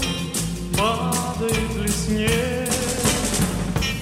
[0.77, 2.69] падает ли снег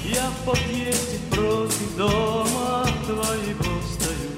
[0.03, 4.31] Я в подъезде против дома твоего стою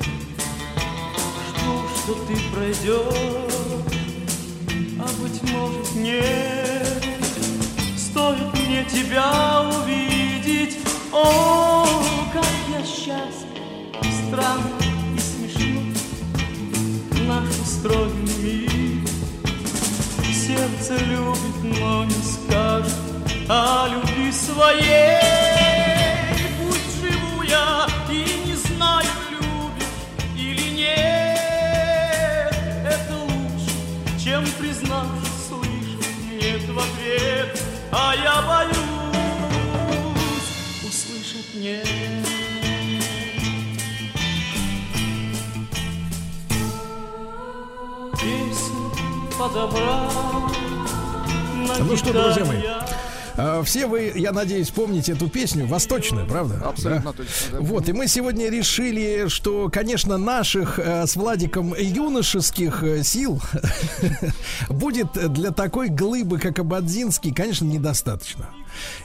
[1.48, 3.06] Жду, что ты пройдешь,
[5.00, 6.57] а быть может нет
[8.90, 10.80] тебя увидеть,
[11.12, 11.86] о,
[12.34, 13.48] как я счастлив!
[14.28, 14.78] Странно
[15.16, 15.82] и смешно.
[17.28, 19.08] Наш устроен мир.
[20.34, 22.94] Сердце любит, но не скажет
[23.50, 25.20] о любви своей.
[26.62, 29.86] Пусть живу я и не знаю, любишь
[30.38, 32.54] или нет.
[32.86, 36.00] Это лучше, чем признавшись, слышу
[36.32, 37.62] нет в ответ.
[37.92, 38.77] А я боюсь
[51.80, 52.62] Ну что, друзья мои,
[53.38, 56.62] А, Все вы, я надеюсь, помните эту песню восточную, правда?
[56.66, 57.18] Абсолютно Да?
[57.18, 57.34] точно.
[57.52, 57.60] да.
[57.60, 63.40] Вот, и мы сегодня решили, что, конечно, наших э, с Владиком юношеских э, сил
[64.70, 68.50] будет для такой глыбы, как Абадзинский, конечно, недостаточно.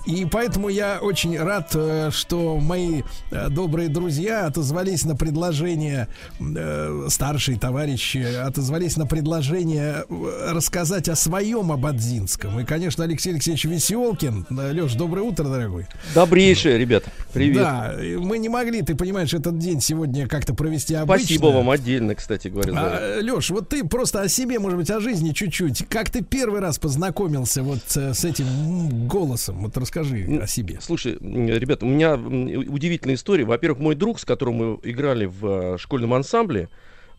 [0.06, 6.08] И поэтому я очень рад, э, что мои э, добрые друзья отозвались на предложение,
[6.40, 10.04] э, старшие товарищи отозвались на предложение
[10.48, 12.60] рассказать о своем Абадзинском.
[12.60, 14.46] И, конечно, Алексей Алексеевич Веселкин.
[14.50, 15.86] Леш, доброе утро, дорогой.
[16.14, 17.04] Добрейшие, ребят.
[17.32, 17.62] Привет.
[17.62, 21.24] Да, мы не могли, ты понимаешь, этот день сегодня как-то провести обычно.
[21.24, 22.72] Спасибо вам отдельно, кстати говоря.
[22.76, 25.86] А, Леш, вот ты просто о себе, может быть, о жизни чуть-чуть.
[25.88, 29.61] Как ты первый раз познакомился вот с этим голосом?
[29.62, 30.78] Вот расскажи о себе.
[30.80, 33.44] Слушай, м, ребята, у меня удивительная история.
[33.44, 36.68] Во-первых, мой друг, с которым мы играли в э, школьном ансамбле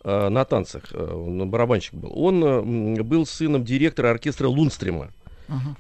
[0.03, 5.09] э, на танцах, э, он барабанщик был, он был сыном директора оркестра Лунстрима.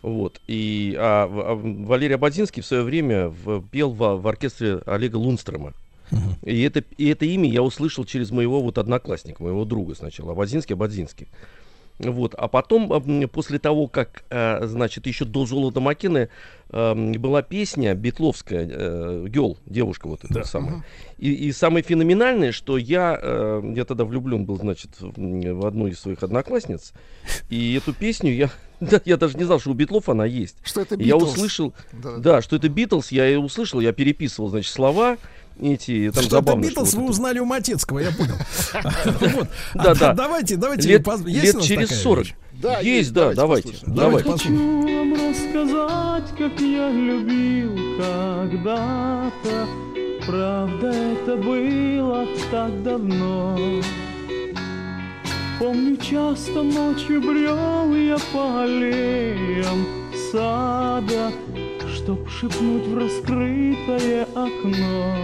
[0.01, 0.39] Вот.
[0.47, 5.15] И а, В- а Валерий Абадзинский в свое время в- пел в, в оркестре Олега
[5.17, 5.73] Лунстрема.
[6.43, 10.75] И это, и это имя я услышал через моего вот одноклассника, моего друга сначала, Абадзинский,
[10.75, 11.27] Абадзинский.
[11.99, 12.33] Вот.
[12.35, 16.29] А потом, а, после того, как, а, значит, еще до «Золота Макены»
[16.69, 20.83] ам, была песня битловская, э, «Гел», девушка вот эта самая.
[21.19, 25.99] И, и самое феноменальное, что я, э, я тогда влюблен был, значит, в, одну из
[25.99, 26.93] своих одноклассниц,
[27.49, 28.49] и эту песню я,
[28.79, 30.57] да, я даже не знал, что у Битлов она есть.
[30.63, 32.17] Что это И Я услышал, Да-да-да.
[32.17, 35.17] да, что это Битлз, я и услышал, я переписывал, значит, слова
[35.61, 38.35] эти, там Что это забавно, Битлз, что вы это- узнали у Матецкого, я понял.
[39.73, 40.13] Да, да.
[40.13, 40.87] Давайте, давайте.
[40.89, 42.23] лет, через такая 40.
[42.25, 42.35] вещь?
[42.53, 44.29] Да, есть, да, давайте давайте.
[44.31, 49.67] Хочу вам рассказать, как я любил когда-то.
[50.25, 53.59] Правда, это было так давно.
[55.59, 59.85] Помню, часто ночью брел я по аллеям
[60.31, 61.31] сада,
[62.03, 65.15] Чтоб шепнуть в раскрытое окно.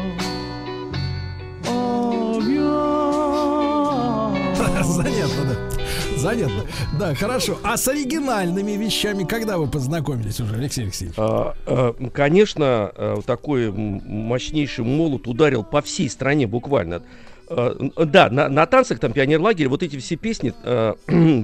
[4.85, 6.17] Занятно, да.
[6.17, 6.63] Занятно.
[6.97, 7.57] Да, хорошо.
[7.63, 11.15] А с оригинальными вещами когда вы познакомились уже, Алексей Алексеевич?
[11.17, 12.65] А, а, Конечно,
[12.95, 17.03] а, такой мощнейший молот ударил по всей стране буквально.
[17.49, 17.75] А,
[18.05, 20.95] Да, на, на танцах, там, пионерлагере, вот эти все песни, а,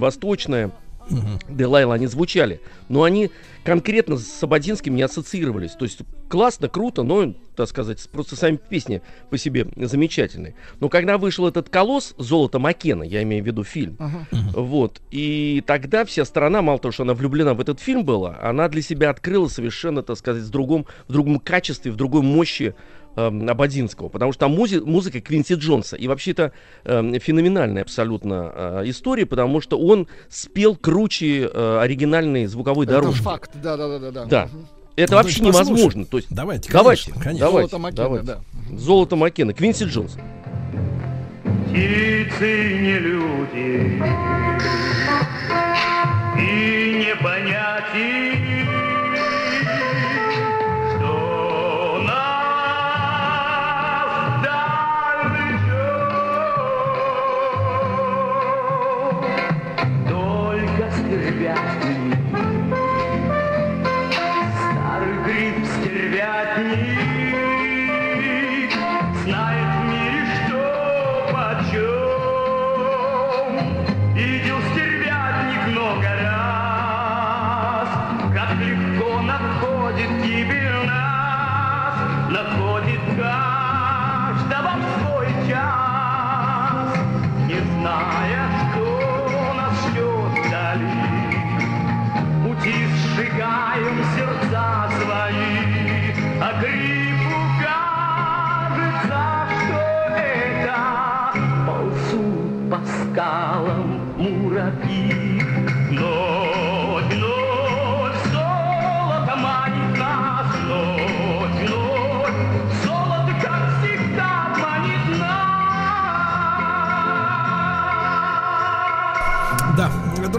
[1.09, 3.31] восточная, Делайла, они звучали, но они
[3.63, 5.71] конкретно с Абадинским не ассоциировались.
[5.71, 5.99] То есть
[6.29, 10.55] классно, круто, но, так сказать, просто сами песни по себе замечательные.
[10.79, 13.97] Но когда вышел этот колосс «Золото Макена», я имею в виду фильм,
[14.31, 18.67] вот, и тогда вся страна, мало того, что она влюблена в этот фильм была, она
[18.69, 22.75] для себя открыла совершенно, так сказать, в другом, в другом качестве, в другой мощи
[23.15, 25.95] эм, Абадинского, потому что там музи- музыка Квинси Джонса.
[25.95, 26.51] И вообще это
[26.83, 33.21] эм, феноменальная абсолютно э, история, потому что он спел круче э, оригинальной звуковой Это дорожки.
[33.21, 34.25] факт, да-да-да-да.
[34.25, 34.45] Да.
[34.51, 34.67] Мгм.
[34.97, 36.05] Это Ну, вообще то невозможно.
[36.05, 37.45] То есть, Давайте, давайте, конечно, конечно.
[37.47, 38.25] давайте, Золото Маккена, давайте.
[38.27, 38.77] да.
[38.77, 40.13] Золото Маккена, Квинси Джонс.
[41.67, 44.01] Птицы не люди
[46.39, 47.95] И не понять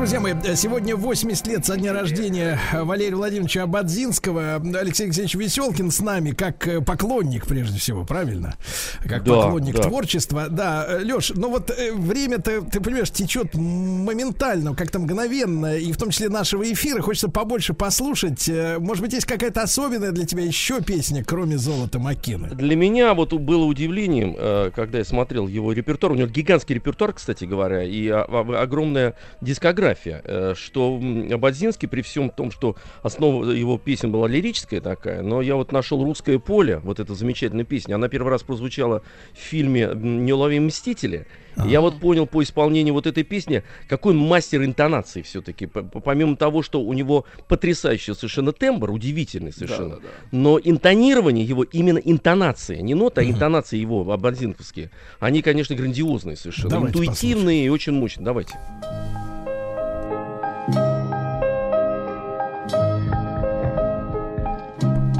[0.07, 4.63] друзья мои, сегодня 80 лет со дня рождения Валерия Владимировича Абадзинского.
[4.79, 8.55] Алексей Алексеевич Веселкин с нами как э, поклонник, прежде всего, правильно?
[9.03, 9.83] Как Да, поклонник да.
[9.83, 10.47] творчества.
[10.49, 16.11] Да, Леш, ну вот э, время-то, ты понимаешь, течет моментально, как-то мгновенно, и в том
[16.11, 17.03] числе нашего эфира.
[17.03, 18.49] Хочется побольше послушать.
[18.49, 22.51] Э, Может быть, есть какая-то особенная для тебя еще песня, кроме «Золота Маккена»?
[22.51, 26.13] Для меня вот было удивлением, э, когда я смотрел его репертуар.
[26.13, 29.96] У него гигантский репертуар, кстати говоря, и а, огромная дискография.
[30.05, 35.43] Э, Что м, Абадзинский, при всем том, что основа его песен была лирическая такая, но
[35.43, 37.95] я вот нашел «Русское поле», вот эта замечательная песня.
[37.95, 39.03] Она первый раз прозвучала
[39.33, 41.27] в фильме «Неуловимые мстители».
[41.65, 45.67] И Я вот понял по исполнению вот этой песни, какой мастер интонации все-таки.
[45.67, 50.01] Помимо того, что у него потрясающий совершенно тембр, удивительный совершенно.
[50.33, 56.71] Но интонирование его, именно интонация, не нота, а интонации его, абадзинковские, они, конечно, грандиозные совершенно.
[56.71, 58.25] Давайте интуитивные и очень мощные.
[58.25, 58.55] Давайте.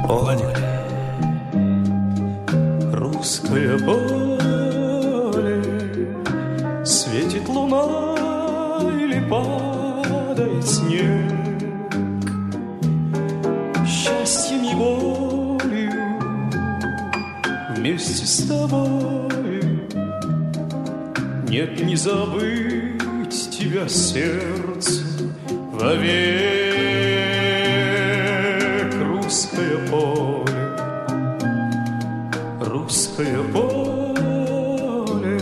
[0.05, 0.57] Владик.
[2.93, 4.87] Русское поле
[6.83, 8.03] Светит луна
[8.91, 11.31] или падает снег.
[13.87, 15.93] Счастьем и болью
[17.77, 19.87] Вместе с тобой.
[21.47, 25.06] Нет, не забыть тебя сердце
[25.79, 26.07] Вовек
[28.99, 30.75] русское поле.
[32.61, 35.39] Русское поле.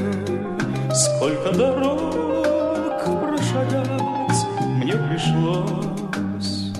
[0.93, 4.45] Сколько дорог прошагать
[4.75, 6.73] мне пришлось.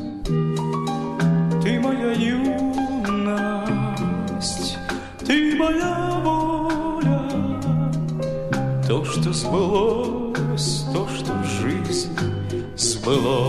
[1.64, 3.18] Ты моя юность
[5.26, 7.22] Ты моя воля.
[8.86, 12.26] То, что сбылось То, что в жизни
[12.76, 13.45] сбылось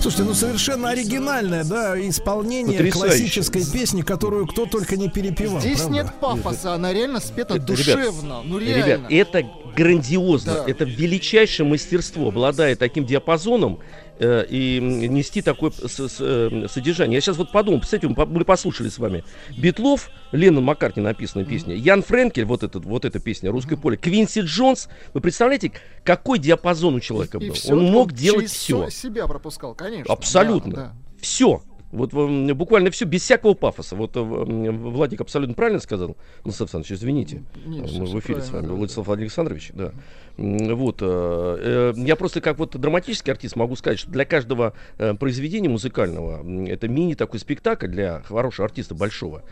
[0.00, 3.08] Слушайте, ну совершенно оригинальное, да, исполнение Потрясающе.
[3.18, 5.60] классической песни, которую кто только не перепевал.
[5.60, 5.94] Здесь правда?
[5.94, 8.40] нет пафоса, она реально спета Это, душевно.
[8.42, 9.08] ну реально.
[9.08, 10.64] Ребят, это грандиозно, Да.
[10.66, 13.78] это величайшее мастерство, обладая таким диапазоном
[14.20, 17.14] э, и нести такое с- с- э, содержание.
[17.16, 19.24] Я сейчас вот подумал, кстати, мы по- мы послушали с вами
[19.56, 24.40] Битлов, Леннон Маккартни написанная песня, Ян Френкель, вот, этот, вот эта песня, «Русское поле», Квинси
[24.42, 24.88] Джонс.
[25.14, 25.72] Вы представляете,
[26.04, 27.54] какой диапазон у человека И был?
[27.54, 28.90] всё Он это мог делать через все.
[28.90, 30.12] себя пропускал, конечно.
[30.12, 30.72] Абсолютно.
[30.74, 30.92] Да, да.
[31.20, 31.62] Все.
[31.92, 33.96] Вот буквально все, без всякого пафоса.
[33.96, 36.16] Вот э, Владик абсолютно правильно сказал.
[36.44, 37.42] Владислав Александрович, извините.
[37.66, 38.66] Нет, Мы всё- в эфире с вами.
[38.68, 39.92] Владислав Александрович, да.
[40.36, 40.98] Вот.
[41.02, 45.68] э, э, Я просто как вот драматический артист могу сказать, что для каждого э, произведения
[45.68, 49.42] музыкального это мини такой спектакль для хорошего артиста, большого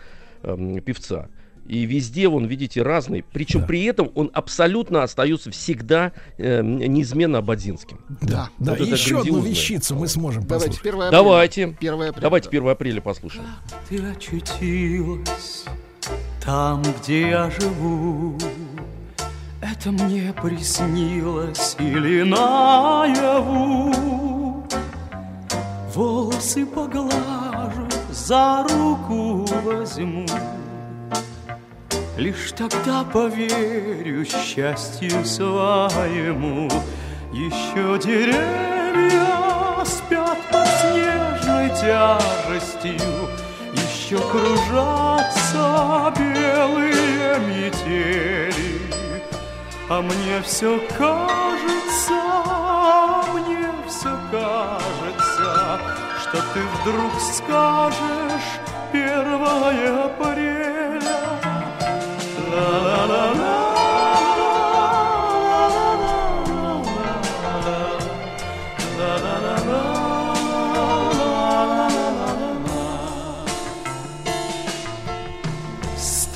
[0.84, 1.28] певца.
[1.68, 3.22] И везде он, видите, разный.
[3.22, 8.00] Причем при этом он абсолютно остается всегда э, неизменно абадзинским.
[8.22, 8.74] Да, да.
[8.74, 10.86] Вот еще одну вещицу мы сможем Давайте, послушать.
[10.86, 11.10] 1 апреля.
[11.10, 11.64] Давайте.
[11.78, 12.12] 1 апреля.
[12.22, 12.56] Давайте да.
[12.56, 13.44] 1 апреля послушаем.
[13.88, 15.66] ты очутилась
[16.42, 18.38] там, где я живу.
[19.60, 23.94] Это мне приснилось или наяву.
[25.94, 30.24] Волосы поглажу, за руку возьму.
[32.18, 36.68] Лишь тогда поверю счастью своему.
[37.32, 43.28] Еще деревья спят под снежной тяжестью,
[43.72, 48.82] Еще кружатся белые метели.
[49.88, 52.20] А мне все кажется,
[53.32, 55.80] мне все кажется,
[56.20, 58.58] Что ты вдруг скажешь
[58.92, 61.07] первое апреля.
[62.58, 63.67] la la la la.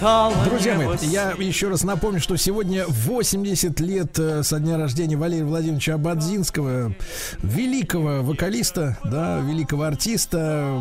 [0.02, 5.16] Стало Друзья мои, я еще раз напомню, что сегодня 80 лет э, со дня рождения
[5.16, 6.92] Валерия Владимировича Абадзинского,
[7.40, 10.76] великого вокалиста, да, великого артиста,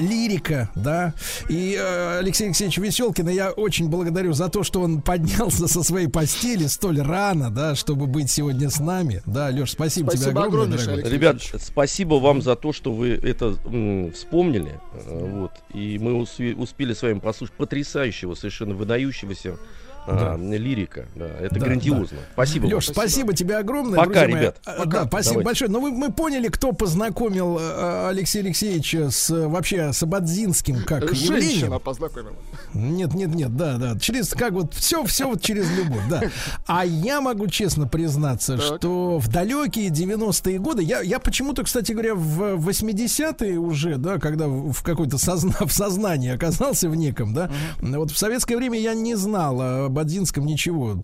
[0.00, 1.14] лирика, да.
[1.48, 6.08] И э, Алексей Алексеевич Веселкина я очень благодарю за то, что он поднялся со своей
[6.08, 9.22] постели столь рано, да, чтобы быть сегодня с нами.
[9.24, 11.10] Да, Леш, спасибо, тебе Спасибо огромное, огромнейшее, дорогой.
[11.12, 14.80] Алексей Ребят, спасибо вам за то, что вы это м, вспомнили.
[14.94, 15.52] э, Вот.
[15.72, 19.58] И мы успе- успели с вами послушать потрясающего, совершенно выдающегося
[20.06, 21.06] а, лирика.
[21.14, 22.18] Да, это Да, грандиозно.
[22.34, 22.64] Спасибо.
[22.64, 22.74] вам.
[22.74, 23.32] Леш, спасибо.
[23.34, 23.98] тебе огромное.
[23.98, 24.28] Пока, мои.
[24.34, 24.56] ребят.
[24.64, 25.44] А, Да, спасибо Давайте.
[25.44, 25.70] большое.
[25.70, 31.36] Но вы- мы поняли, кто познакомил э, Алексея Алексеевича с вообще с Абадзинским как Женщина
[31.36, 31.80] явлением.
[31.80, 32.32] познакомила.
[32.74, 33.98] Нет, нет, нет, да, да.
[33.98, 36.22] Через как вот все, все вот через любовь, да.
[36.66, 38.80] А я могу честно признаться, Так.
[38.80, 44.48] что в далекие 90-е годы, я, я почему-то, кстати говоря, в 80-е уже, да, когда
[44.48, 47.50] в какой-то созна, в сознании оказался в неком, да,
[47.80, 51.00] вот в советское время я не знал Бадзинском ничего,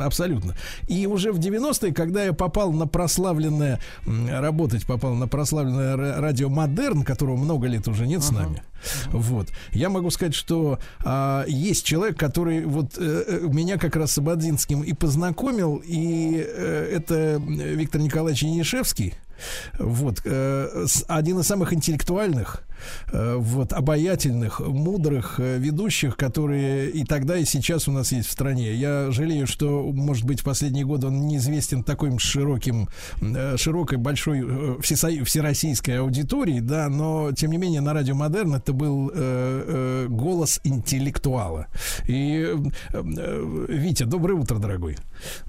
[0.00, 0.54] абсолютно.
[0.88, 3.80] И уже в 90-е, когда я попал на прославленное,
[4.28, 8.62] работать попал на прославленное ра- радио Модерн, которого много лет уже нет с нами,
[9.10, 9.48] вот.
[9.72, 14.18] Я могу сказать, что а, есть человек, который вот э, э, меня как раз с
[14.18, 19.14] Абадзинским и познакомил, и э, это Виктор Николаевич Янишевский.
[19.78, 22.62] Вот, э, один из самых интеллектуальных,
[23.12, 28.32] э, вот, обаятельных, мудрых э, ведущих, которые и тогда, и сейчас у нас есть в
[28.32, 28.74] стране.
[28.74, 32.88] Я жалею, что, может быть, в последние годы он неизвестен таким широким,
[33.56, 34.40] широкой, большой
[34.80, 40.60] всесо- всероссийской аудитории, да, но, тем не менее, на радио Модерн это был э, голос
[40.64, 41.66] интеллектуала.
[42.06, 42.46] И,
[42.92, 44.96] э, Витя, доброе утро, дорогой.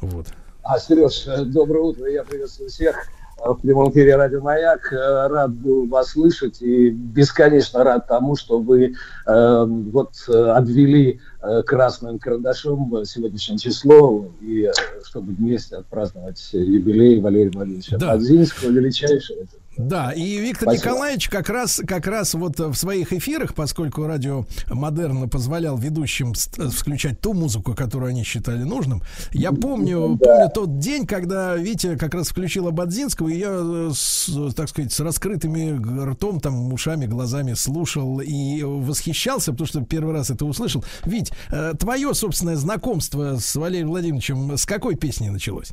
[0.01, 0.27] Вот.
[0.63, 3.07] А, Сереж, доброе утро, я приветствую всех.
[3.37, 4.91] В прямом эфире Радио Маяк.
[4.91, 8.93] Э, Рад был вас слышать и бесконечно рад тому, что вы
[9.25, 14.69] э, вот э, обвели э, красным карандашом сегодняшнее число и
[15.03, 18.13] чтобы вместе отпраздновать юбилей Валерия Владимировича Да.
[18.13, 19.45] Подзинского, величайшего.
[19.77, 20.83] Да, и Виктор Спасибо.
[20.89, 26.71] Николаевич как раз, как раз вот в своих эфирах, поскольку радио Модерн позволял ведущим ст-
[26.73, 32.13] включать ту музыку, которую они считали нужным, я помню, помню тот день, когда Витя как
[32.15, 37.53] раз включил Абадзинского, и я, э, с, так сказать, с раскрытыми ртом, там, ушами, глазами
[37.53, 40.83] слушал и восхищался, потому что первый раз это услышал.
[41.05, 45.71] Вить, э, твое собственное знакомство с Валерием Владимировичем с какой песни началось?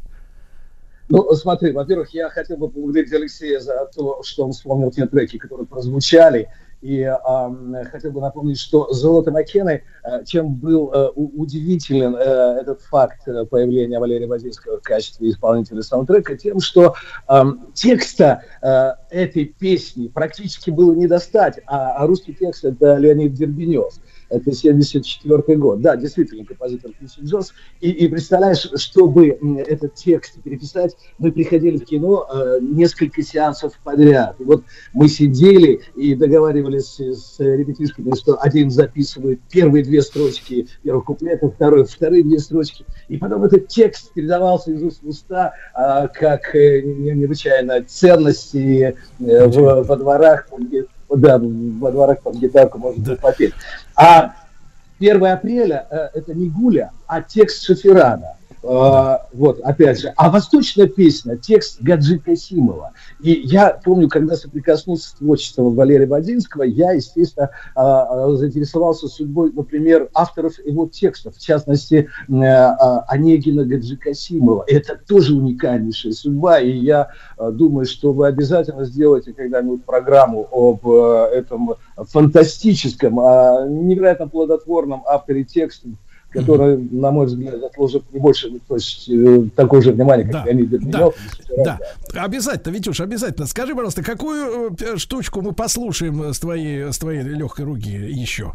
[1.09, 5.39] Ну, смотри, во-первых, я хотел бы поблагодарить Алексея за то, что он вспомнил те треки,
[5.39, 6.49] которые прозвучали.
[6.81, 12.83] И ам, хотел бы напомнить, что «Золото Маккены», э, чем был э, удивителен э, этот
[12.83, 16.95] факт э, появления Валерия Базинского в качестве исполнителя саундтрека, тем, что
[17.27, 23.33] ам, текста э, этой песни практически было не достать, а, а русский текст– это Леонид
[23.33, 23.95] Дербенев.
[24.35, 25.81] Это 74 год.
[25.81, 27.53] Да, действительно, композитор Квинси Джонс.
[27.81, 34.37] И, и представляешь, чтобы этот текст переписать, мы приходили в кино э, несколько сеансов подряд.
[34.41, 41.05] И вот мы сидели и договаривались с ребятишками, что один записывает первые две строчки первых
[41.05, 42.85] куплетов, второй, вторые две строчки.
[43.09, 48.55] И потом этот текст передавался из уст в уста а, как э, не- необычайная ценность
[48.55, 50.49] и, э, в- во дворах,
[51.09, 53.53] да, во дворах под гитарку можно было попеть.
[53.97, 54.35] А
[54.99, 58.37] 1 апреля э, это не Гуля, а текст Шаферана.
[58.65, 60.13] Э, вот, опять же.
[60.17, 62.93] А восточная песня, текст Гаджи Касимова.
[63.21, 69.53] И я помню, когда соприкоснулся с творчеством Валерия Бадинского, я, естественно, э, э, заинтересовался судьбой,
[69.53, 72.33] например, авторов его текстов, в частности, э,
[73.09, 74.65] Онегина Гаджи Касимова.
[74.67, 81.29] Это тоже уникальнейшая судьба, и я думаю, что вы обязательно сделаете когда-нибудь программу об э,
[81.35, 85.93] этом фантастическом, а, невероятно плодотворном авторе текстов,
[86.35, 90.33] который, на мой взгляд, заслужит не больше, ну, то есть э, такое же внимание, как
[90.33, 91.15] Да, Леонид да, Дербенев.
[91.65, 91.79] да.
[92.25, 93.47] Обязательно, Витюш, обязательно.
[93.47, 98.53] Скажи, пожалуйста, какую э, штучку мы послушаем с твоей, с твоей легкой руки еще?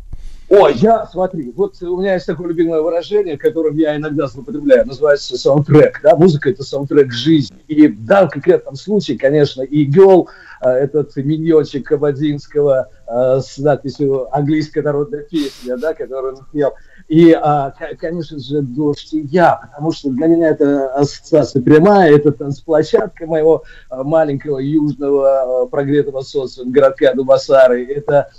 [0.50, 5.38] О, я, смотри, вот у меня есть такое любимое выражение, которым я иногда злоупотребляю, называется
[5.38, 7.56] саундтрек, да, музыка это саундтрек жизни.
[7.68, 10.28] И в данном конкретном случае, конечно, и Гел,
[10.62, 16.74] этот миньончик Кабадинского э, с надписью «Английская народная песня», да, которую он пел,
[17.10, 22.32] и, а, конечно же, «Дождь и я», потому что для меня это ассоциация прямая, это
[22.32, 28.30] танцплощадка моего а, маленького южного а, прогретого солнцем городка Дубасары, это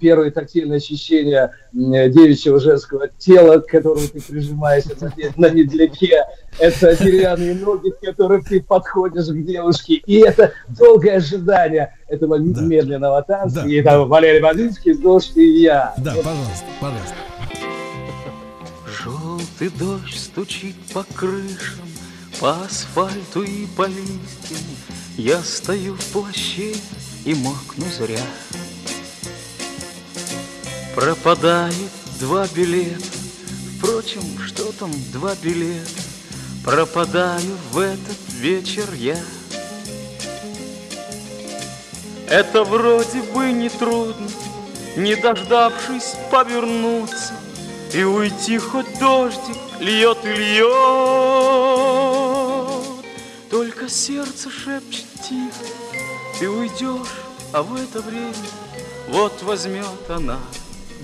[0.00, 6.24] первые тактильные ощущения девичьего женского тела, к которому ты прижимаешься на, не- на медляке,
[6.58, 13.22] это деревянные ноги, к которым ты подходишь к девушке, и это долгое ожидание этого медленного
[13.22, 15.92] танца, и там Валерий Бадинский, «Дождь и я».
[15.98, 17.14] Да, пожалуйста, пожалуйста.
[19.58, 21.88] Желтый дождь стучит по крышам,
[22.40, 24.60] по асфальту и по листьям.
[25.16, 26.74] Я стою в плаще
[27.24, 28.20] и мокну зря.
[30.94, 33.02] Пропадает два билета,
[33.78, 36.02] впрочем, что там два билета?
[36.62, 39.18] Пропадаю в этот вечер я.
[42.28, 44.28] Это вроде бы не трудно,
[44.96, 47.32] не дождавшись повернуться
[47.92, 50.66] и уйти хоть дождик льет и льет.
[53.50, 55.64] Только сердце шепчет тихо,
[56.38, 57.22] ты уйдешь,
[57.52, 58.34] а в это время
[59.08, 60.38] вот возьмет она,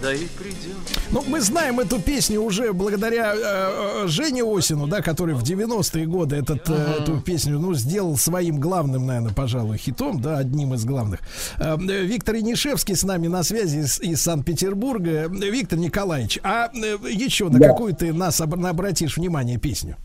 [0.02, 0.76] да и придет.
[1.10, 3.38] Ну, мы знаем эту песню уже благодаря э,
[4.04, 8.58] э, Жене Осину, да, который в 90-е годы этот, э, эту песню, ну, сделал своим
[8.58, 11.20] главным, наверное, пожалуй, хитом, да, одним из главных.
[11.58, 15.10] Э, э, Виктор Янишевский с нами на связи из, из Санкт-Петербурга.
[15.10, 17.68] Э, Виктор Николаевич, а э, еще на Да.
[17.68, 19.96] какую ты нас обр- обратишь внимание песню?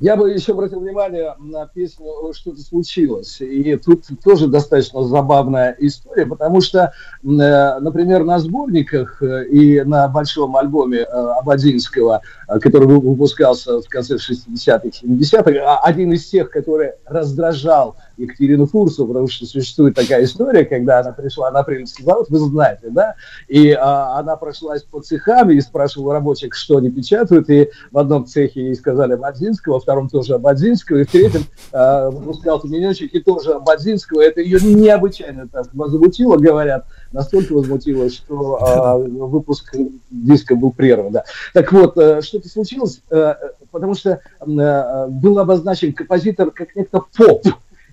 [0.00, 3.40] Я бы еще обратил внимание на песню «Что-то случилось».
[3.40, 6.92] И тут тоже достаточно забавная история, потому что,
[7.22, 13.88] э, например, на сборниках э, и на большом альбоме Абадинского, э, который вы- выпускался в
[13.88, 20.24] конце 60-х, 70-х, а один из тех, который раздражал Екатерину Фурсу, потому что существует такая
[20.24, 23.14] история, когда она пришла на Апрельский завод, вы знаете, да,
[23.48, 28.26] и а, она прошлась по цехам и спрашивала рабочих, что они печатают, и в одном
[28.26, 32.10] цехе ей сказали Бадзинского, во втором тоже Бадзинского, и в третьем а,
[32.58, 34.20] каменечек и тоже Бадзинского.
[34.20, 39.74] Это ее необычайно так возмутило, говорят, настолько возмутило, что а, выпуск
[40.10, 41.12] диска был прерван.
[41.12, 41.24] Да.
[41.52, 43.34] Так вот, э, что-то случилось, э,
[43.70, 47.46] потому что э, был обозначен композитор как некто поп.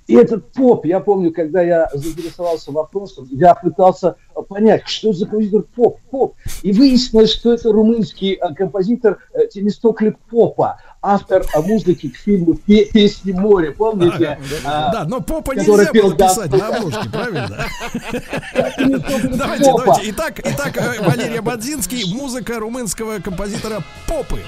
[0.07, 4.15] И этот поп, я помню, когда я заинтересовался вопросом, я пытался
[4.49, 6.35] понять, что за композитор поп, поп.
[6.63, 12.55] И выяснилось, что это румынский э, композитор э, Темистокле Попа, автор э, музыки к фильму
[12.55, 13.71] «Пе- «Песни моря».
[13.71, 14.37] Помните?
[14.65, 16.57] А, Да, но попа который нельзя пел было писать «Да».
[16.57, 17.65] на обложке, правильно?
[19.37, 20.09] Давайте, давайте.
[20.11, 24.39] Итак, итак, э, Валерий Бадзинский, музыка румынского композитора Попы.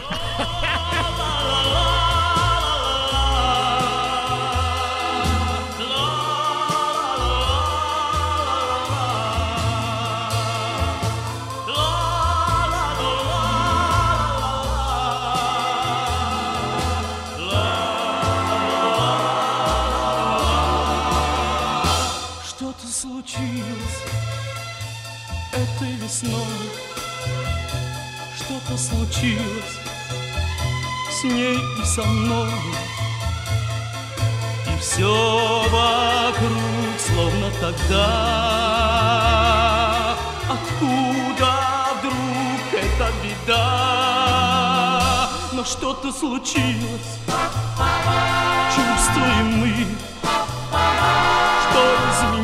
[25.54, 26.70] Этой весной
[28.36, 29.84] Что-то случилось
[31.24, 32.50] с ней и со мной.
[34.68, 38.10] И все вокруг словно тогда.
[40.50, 41.52] Откуда
[42.00, 44.00] вдруг эта беда?
[45.54, 47.20] Но что-то случилось.
[48.76, 49.88] Чувствуем мы
[51.64, 52.43] что изменилось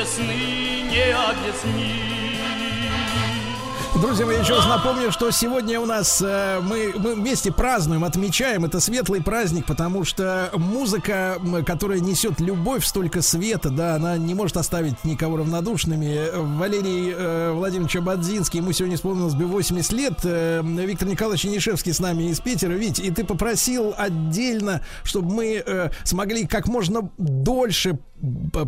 [0.00, 2.10] ни не объяснить
[4.00, 8.64] Друзья мои, еще раз напомню, что сегодня у нас э, мы, мы вместе празднуем, отмечаем.
[8.64, 14.56] Это светлый праздник, потому что музыка, которая несет любовь, столько света, да, она не может
[14.56, 16.30] оставить никого равнодушными.
[16.56, 20.14] Валерий э, Владимирович Абадзинский, ему сегодня исполнилось бы 80 лет.
[20.24, 22.72] Э, Виктор Николаевич Янишевский с нами из Питера.
[22.72, 27.98] Вить, и ты попросил отдельно, чтобы мы э, смогли как можно дольше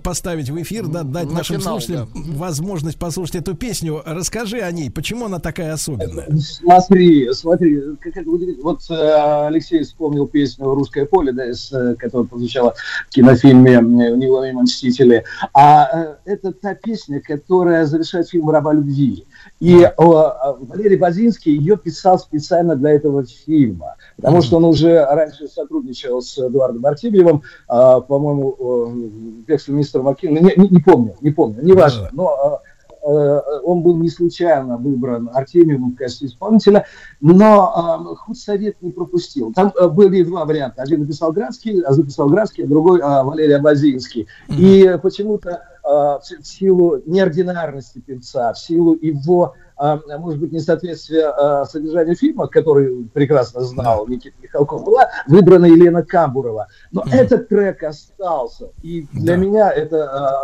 [0.03, 4.03] поставить в эфир, да, дать На нашим финал, слушателям возможность послушать эту песню.
[4.05, 6.29] Расскажи о ней, почему она такая особенная?
[6.39, 8.65] Смотри, смотри, как это удивительно.
[8.65, 12.75] Вот э, Алексей вспомнил песню «Русское поле», да, из, э, которая прозвучала
[13.09, 15.25] в кинофильме «Неуловимые мстители».
[15.53, 19.27] А э, это та песня, которая завершает фильм «Раба любви».
[19.61, 25.05] И э, э, Валерий Базинский ее писал специально для этого фильма, потому что он уже
[25.05, 31.31] раньше сотрудничал с Эдуардом Артемьевым, а, по-моему, «Бегство мистера Маккина», не, не- не помню, не
[31.31, 32.61] помню, неважно, но
[33.05, 36.87] э, э, он был не случайно выбран Артемиевым в качестве исполнителя,
[37.21, 39.53] но э, худсовет не пропустил.
[39.53, 40.83] Там были два варианта.
[40.83, 44.29] Один написал Градский, а записал Градский, а другой Валерий Абазинский.
[44.49, 51.65] И почему-то в в силу неординарности певца, в силу его, э, может быть, несоответствия э,
[51.67, 56.69] содержанию фильма, который прекрасно знал Никита Михалков, была выбрана Елена Камбурова.
[56.93, 58.71] Но этот трек остался.
[58.83, 59.97] И для меня это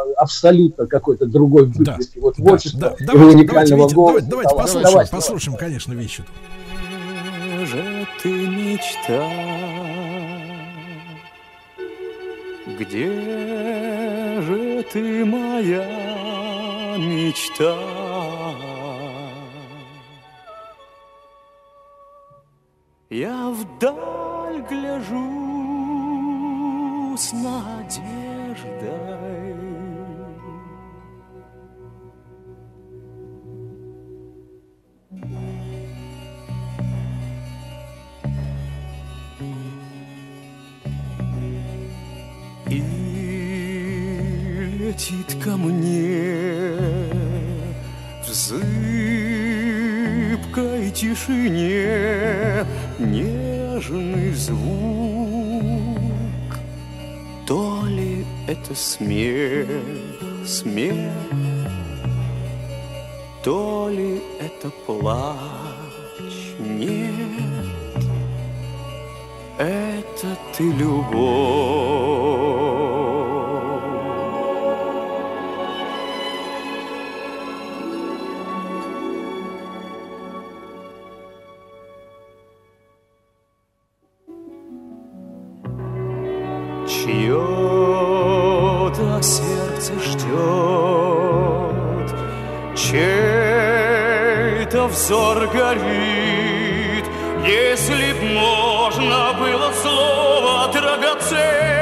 [0.08, 4.12] э, абсолютно какой-то другой выплеск его творчества, Да, его давайте, давайте, уникального Витя, голоса.
[4.22, 6.24] давайте, давайте послушаем, Давайте, послушаем, конечно, вещи.
[7.66, 9.28] же ты мечта?
[12.76, 17.76] Где же ты, моя мечта?
[23.08, 25.16] Я вдаль гляжу
[27.16, 28.17] с надеждой.
[44.98, 46.74] Летит ко мне
[48.24, 48.60] в зыбкой
[50.90, 52.66] тишине
[52.98, 54.58] нежный звук.
[57.46, 59.68] То ли это смех,
[60.44, 61.12] смех,
[63.44, 65.36] то ли это плач,
[66.58, 67.14] нет.
[69.58, 72.18] Это ты любовь.
[94.88, 97.04] Взор горит,
[97.46, 101.78] если б можно было слово драгоценное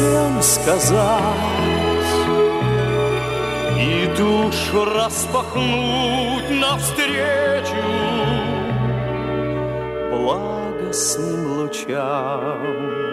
[0.00, 1.00] всем сказать
[3.76, 7.74] и душу распахнуть навстречу
[10.10, 13.09] благостным лучам.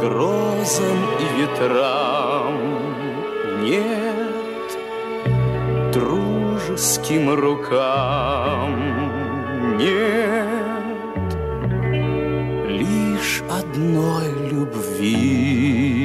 [0.00, 2.54] Грозам и ветрам
[3.62, 4.68] нет,
[5.92, 8.74] дружеским рукам
[9.78, 11.36] нет,
[12.68, 15.95] лишь одной любви.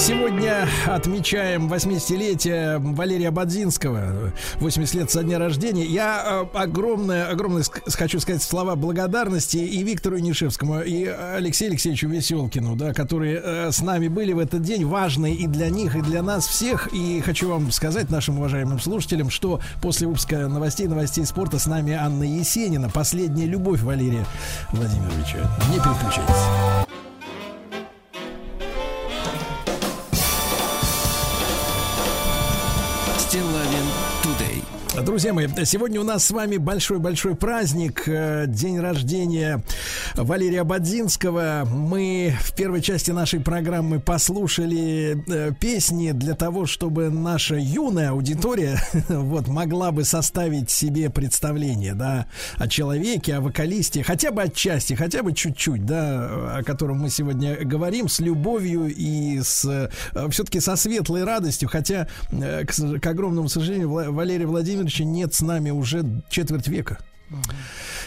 [0.00, 5.84] Сегодня отмечаем 80-летие Валерия Бадзинского, 80 лет со дня рождения.
[5.84, 12.76] Я э, огромное, огромное хочу сказать слова благодарности и Виктору Нишевскому, и Алексею Алексеевичу Веселкину,
[12.76, 16.22] да, которые э, с нами были в этот день, важные и для них, и для
[16.22, 16.88] нас всех.
[16.94, 21.92] И хочу вам сказать, нашим уважаемым слушателям, что после выпуска новостей, новостей спорта с нами
[21.92, 24.24] Анна Есенина, последняя любовь Валерия
[24.72, 25.38] Владимировича.
[25.70, 26.89] Не переключайтесь.
[35.10, 39.60] Друзья мои, сегодня у нас с вами большой-большой праздник, э, день рождения
[40.14, 41.66] Валерия Бадзинского.
[41.68, 48.80] Мы в первой части нашей программы послушали э, песни для того, чтобы наша юная аудитория
[49.08, 52.26] вот, могла бы составить себе представление да,
[52.56, 57.56] о человеке, о вокалисте, хотя бы отчасти, хотя бы чуть-чуть, да, о котором мы сегодня
[57.64, 59.90] говорим, с любовью и с
[60.30, 64.46] все-таки со светлой радостью, хотя, э, к, к огромному сожалению, Вла- Валерия
[65.00, 66.98] Владимировича нет с нами уже четверть века.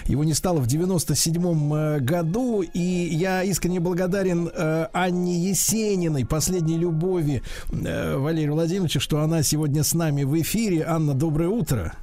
[0.06, 6.78] Его не стало в 97-м э, году, и я искренне благодарен э, Анне Есениной, последней
[6.78, 7.42] любови
[7.72, 10.84] э, Валерия Владимировича, что она сегодня с нами в эфире.
[10.86, 11.94] Анна, доброе утро.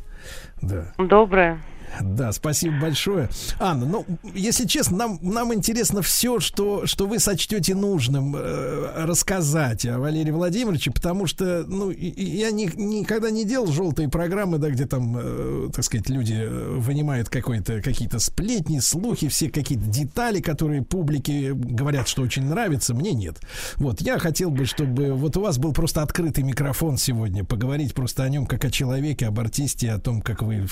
[0.62, 0.94] Да.
[0.96, 1.60] Доброе.
[2.00, 3.28] Да, спасибо большое.
[3.58, 9.84] Анна, ну, если честно, нам, нам интересно все, что, что вы сочтете нужным э, рассказать
[9.86, 14.86] о Валерии Владимировиче, потому что, ну, я ни- никогда не делал желтые программы, да, где
[14.86, 20.82] там, э, так сказать, люди э, вынимают какой-то, какие-то сплетни, слухи, все какие-то детали, которые
[20.82, 23.40] публике говорят, что очень нравится, мне нет.
[23.76, 28.22] Вот, я хотел бы, чтобы вот у вас был просто открытый микрофон сегодня, поговорить просто
[28.22, 30.66] о нем как о человеке, об артисте, о том, как вы,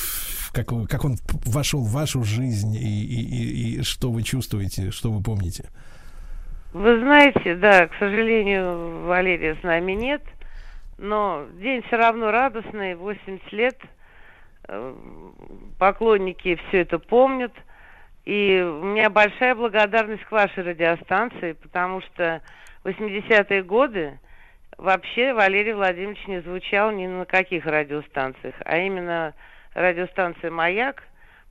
[0.53, 1.08] как, вы, как он
[1.47, 5.69] вошел в вашу жизнь и, и, и- и что вы чувствуете, что вы помните.
[6.73, 10.23] Вы знаете, да, к сожалению, Валерия с нами нет,
[10.99, 13.79] но день все равно радостный, 80 лет.
[14.69, 14.95] Э,
[15.79, 17.53] Поклонники все это помнят.
[18.25, 22.43] И у меня большая благодарность к вашей радиостанции, потому что
[22.85, 24.19] в 80-е годы
[24.77, 29.33] вообще Валерий Владимирович не звучал ни на каких радиостанциях, а именно
[29.79, 31.03] радиостанция «Маяк»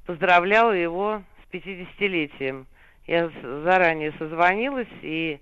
[0.06, 2.66] поздравляла его с 50-летием.
[3.06, 3.30] Я
[3.64, 5.40] заранее созвонилась, и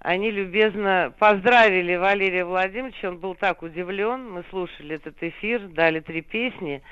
[0.00, 3.08] они любезно поздравили Валерия Владимировича.
[3.08, 4.30] Он был так удивлен.
[4.30, 6.82] Мы слушали этот эфир, дали три песни.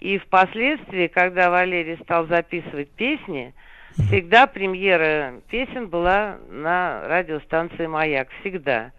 [0.00, 3.54] И впоследствии, когда Валерий стал записывать песни,
[3.94, 8.28] всегда премьера песен была на радиостанции «Маяк».
[8.40, 8.92] Всегда.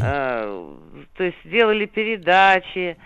[0.00, 0.74] Э,
[1.16, 2.96] то есть делали передачи.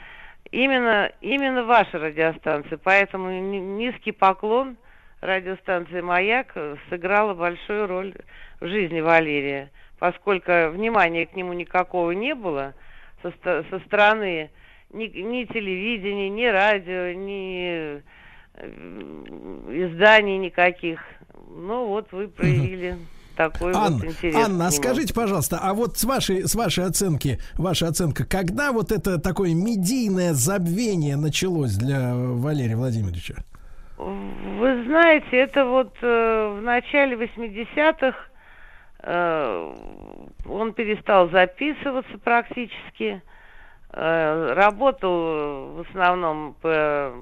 [0.51, 2.79] Именно, именно ваша радиостанция.
[2.83, 4.77] Поэтому ни- низкий поклон
[5.21, 6.55] радиостанции «Маяк»
[6.89, 8.15] сыграла большую роль
[8.61, 12.75] в жизни Валерия, поскольку внимания к нему никакого не было
[13.23, 14.51] со, со стороны
[14.91, 18.01] ни, ни телевидения, ни радио, ни
[18.55, 18.71] э,
[19.71, 21.05] изданий никаких.
[21.51, 22.97] Ну вот вы проявили
[23.39, 24.35] такой вот Анна, интерес.
[24.35, 28.91] Анна, а скажите, пожалуйста, а вот с вашей, с вашей оценки, ваша оценка, когда вот
[28.91, 33.37] это такое медийное забвение началось для Валерия Владимировича?
[33.97, 38.17] Вы знаете, это вот э, в начале 80-х
[39.03, 39.75] э,
[40.49, 43.23] он перестал записываться практически.
[43.93, 47.13] Э, работал в основном по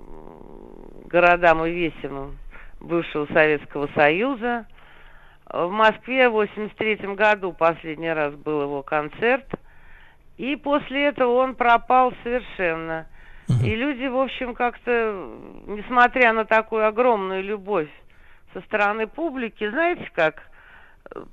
[1.05, 2.39] городам и весям
[2.81, 4.67] бывшего Советского Союза.
[5.53, 9.47] В Москве в 83 году последний раз был его концерт.
[10.37, 13.07] И после этого он пропал совершенно.
[13.63, 14.91] И люди, в общем, как-то,
[15.67, 17.89] несмотря на такую огромную любовь
[18.53, 20.43] со стороны публики, знаете как,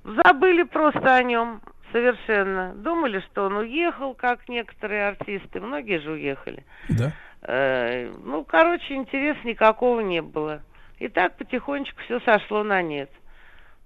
[0.03, 1.61] забыли просто о нем
[1.91, 2.73] совершенно.
[2.75, 6.63] Думали, что он уехал, как некоторые артисты, многие же уехали.
[6.89, 7.11] Да.
[7.41, 10.61] Э, ну, короче, интереса никакого не было.
[10.99, 13.09] И так потихонечку все сошло на нет.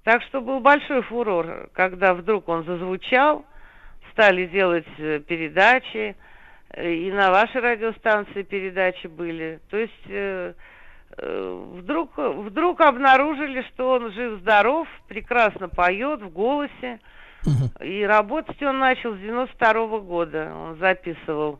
[0.07, 3.43] Так что был большой фурор, когда вдруг он зазвучал,
[4.13, 6.15] стали делать э, передачи,
[6.69, 9.59] э, и на вашей радиостанции передачи были.
[9.69, 10.53] То есть э,
[11.17, 17.01] э, вдруг, вдруг обнаружили, что он жив-здоров, прекрасно поет в голосе.
[17.81, 20.53] И работать он начал с 92 -го года.
[20.55, 21.59] Он записывал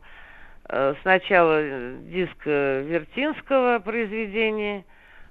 [0.70, 1.60] э, сначала
[2.00, 4.86] диск Вертинского произведения,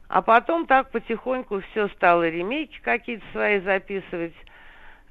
[0.08, 4.36] а потом так потихоньку все стало ремейки какие-то свои записывать.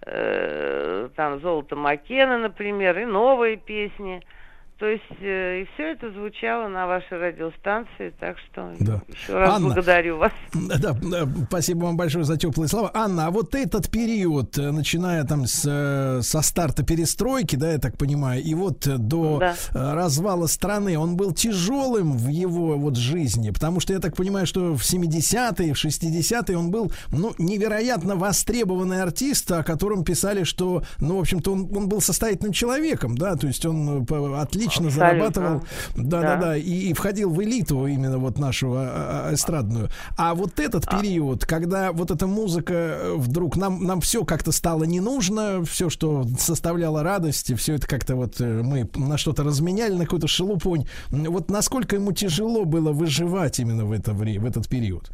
[0.03, 4.23] Э, там «Золото Макена», например, и новые песни–
[4.79, 9.01] то есть э, и все это звучало на вашей радиостанции, так что Да.
[9.09, 10.33] еще раз Анна, благодарю вас.
[10.53, 12.91] Да, да, спасибо вам большое за теплые слова.
[12.95, 17.79] Анна, а вот этот период, э, начиная там с, э, со старта перестройки, да, я
[17.79, 19.55] так понимаю, и вот до Да.
[19.75, 24.47] э, развала страны, он был тяжелым в его вот жизни, потому что я так понимаю,
[24.47, 30.83] что в 70-е, в 60-е он был, ну, невероятно востребованный артист, о котором писали, что,
[30.99, 34.91] ну, в общем-то, он, он был состоятельным человеком, да, то есть он по- отлично Абсолютно.
[34.91, 35.63] зарабатывал,
[35.97, 36.37] да, да, Да.
[36.37, 39.91] да, и, и входил в элиту именно вот нашу а, а, эстрадную.
[40.17, 44.85] А вот этот период, когда вот эта музыка э, вдруг нам нам все как-то стало
[44.85, 49.95] не нужно, все, что составляло радость, все это как-то вот э, мы на что-то разменяли,
[49.95, 50.87] на какую-то шелупонь.
[51.11, 55.11] Вот насколько ему тяжело было выживать именно в это время, в этот период?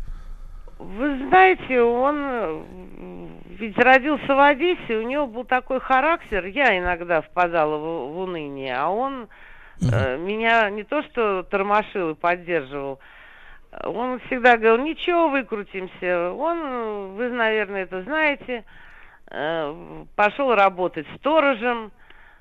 [0.83, 2.63] Вы знаете, он э,
[3.59, 8.75] ведь родился в Одессе, у него был такой характер, я иногда впадала в, в уныние,
[8.77, 9.29] а он
[9.81, 12.99] э, меня не то что тормошил и поддерживал,
[13.85, 16.33] он всегда говорил, ничего, выкрутимся.
[16.33, 18.65] Он, вы, наверное, это знаете,
[19.31, 21.91] э, пошел работать сторожем,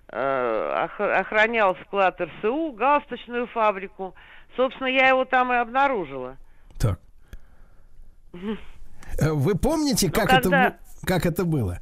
[0.09, 4.13] э, ох- охранял склад РСУ, галстучную фабрику.
[4.57, 6.35] Собственно, я его там и обнаружила.
[8.33, 11.79] Э, Вы помните, Ну, как когда- это как это было?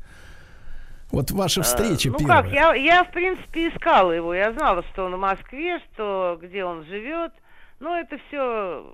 [1.12, 2.44] Вот ваша встреча ну первая.
[2.44, 4.34] как, я, я, в принципе, искала его.
[4.34, 7.32] Я знала, что он в Москве, что где он живет.
[7.80, 8.94] Но это все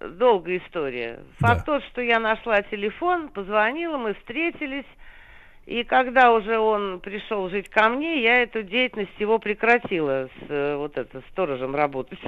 [0.00, 1.20] долгая история.
[1.38, 4.86] Факт тот, что я нашла телефон, позвонила, мы встретились.
[5.66, 10.76] И когда уже он пришел жить ко мне, я эту деятельность его прекратила с э,
[10.76, 12.18] вот это сторожем работать.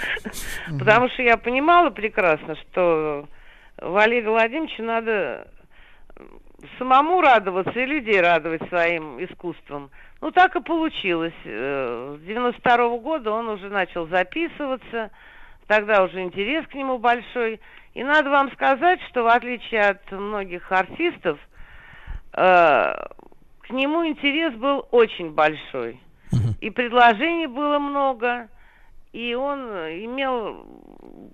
[0.78, 3.26] Потому что я понимала прекрасно, что
[3.78, 5.48] Валерию Владимировичу надо
[6.78, 9.90] самому радоваться и людей радовать своим искусством.
[10.20, 11.34] Ну, так и получилось.
[11.44, 15.10] Э, С 92 года он уже начал записываться,
[15.66, 17.60] тогда уже интерес к нему большой.
[17.94, 21.38] И надо вам сказать, что в отличие от многих артистов,
[22.32, 22.94] э,
[23.60, 26.00] к нему интерес был очень большой.
[26.60, 28.48] И предложений было много,
[29.12, 30.66] и он имел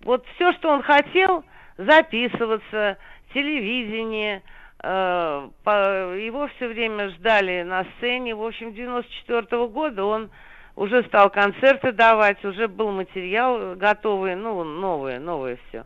[0.04, 1.44] вот все, что он хотел,
[1.76, 2.98] записываться,
[3.34, 4.42] телевидение,
[4.82, 8.34] э, по- его все время ждали на сцене.
[8.34, 10.30] В общем, 94 года он
[10.76, 15.84] уже стал концерты давать, уже был материал готовый, ну, новое, новое все.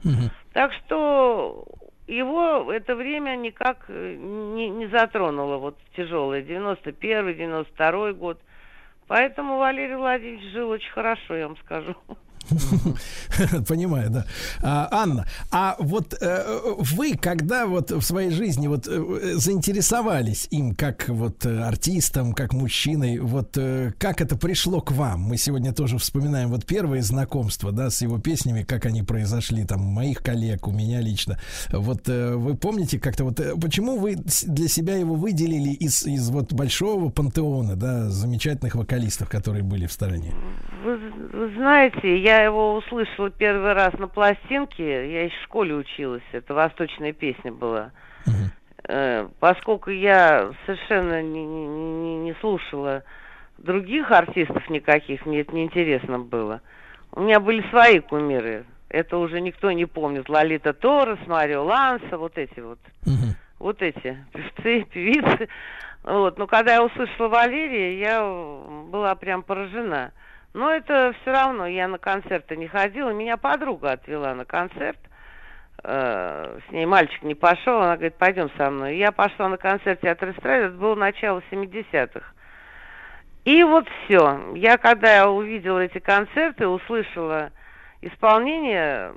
[0.53, 1.65] Так что
[2.07, 8.39] его это время никак э, не, не затронуло, вот тяжелое, 91 92 год.
[9.09, 11.95] Поэтому Валерий Владимирович жил очень хорошо, я вам скажу.
[13.69, 14.27] Понимаю, да.
[14.63, 16.45] А, Анна, а вот э,
[16.79, 22.53] вы, когда вот в своей жизни вот э, заинтересовались им как вот э, артистом, как
[22.53, 25.21] мужчиной, вот э, как это пришло к вам?
[25.21, 29.81] Мы сегодня тоже вспоминаем вот первые знакомства, да, с его песнями, как они произошли, там,
[29.81, 31.39] моих коллег, у меня лично.
[31.73, 36.29] Вот э, вы помните как-то вот, э, почему вы для себя его выделили из, из
[36.31, 40.33] вот большого пантеона, да, замечательных вокалистов, которые были в стороне?
[40.85, 40.99] Вы,
[41.33, 46.55] вы знаете, я его услышала первый раз на пластинке, я еще в школе училась, это
[46.55, 47.91] восточная песня была.
[48.89, 53.03] Э, поскольку я совершенно не, не- не- слушала
[53.59, 56.61] других артистов никаких, мне это неинтересно было.
[57.13, 58.65] У меня были свои кумиры.
[58.89, 60.29] Это уже никто не помнит.
[60.29, 62.79] Лолита Торрес, Марио Ланса, вот эти вот.
[63.59, 65.49] Вот эти певцы, певицы.
[66.05, 66.39] Вот.
[66.39, 70.13] Но когда я услышала Валерия, я была прям поражена.
[70.55, 73.11] Но это все равно, я на концерты не ходила.
[73.11, 74.99] Меня подруга отвела на концерт.
[75.83, 78.97] Э, с ней мальчик не пошел, она говорит, пойдем со мной.
[78.97, 82.25] Я пошла на концерт театра эстрады, это было начало 70-х.
[83.45, 84.55] И вот все.
[84.57, 87.53] Я когда я увидела эти концерты, услышала
[88.01, 89.13] исполнение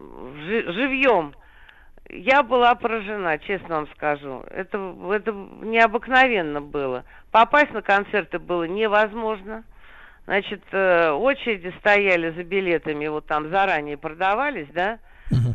[0.46, 1.34] жи- живьем
[2.10, 4.44] я была поражена, честно вам скажу.
[4.50, 4.78] Это,
[5.12, 7.06] это необыкновенно было.
[7.32, 9.64] Попасть на концерты было невозможно.
[10.30, 15.00] Значит, э, очереди стояли за билетами, вот там заранее продавались, да?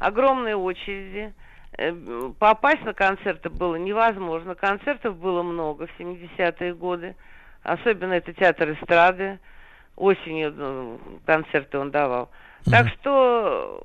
[0.01, 1.33] Огромные очереди.
[1.79, 1.93] Э,
[2.41, 4.57] Попасть на концерты было невозможно.
[4.57, 7.15] Концертов было много в 70-е годы.
[7.63, 9.39] Особенно это театр эстрады.
[9.95, 12.31] Осенью ну, концерты он давал.
[12.69, 13.81] Так что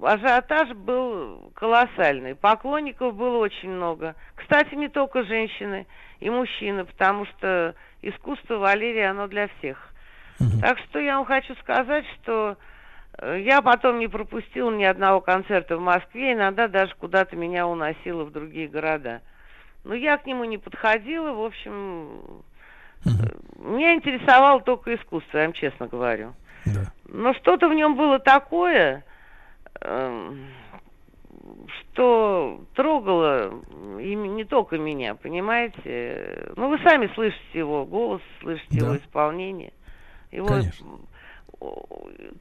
[0.00, 2.34] ажиотаж был колоссальный.
[2.34, 4.14] Поклонников было очень много.
[4.36, 5.86] Кстати, не только женщины
[6.18, 9.89] и мужчины, потому что искусство Валерия, оно для всех.
[10.60, 12.56] Так что я вам хочу сказать, что
[13.18, 18.24] э, я потом не пропустила ни одного концерта в Москве, иногда даже куда-то меня уносило
[18.24, 19.20] в другие города.
[19.84, 22.42] Но я к нему не подходила, в общем,
[23.04, 23.08] э,
[23.56, 26.34] меня интересовало только искусство, я вам честно говорю.
[27.06, 29.04] Но что-то в нем было такое,
[29.80, 30.46] эм,
[31.92, 33.52] что трогало
[33.98, 36.52] и не только меня, понимаете?
[36.56, 39.72] Ну, вы сами слышите его голос, слышите его исполнение.
[40.32, 40.48] Его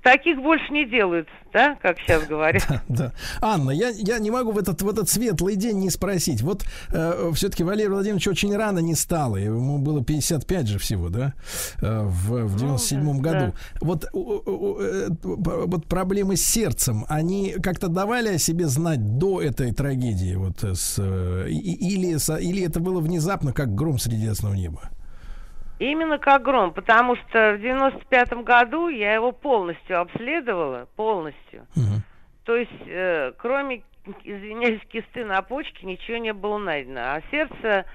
[0.02, 2.66] таких больше не делают, да, как сейчас говорят.
[2.88, 3.12] Да.
[3.42, 6.42] Анна, я, я не могу в этот, в этот светлый день не спросить.
[6.42, 6.64] Вот
[6.94, 9.36] э, все-таки Валерий Владимирович очень рано не стало.
[9.36, 11.34] Ему было 55 же всего, да?
[11.82, 13.54] Э, в, в 97 году.
[13.82, 19.42] Вот, у- у- э, вот проблемы с сердцем, они как-то давали о себе знать до
[19.42, 20.36] этой трагедии?
[20.36, 24.90] Вот, э, с, э, или, со- или это было внезапно, как гром среди ясного неба?
[25.80, 31.66] Именно как гром, потому что в 95 году я его полностью обследовала, полностью.
[32.44, 33.84] То есть, э, кроме,
[34.24, 37.02] извиняюсь, кисты на почке, ничего не было найдено.
[37.02, 37.86] А сердце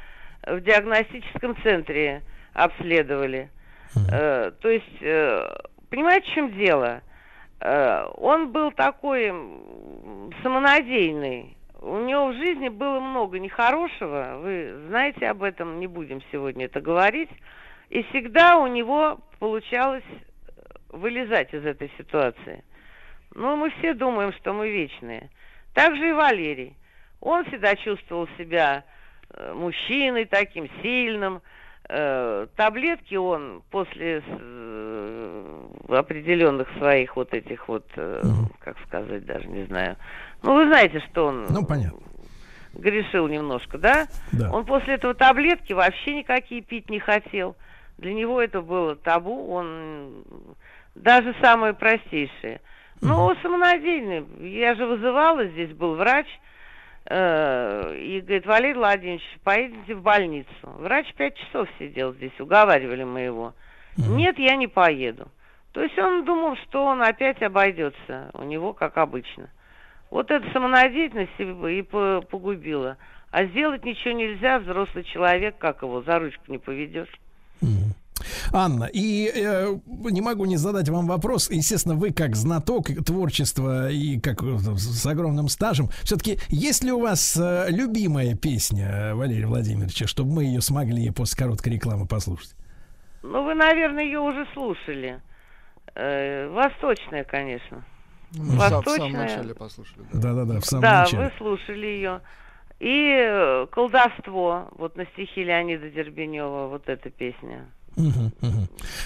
[0.47, 3.51] в диагностическом центре обследовали.
[4.11, 5.56] Э, то есть, э,
[5.90, 7.02] понимаете, в чем дело?
[7.61, 9.27] Э, он был такой
[10.43, 11.56] самонадеянный.
[11.81, 14.39] У него в жизни было много нехорошего.
[14.40, 17.31] Вы знаете об этом, не будем сегодня это говорить.
[17.90, 22.65] И всегда у него получалось э, вылезать из этой ситуации.
[23.35, 25.31] Ну, мы все думаем, что мы вечные.
[25.74, 26.77] Так же и Валерий.
[27.20, 28.85] Он всегда чувствовал себя
[29.31, 31.43] э, мужчиной таким сильным.
[31.89, 34.23] Э, таблетки он после
[35.89, 38.23] определенных своих вот этих вот, э,
[38.61, 39.97] как сказать, даже не знаю.
[40.43, 41.98] Ну, вы знаете, что он Ну, понятно.
[42.74, 44.06] грешил немножко, да?
[44.32, 44.51] Да.
[44.52, 47.56] Он после этого таблетки вообще никакие пить не хотел.
[47.99, 50.25] Для него это было табу, он
[50.95, 52.61] даже самые простейшие.
[53.01, 54.25] Ну, самонадеянный.
[54.49, 56.27] Я же вызывала, здесь был врач,
[57.07, 60.49] э, и говорит, Валерий Владимирович, поедете в больницу.
[60.62, 63.53] Врач пять часов сидел здесь, уговаривали мы его.
[64.16, 65.29] Нет, я не поеду.
[65.73, 69.51] То есть он думал, что он опять обойдется у него, как обычно.
[70.11, 72.97] Вот эта самонадеятельность и и по- погубила.
[73.31, 77.09] А сделать ничего нельзя, взрослый человек, как его, за ручку не поведешь.
[78.53, 81.51] Анна, и э, не могу не задать вам вопрос.
[81.51, 87.01] Естественно, вы как знаток творчества и как э, с огромным стажем, все-таки есть ли у
[87.01, 92.55] вас э, любимая песня Валерия Владимировича, чтобы мы ее смогли после короткой рекламы послушать?
[93.23, 95.21] Ну, вы, наверное, ее уже слушали.
[95.95, 97.85] Э, восточная, конечно.
[98.37, 99.11] Мы в са- в самом Восточная.
[99.12, 100.05] начале послушали.
[100.12, 101.25] Да-да-да, в самом да, начале.
[101.25, 102.21] вы слушали ее.
[102.81, 107.66] И э, колдовство, вот на стихи Леонида Дербенева, вот эта песня.
[107.97, 108.33] Мгм.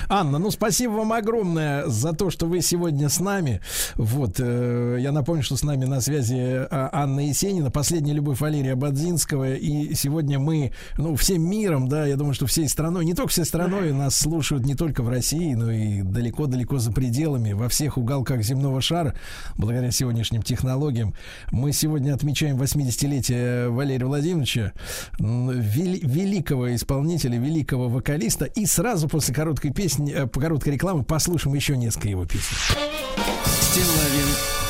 [0.09, 3.61] Анна, ну спасибо вам огромное за то, что вы сегодня с нами.
[3.97, 8.75] Вот, э, я напомню, что с нами на связи а, Анна Есенина, последняя любовь Валерия
[8.75, 9.55] Бадзинского.
[9.55, 13.45] И сегодня мы, ну, всем миром, да, я думаю, что всей страной, не только всей
[13.45, 18.43] страной, нас слушают не только в России, но и далеко-далеко за пределами, во всех уголках
[18.43, 19.15] земного шара,
[19.57, 21.15] благодаря сегодняшним технологиям.
[21.53, 24.73] Мы сегодня отмечаем 80-летие Валерия Владимировича,
[25.21, 28.47] м, вели- великого исполнителя, великого вокалиста.
[28.47, 32.55] И сразу после короткой песни, э, по короткой рекламы послушаем еще несколько его песен.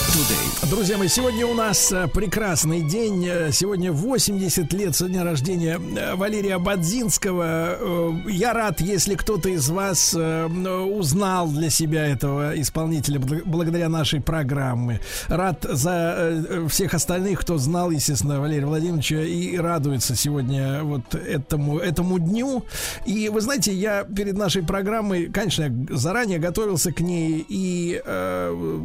[0.09, 0.71] Today.
[0.71, 3.27] Друзья мои, сегодня у нас э, прекрасный день.
[3.27, 8.17] Э, Сегодня 80 лет со дня рождения э, Валерия Бадзинского.
[8.27, 15.01] Я рад, если кто-то из вас узнал для себя этого исполнителя бл- благодаря нашей программе.
[15.29, 22.19] Рад за всех остальных, кто знал, естественно, Валерия Владимировича и радуется сегодня вот этому, этому
[22.19, 22.65] дню.
[23.05, 28.81] И вы знаете, я перед нашей программой, конечно, заранее готовился к ней и э,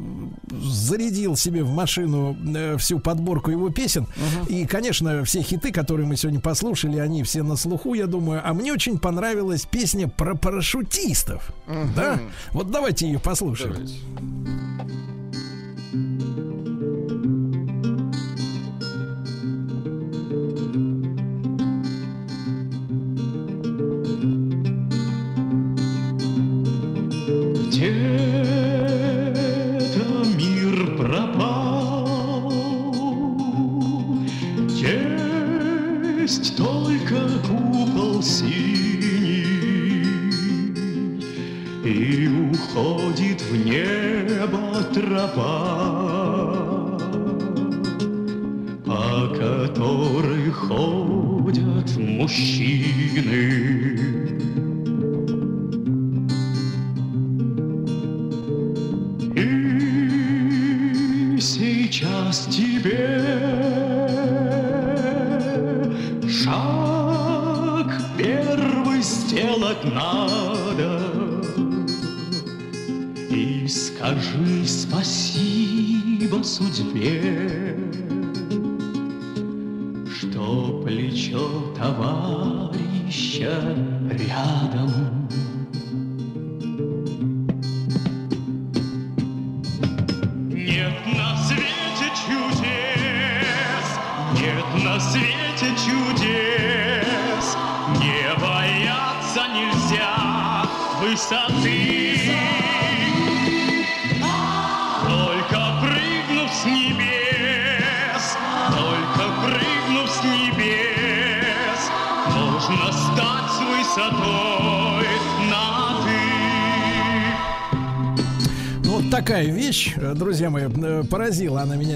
[0.61, 4.07] зарядил себе в машину э, всю подборку его песен.
[4.48, 8.41] И, конечно, все хиты, которые мы сегодня послушали, они все на слуху, я думаю.
[8.44, 11.52] А мне очень понравилась песня про парашютистов.
[11.95, 12.19] Да?
[12.52, 13.81] Вот давайте ее послушаем.
[13.81, 14.62] есть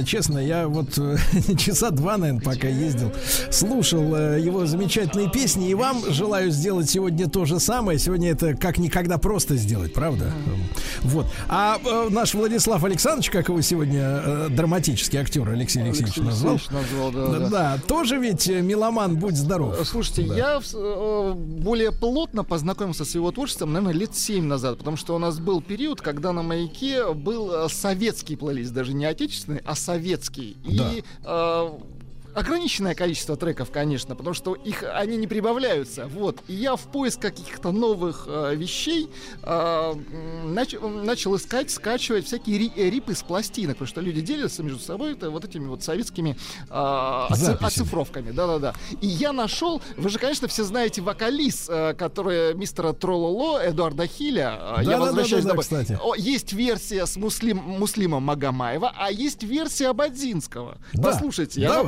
[0.08, 0.40] честно.
[0.40, 3.12] Я вот э, часа два, наверное, пока ездил,
[3.52, 5.70] слушал э, его замечательные песни.
[5.70, 8.00] И вам желаю сделать сегодня то же самое.
[8.00, 10.32] Сегодня это как никогда просто сделать, правда?
[11.02, 11.28] Вот.
[11.48, 16.90] А э, наш Владислав Александрович, как его сегодня драматический актер Алексей Алексеевич Алексей назвал, Алексеевич
[16.92, 17.50] назвал, да, да.
[17.50, 19.76] да, тоже ведь меломан, будь здоров.
[19.86, 20.36] Слушайте, Да.
[20.36, 25.40] я более плотно познакомился с его творчеством, наверное, лет 7 назад, потому что у нас
[25.40, 30.58] был период, когда на маяке был советский плейлист, даже не отечественный, а советский.
[30.68, 31.80] И э,
[32.38, 36.08] ограниченное количество треков, конечно, потому что их они не прибавляются.
[36.08, 36.40] Вот.
[36.48, 39.10] И я в поиск каких-то новых э, вещей
[39.44, 39.94] э,
[40.46, 44.80] нач- начал искать, скачивать всякие ри- э, рипы с пластинок, потому что люди делятся между
[44.80, 46.38] собой это вот этими вот советскими
[46.70, 48.32] э, оци- оцифровками.
[48.32, 48.74] Да-да-да.
[49.02, 54.42] И я нашел, вы же, конечно, все знаете вокалист, э, который мистера Трололо, Эдуарда Хиля.
[54.42, 55.64] Э, я Да-да-да-да-да, возвращаюсь домой.
[55.64, 55.98] кстати.
[56.02, 60.78] О, есть версия с Муслим, Муслимом Магомаева, а есть версия Абадзинского.
[60.94, 61.12] Да.
[61.12, 61.88] Послушайте, я вам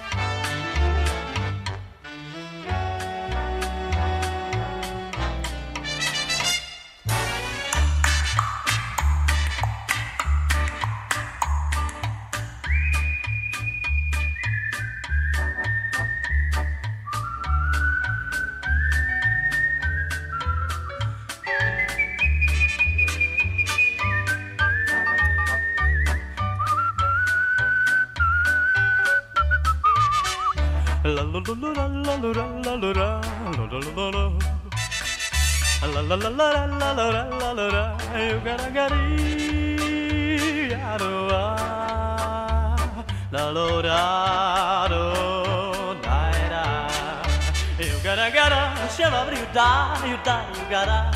[49.53, 51.11] Shiver you die you die you gotta.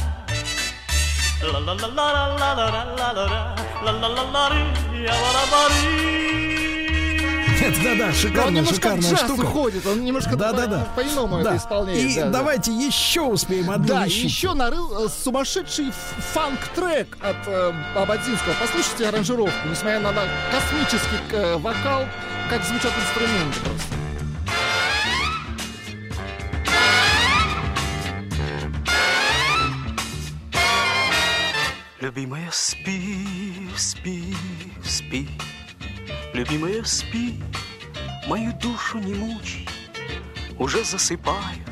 [1.42, 3.32] La la la la la la la la la la la
[3.84, 4.50] la la la la la
[5.52, 5.70] la
[7.62, 9.42] Нет, да-да, Он шикарная, джаз штука.
[9.42, 10.80] уходит, он немножко Да, да, да.
[10.96, 11.56] по- по-иному Да.
[11.56, 11.98] это исполняет.
[12.00, 12.30] И да, да.
[12.32, 14.26] давайте еще успеем одну Да, вещицу.
[14.28, 15.92] еще нарыл э, сумасшедший
[16.34, 18.54] фанк-трек от э, Абадзинского.
[18.62, 20.12] Послушайте аранжировку, несмотря на
[20.52, 22.04] космический э, вокал,
[22.52, 23.96] как звучат инструменты просто.
[32.16, 33.28] Любимая, спи,
[33.76, 34.34] спи,
[34.86, 35.28] спи.
[36.34, 37.44] Любимая, спи,
[38.26, 39.68] мою душу не мучай.
[40.58, 41.66] Уже засыпаю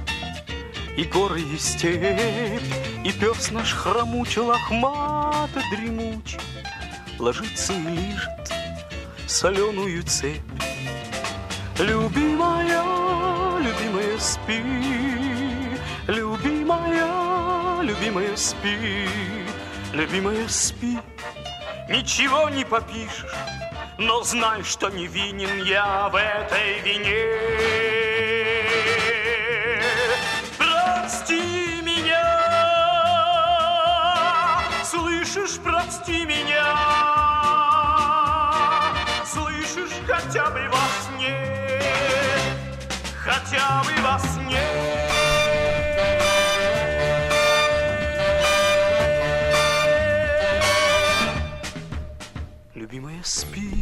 [0.97, 2.61] и горы, и степь,
[3.05, 6.41] И пес наш хромучий, лохмато дремучий,
[7.19, 8.53] Ложится и лижет
[9.25, 10.41] соленую цепь.
[11.79, 12.83] Любимая,
[13.59, 14.61] любимая, спи,
[16.07, 19.07] Любимая, любимая, спи,
[19.93, 20.97] Любимая, спи,
[21.87, 23.35] ничего не попишешь,
[23.99, 27.27] но знай, что не винен я в этой вине.
[30.57, 32.19] Прости меня,
[34.83, 36.75] слышишь, прости меня,
[39.27, 41.37] слышишь, хотя бы во сне,
[43.23, 44.32] хотя бы во сне.
[52.93, 53.72] Любимая, спи.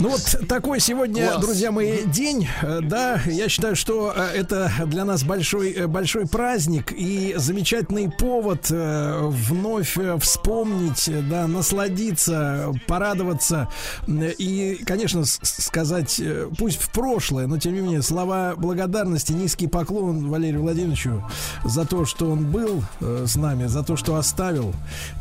[0.00, 1.40] Ну вот такой сегодня, Класс.
[1.42, 2.46] друзья мои, день.
[2.62, 8.08] Э, Да, я считаю, что э, это для нас большой, э, большой праздник и замечательный
[8.08, 13.68] повод вновь вспомнить, да, насладиться, порадоваться
[14.06, 16.20] и, конечно, сказать,
[16.58, 21.28] пусть в прошлое, но тем не менее, слова благодарности, низкий поклон Валерию Владимировичу
[21.64, 24.72] за то, что он был с нами, за то, что оставил.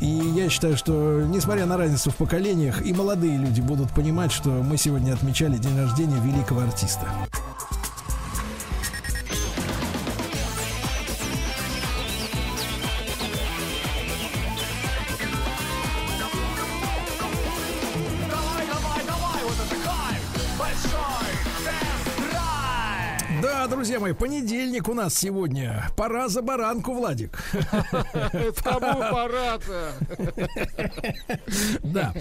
[0.02, 4.67] И я считаю, что, несмотря на разницу в поколениях, и молодые люди будут понимать, что
[4.68, 7.08] мы сегодня отмечали день рождения великого артиста.
[23.78, 25.88] Друзья мои, понедельник у нас сегодня.
[25.96, 27.38] Пора за баранку, Владик.
[28.64, 29.94] Кому пора-то?
[31.84, 32.14] Да.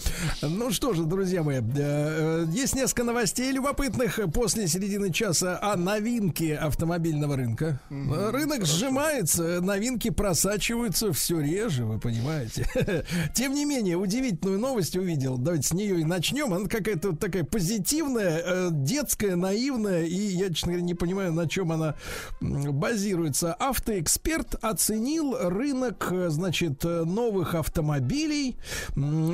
[0.43, 5.77] Ну что же, друзья мои, э, э, есть несколько новостей любопытных после середины часа о
[5.77, 7.81] новинке автомобильного рынка.
[7.91, 12.67] Рынок сжимается, новинки просачиваются все реже, вы понимаете.
[13.35, 15.39] Тем не менее, удивительную новость увидел.
[15.39, 16.53] Давайте с нее и начнем.
[16.53, 21.73] Она какая-то такая позитивная, э, детская, наивная, и я, честно говоря, не понимаю, на чем
[21.73, 21.95] она
[22.41, 23.55] базируется.
[23.55, 28.57] Автоэксперт оценил рынок, э, значит, э, новых автомобилей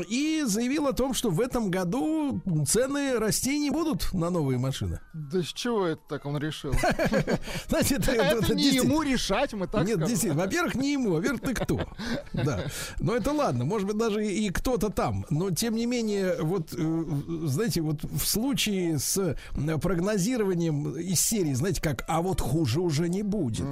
[0.08, 5.00] и заявил о том, что в этом году цены расти не будут на новые машины.
[5.12, 6.72] Да с чего это так он решил?
[7.68, 11.54] Знаете, это- Это не ему решать, мы так Нет, действительно, во-первых, не ему, во-первых, ты
[11.54, 11.80] кто?
[12.32, 12.64] Да.
[13.00, 15.24] Но это ладно, может быть, даже и кто-то там.
[15.30, 17.04] Но, тем не менее, вот, э,
[17.46, 19.36] знаете, вот в случае с
[19.80, 23.66] прогнозированием из серии, знаете, как, а вот хуже уже не будет.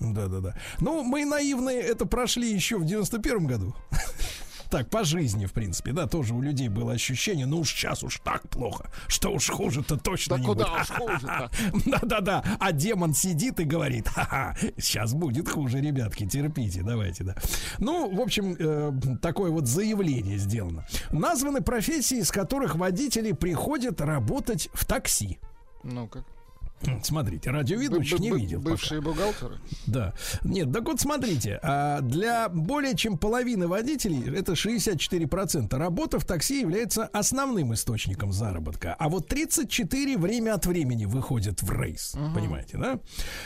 [0.00, 0.54] Да-да-да.
[0.80, 3.74] Ну, мы наивные это прошли еще в 91 году.
[4.70, 8.20] Так, по жизни, в принципе, да, тоже у людей было ощущение, ну уж сейчас уж
[8.22, 10.80] так плохо, что уж хуже-то точно Да не куда будет.
[10.82, 11.50] уж хуже-то?
[11.86, 17.36] Да-да-да, а демон сидит и говорит, ха-ха, сейчас будет хуже, ребятки, терпите, давайте, да.
[17.78, 18.92] Ну, в общем, э,
[19.22, 20.86] такое вот заявление сделано.
[21.12, 25.38] Названы профессии, с которых водители приходят работать в такси.
[25.82, 26.26] Ну как?
[27.02, 28.58] Смотрите, радиоведущих не видел.
[28.60, 28.70] пока.
[28.70, 29.56] Бывшие бухгалтеры.
[29.86, 30.14] Да.
[30.42, 36.60] Нет, так вот смотрите, а, для более чем половины водителей, это 64%, работа в такси
[36.60, 38.94] является основным источником заработка.
[38.98, 42.14] А вот 34 время от времени выходят в рейс.
[42.34, 43.00] Понимаете, да?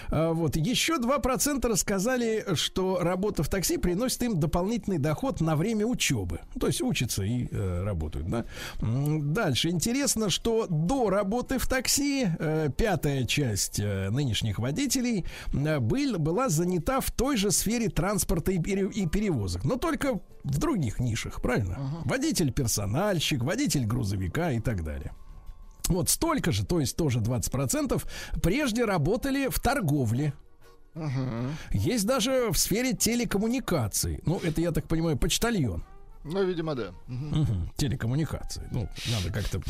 [0.09, 0.57] А, вот.
[0.57, 6.41] Еще 2% рассказали, что работа в такси приносит им дополнительный доход на время учебы.
[6.55, 8.45] Ну, То есть учатся и э, работают, да?
[8.81, 9.71] Дальше.
[9.71, 12.71] Интересно, что до работы в такси э,
[13.23, 18.91] пятая часть э, нынешних водителей был, была занята в той же сфере транспорта и, пере-
[18.91, 22.03] и перевозок, но только в других нишах, правильно?
[22.05, 25.13] Водитель-персональщик, водитель грузовика и так далее.
[25.89, 28.03] Вот столько же, то есть тоже 20%,
[28.43, 30.33] прежде работали в торговле.
[31.73, 34.21] Есть даже в сфере телекоммуникаций.
[34.27, 35.85] Ну, это, я так понимаю, почтальон.
[36.25, 36.93] Ну, видимо, да.
[37.09, 38.63] Мгм, Телекоммуникации.
[38.71, 39.61] Ну, надо как-то...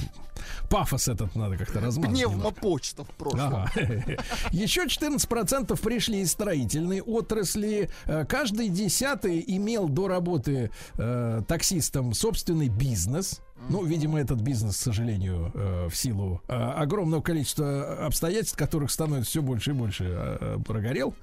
[0.68, 2.14] Пафос этот надо как-то размазать.
[2.14, 3.66] Пневмопочта в прошлом.
[4.50, 7.88] Еще 14% пришли из строительной отрасли.
[8.06, 13.40] Э, Каждый десятый имел до работы э, таксистом собственный бизнес.
[13.68, 19.30] Ну, видимо, этот бизнес, к сожалению, э, в силу э, огромного количества обстоятельств, которых становится
[19.30, 21.14] все больше и больше, э, прогорел.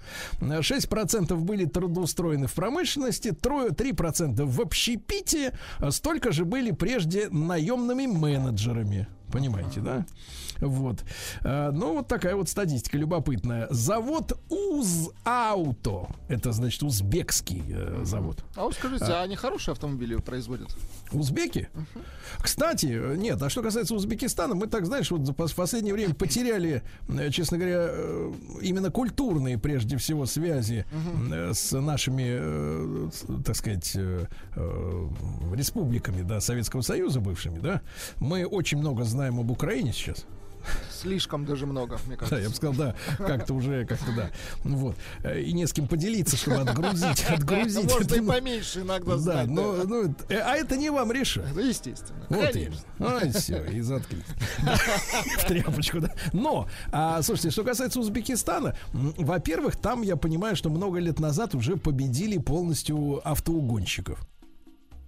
[0.41, 7.29] Э, 6% были трудоустроены в промышленности, трое- 3% в общепите, а столько же были прежде
[7.29, 9.07] наемными менеджерами.
[9.31, 10.05] Понимаете, да?
[10.61, 11.03] Вот.
[11.43, 13.67] Э, Ну, вот такая вот статистика любопытная.
[13.69, 16.07] Завод УЗ Ауто.
[16.27, 18.43] Это, значит, узбекский э, завод.
[18.55, 20.75] А вот скажите, а они хорошие автомобили производят?
[21.11, 21.69] Узбеки?
[22.39, 26.13] Кстати, э, нет, а что касается Узбекистана, мы так, знаешь, вот за пос- последнее время
[26.13, 26.83] потеряли,
[27.31, 27.89] честно говоря,
[28.61, 30.85] именно культурные, прежде всего, связи
[31.31, 33.09] э, с нашими,
[33.43, 33.95] так сказать,
[35.53, 37.81] республиками, да, Советского Союза бывшими, да.
[38.19, 40.25] Мы очень много знаем об Украине сейчас.
[40.91, 42.35] Слишком даже много, мне кажется.
[42.35, 44.29] Да, я бы сказал, да, как-то уже, как-то да.
[44.63, 44.95] Вот.
[45.37, 47.83] И не с кем поделиться, чтобы отгрузить, отгрузить.
[47.83, 51.53] Можно это, и ну, поменьше иногда Да, но, ну, а это не вам решать.
[51.53, 52.25] Да, естественно.
[52.29, 52.81] Вот Конечно.
[52.97, 53.15] именно.
[53.17, 54.21] Ай, все, и заткни.
[55.39, 56.13] В тряпочку, да.
[56.33, 61.77] Но, а, слушайте, что касается Узбекистана, во-первых, там я понимаю, что много лет назад уже
[61.77, 64.19] победили полностью автоугонщиков.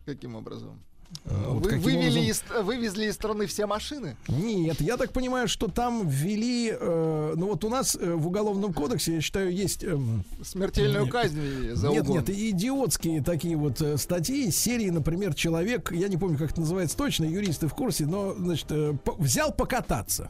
[0.05, 0.81] Каким образом?
[1.25, 4.15] Вот Вы вывели образом- из, вывезли из страны все машины?
[4.27, 8.73] Нет, я так понимаю, что там ввели, э, ну вот у нас э, в уголовном
[8.73, 11.11] кодексе, я считаю, есть эм, Смертельную Нет.
[11.11, 12.17] казнь за нет, угон.
[12.17, 16.97] нет, идиотские такие вот э, статьи серии, например, человек, я не помню, как это называется
[16.97, 20.29] точно, юристы в курсе, но, значит, э, по- взял покататься.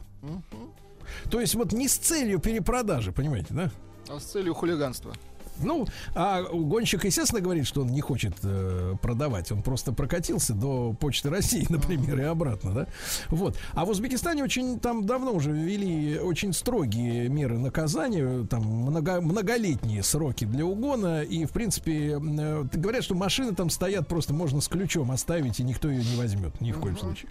[1.30, 3.70] То есть вот не с целью перепродажи, понимаете, да?
[4.08, 5.14] А с целью хулиганства.
[5.60, 9.52] Ну, а гонщик, естественно, говорит, что он не хочет э, продавать.
[9.52, 12.86] Он просто прокатился до Почты России, например, и обратно, да?
[13.28, 13.56] Вот.
[13.74, 20.02] А в Узбекистане очень там давно уже ввели очень строгие меры наказания, там много, многолетние
[20.02, 21.22] сроки для угона.
[21.22, 25.62] И, в принципе, э, говорят, что машины там стоят, просто можно с ключом оставить, и
[25.62, 27.30] никто ее не возьмет ни в коем случае.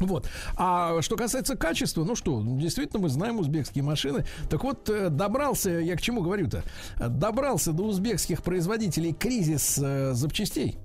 [0.00, 0.28] Вот.
[0.56, 4.26] А что касается качества, ну что, действительно, мы знаем узбекские машины.
[4.48, 6.62] Так вот, э, добрался, я к чему говорю-то?
[6.98, 10.78] Добрался до узбекских производителей кризис э, запчастей.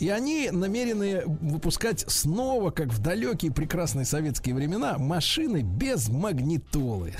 [0.00, 7.12] И они намерены выпускать снова, как в далекие прекрасные советские времена, машины без магнитолы.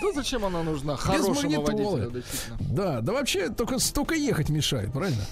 [0.00, 0.94] Да зачем она нужна?
[0.94, 2.00] Без Хорошему магнитолы.
[2.08, 2.22] водителю.
[2.60, 5.22] Да, да вообще только столько ехать мешает, правильно?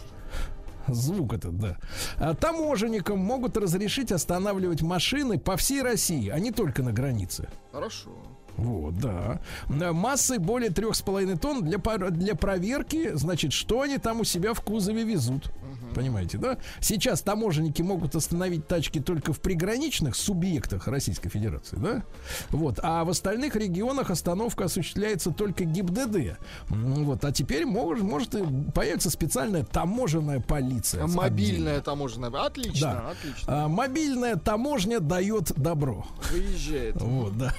[0.88, 1.76] Звук этот, да.
[2.16, 7.48] А таможенникам могут разрешить останавливать машины по всей России, а не только на границе.
[7.72, 8.10] Хорошо.
[8.56, 9.40] Вот, да.
[9.68, 14.52] Массой более трех с половиной тонн для, для проверки, значит, что они там у себя
[14.52, 15.50] в кузове везут.
[15.94, 16.58] Понимаете, да?
[16.80, 22.02] Сейчас таможенники могут остановить тачки только в приграничных субъектах Российской Федерации, да?
[22.50, 22.78] Вот.
[22.82, 26.38] А в остальных регионах остановка осуществляется только ГИБДД.
[26.70, 27.24] М, Вот.
[27.24, 28.42] А теперь может, может и
[28.74, 31.04] появится специальная таможенная полиция.
[31.04, 32.30] А Мобильная таможенная.
[32.30, 33.10] Отлично, Да.
[33.10, 33.64] отлично.
[33.64, 36.06] А, мобильная таможня дает добро.
[36.32, 37.00] Выезжает.
[37.00, 37.54] Вот, да.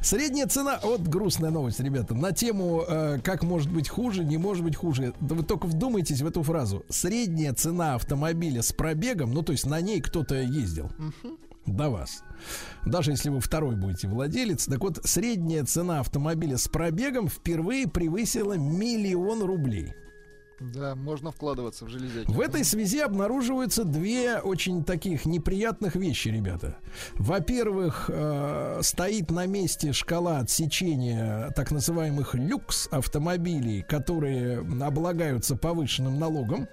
[0.00, 4.64] Средняя цена, вот грустная новость, ребята, на тему, э, как может быть хуже, не может
[4.64, 5.12] быть хуже.
[5.20, 6.84] Вы только вдумайтесь в эту фразу.
[6.88, 10.90] Средняя цена автомобиля с пробегом, ну то есть на ней кто-то ездил
[11.66, 12.22] до вас.
[12.86, 14.66] Даже если вы второй будете владелец.
[14.66, 19.92] Так вот, средняя цена автомобиля с пробегом впервые превысила миллион рублей.
[20.60, 22.30] Да, можно вкладываться в железяки.
[22.30, 26.78] В этой связи обнаруживаются две очень таких неприятных вещи, ребята.
[27.14, 36.66] Во-первых, э, стоит на месте шкала отсечения так называемых люкс автомобилей, которые облагаются повышенным налогом.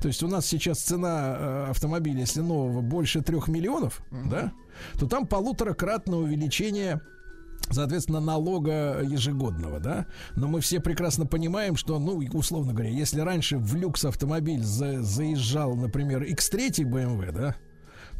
[0.00, 4.52] То есть у нас сейчас цена э, автомобиля, если нового, больше трех миллионов, да,
[4.98, 7.00] то там полуторакратное увеличение
[7.70, 10.06] соответственно, налога ежегодного, да.
[10.36, 15.02] Но мы все прекрасно понимаем, что, ну, условно говоря, если раньше в люкс автомобиль за-
[15.02, 17.56] заезжал, например, X3 BMW, да,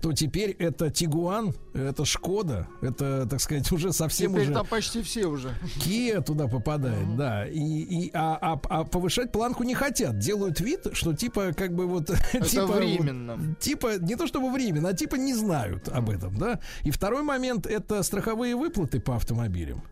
[0.00, 4.54] то теперь это Тигуан, это Шкода, это, так сказать, уже совсем Теперь уже...
[4.54, 5.54] там почти все уже.
[5.78, 7.46] Kia туда попадает, да.
[7.46, 10.18] И, и, а, а, а повышать планку не хотят.
[10.18, 12.06] Делают вид, что типа как бы вот...
[12.46, 13.56] типа, временно.
[13.60, 16.60] Типа, не то чтобы временно, а типа не знают об этом, да.
[16.82, 19.82] И второй момент это страховые выплаты по автомобилям.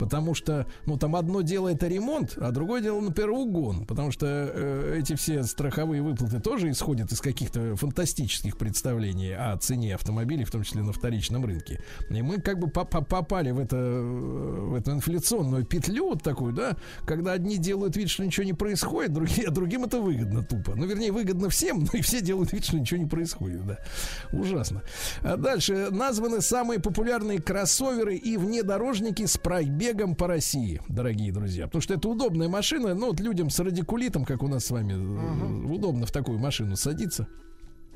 [0.00, 3.84] Потому что, ну, там одно дело это ремонт, а другое дело, например, угон.
[3.84, 9.94] Потому что э, эти все страховые выплаты тоже исходят из каких-то фантастических представлений о цене
[9.94, 11.82] автомобилей, в том числе на вторичном рынке.
[12.08, 16.54] И мы как бы по- по- попали в, это, в эту инфляционную петлю вот такую,
[16.54, 20.74] да, когда одни делают вид, что ничего не происходит, другие, а другим это выгодно тупо.
[20.76, 23.78] Ну, вернее, выгодно всем, но и все делают вид, что ничего не происходит, да.
[24.32, 24.80] Ужасно.
[25.20, 31.66] А дальше названы самые популярные кроссоверы и внедорожники с пробегом по России, дорогие друзья.
[31.66, 34.92] Потому что это удобная машина, ну, вот людям с радикулитом, как у нас с вами,
[34.92, 37.26] э, удобно в такую машину садиться.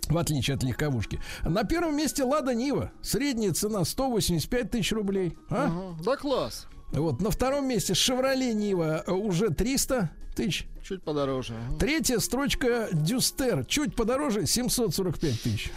[0.08, 1.20] В отличие от легковушки.
[1.44, 2.92] На первом месте Лада Нива.
[3.00, 5.36] Средняя цена 185 тысяч рублей.
[5.48, 5.66] А?
[5.66, 6.66] Ага, Да класс.
[6.92, 10.66] Вот на втором месте Шевроле Нива э, уже 300 тысяч.
[10.82, 11.54] Чуть подороже.
[11.80, 13.64] Третья строчка Дюстер.
[13.64, 15.72] Чуть подороже 745 тысяч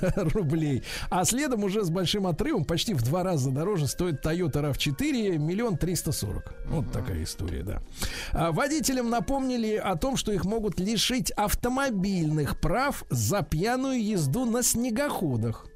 [0.16, 0.84] рублей.
[1.10, 5.76] А следом уже с большим отрывом, почти в два раза дороже, стоит Toyota RAV4 миллион
[5.76, 6.54] триста сорок.
[6.66, 7.82] Вот такая история, да.
[8.32, 14.62] А водителям напомнили о том, что их могут лишить автомобильных прав за пьяную езду на
[14.62, 15.66] снегоходах.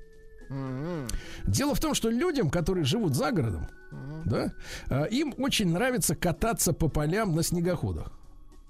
[1.47, 3.69] Дело в том, что людям, которые живут за городом,
[4.25, 4.53] да,
[4.89, 8.20] а, им очень нравится кататься по полям на снегоходах.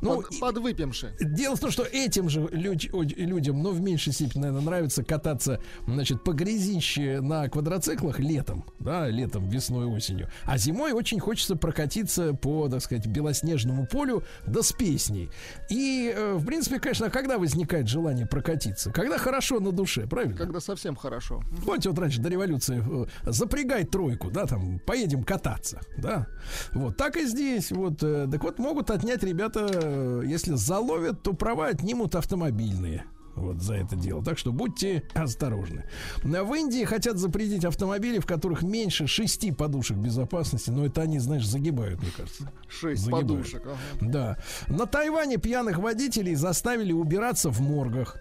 [0.02, 1.14] Ну, Под- подвыпивши.
[1.20, 5.60] Дело в том, что этим же люд- людям, но в меньшей степени, наверное, нравится кататься,
[5.86, 10.28] значит, по грязище на квадроциклах летом, да, летом, весной, осенью.
[10.44, 15.31] А зимой очень хочется прокатиться по, так сказать, белоснежному полю, да с песней.
[15.68, 18.90] И, э, в принципе, конечно, а когда возникает желание прокатиться?
[18.90, 20.36] Когда хорошо на душе, правильно?
[20.36, 21.43] Когда совсем хорошо.
[21.64, 22.82] Помните, вот раньше до революции
[23.24, 26.27] э, запрягай тройку, да, там, поедем кататься, да.
[26.72, 31.33] Вот, так и здесь, вот, э, так вот, могут отнять ребята, э, если заловят, то
[31.33, 33.05] права отнимут автомобильные.
[33.37, 34.23] вот за это дело.
[34.25, 35.85] Так что будьте осторожны.
[36.23, 41.47] В Индии хотят запретить автомобили, в которых меньше шести подушек безопасности, но это они, знаешь,
[41.47, 42.51] загибают, мне кажется.
[42.69, 43.29] Шесть Загибают.
[43.29, 43.62] подушек.
[43.65, 43.77] ага.
[44.01, 44.39] Да.
[44.69, 48.17] На Тайване пьяных водителей заставили убираться в моргах.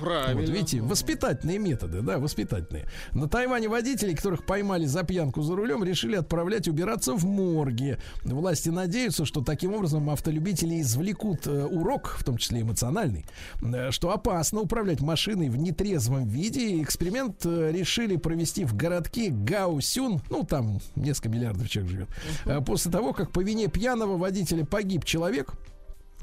[0.00, 0.40] Правильно.
[0.40, 2.86] Вот видите, воспитательные методы, да, воспитательные.
[3.12, 7.98] На Тайване водителей, которых поймали за пьянку за рулем, решили отправлять убираться в морге.
[8.24, 13.24] Власти надеются, что таким образом автолюбители извлекут э, урок, в том числе эмоциональный,
[13.62, 16.82] э, что опасно управлять машиной в нетрезвом виде.
[16.82, 22.08] Эксперимент э, решили провести в городке Гаусюн, ну там несколько миллиардов человек живет.
[22.46, 25.54] Э, После того, как по вине пьяного водителя погиб человек,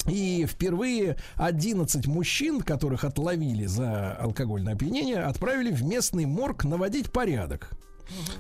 [0.08, 7.72] и впервые 11 мужчин, которых отловили за алкогольное опьянение, отправили в местный морг наводить порядок.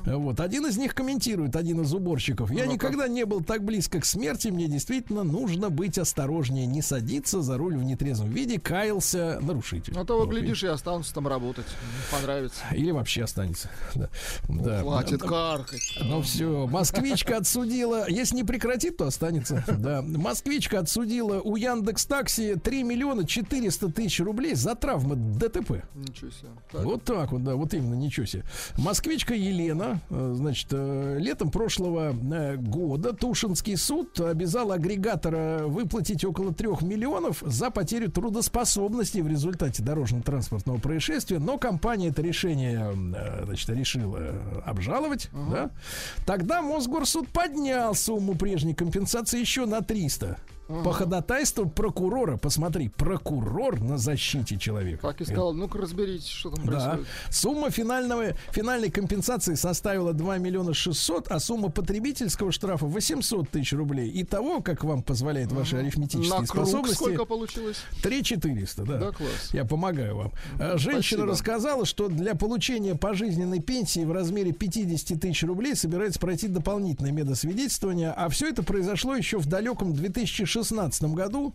[0.05, 2.51] Вот, один из них комментирует, один из уборщиков.
[2.51, 7.41] Я никогда не был так близко к смерти, мне действительно нужно быть осторожнее, не садиться
[7.41, 9.93] за руль в нетрезвом виде, каялся нарушитель.
[9.97, 11.65] А того, Вот, глядишь, и останутся там работать.
[12.11, 12.61] Понравится.
[12.73, 13.69] Или вообще останется.
[13.95, 14.09] Да.
[14.47, 14.81] Да.
[14.81, 15.27] Хватит Да.
[15.27, 15.97] каркать.
[16.01, 19.63] Ну все, москвичка отсудила, если не прекратит, то останется.
[19.67, 25.83] Да, москвичка отсудила у Яндекс Такси 3 миллиона 400 тысяч рублей за травмы ДТП.
[25.95, 26.49] Ничего себе.
[26.71, 26.83] Так.
[26.83, 28.43] Вот так вот, да, вот именно, ничего себе.
[28.77, 29.56] Москвичка Елена,
[30.09, 37.43] э, значит, э, летом прошлого э, года Тушинский суд обязал агрегатора выплатить около 3 миллионов
[37.45, 42.93] за потерю трудоспособности в результате дорожно-транспортного происшествия, но компания это решение,
[43.43, 44.19] значит, решила
[44.65, 45.71] обжаловать, да.
[46.25, 50.37] Тогда Мосгорсуд поднял сумму прежней компенсации еще на 300.
[50.67, 55.07] По ходатайству прокурора, посмотри, прокурор на защите человека.
[55.07, 56.71] Так и сказал, ну-ка разберитесь, что там Да.
[56.71, 57.07] происходит.
[57.29, 64.11] Сумма финального, финальной компенсации составила 2 миллиона 600, а сумма потребительского штрафа 800 тысяч рублей.
[64.15, 67.77] Итого, как вам позволяет ваши арифметические На круг способности, сколько получилось?
[68.03, 68.97] 3 400, да.
[68.97, 69.49] Да, класс.
[69.53, 70.31] Я помогаю вам.
[70.59, 71.25] А, Женщина спасибо.
[71.27, 78.11] рассказала, что для получения пожизненной пенсии в размере 50 тысяч рублей собирается пройти дополнительное медосвидетельствование,
[78.11, 79.93] а все это произошло еще в далеком
[80.63, 81.53] 2016 году.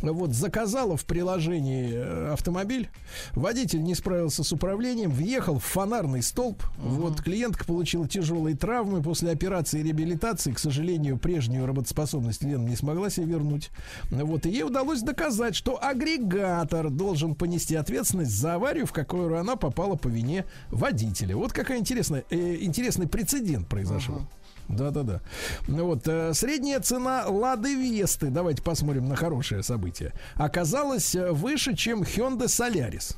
[0.00, 2.90] Вот, заказала в приложении э, автомобиль.
[3.32, 6.62] Водитель не справился с управлением, въехал в фонарный столб.
[6.76, 10.52] Вот, клиентка получила тяжелые травмы после операции и реабилитации.
[10.52, 13.70] К сожалению, прежнюю работоспособность Лена не смогла себе вернуть.
[14.10, 19.56] Вот, и ей удалось доказать, что агрегатор должен понести ответственность за аварию, в которую она
[19.56, 21.36] попала по вине водителя.
[21.36, 24.22] Вот какая интересная, э, интересный прецедент произошел.
[24.68, 25.20] Да-да-да.
[25.68, 31.76] Ну Вот, э, средняя цена Лады Весты, давайте посмотрим на хорошее событие, оказалась э, выше,
[31.76, 33.16] чем Hyundai Solaris.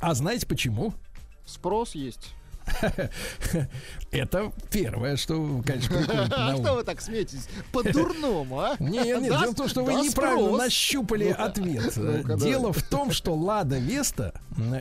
[0.00, 0.94] А знаете почему?
[1.46, 2.34] Спрос есть.
[4.12, 7.48] Это первое, что, конечно, А что вы так смеетесь?
[7.72, 8.76] По-дурному, а?
[8.80, 11.92] Не, не, Да, дело в том, что вы неправильно нащупали ответ.
[12.38, 14.34] Дело в том, что Лада Веста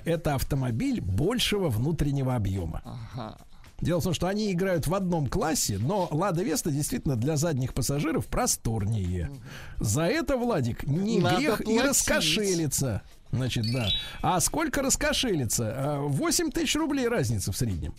[0.06, 2.82] это автомобиль большего внутреннего объема.
[3.82, 7.74] Дело в том, что они играют в одном классе, но Лада Веста действительно для задних
[7.74, 9.32] пассажиров просторнее.
[9.80, 11.84] За это, Владик, не Надо грех и платить.
[11.84, 13.02] раскошелиться.
[13.32, 13.88] Значит, да.
[14.22, 15.74] А сколько раскошелиться?
[15.76, 17.96] А, 8 тысяч рублей разница в среднем.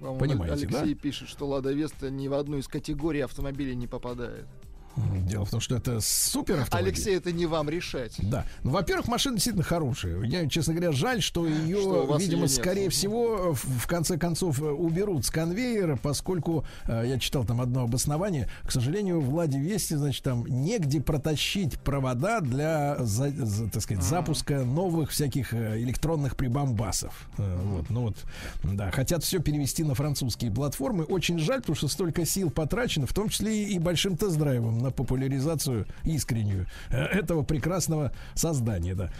[0.00, 4.46] Понимаете, Алексей пишет, что Лада Веста ни в одну из категорий автомобилей не попадает.
[5.26, 6.88] Дело в том, что это супер автомобиль.
[6.92, 8.14] Алексей, это не вам решать.
[8.18, 8.44] Да.
[8.64, 10.22] Ну, во-первых, машина действительно хорошая.
[10.24, 12.50] Я, честно говоря, жаль, что ее, Что видимо, нет.
[12.50, 17.82] скорее всего, в, конце концов, э, уберут с конвейера, поскольку э, я читал там одно
[17.82, 18.48] обоснование.
[18.64, 24.02] К сожалению, в Ладе Вести, значит, там негде протащить провода для, за- за- так сказать,
[24.04, 27.28] запуска новых всяких э, электронных прибамбасов.
[27.38, 28.16] Э, Вот, ну вот,
[28.64, 31.04] да, хотят все перевести на французские платформы.
[31.04, 35.86] Очень жаль, потому что столько сил потрачено, в том числе и большим тест-драйвом на популяризацию
[36.04, 39.10] искреннюю э, этого прекрасного создания, да.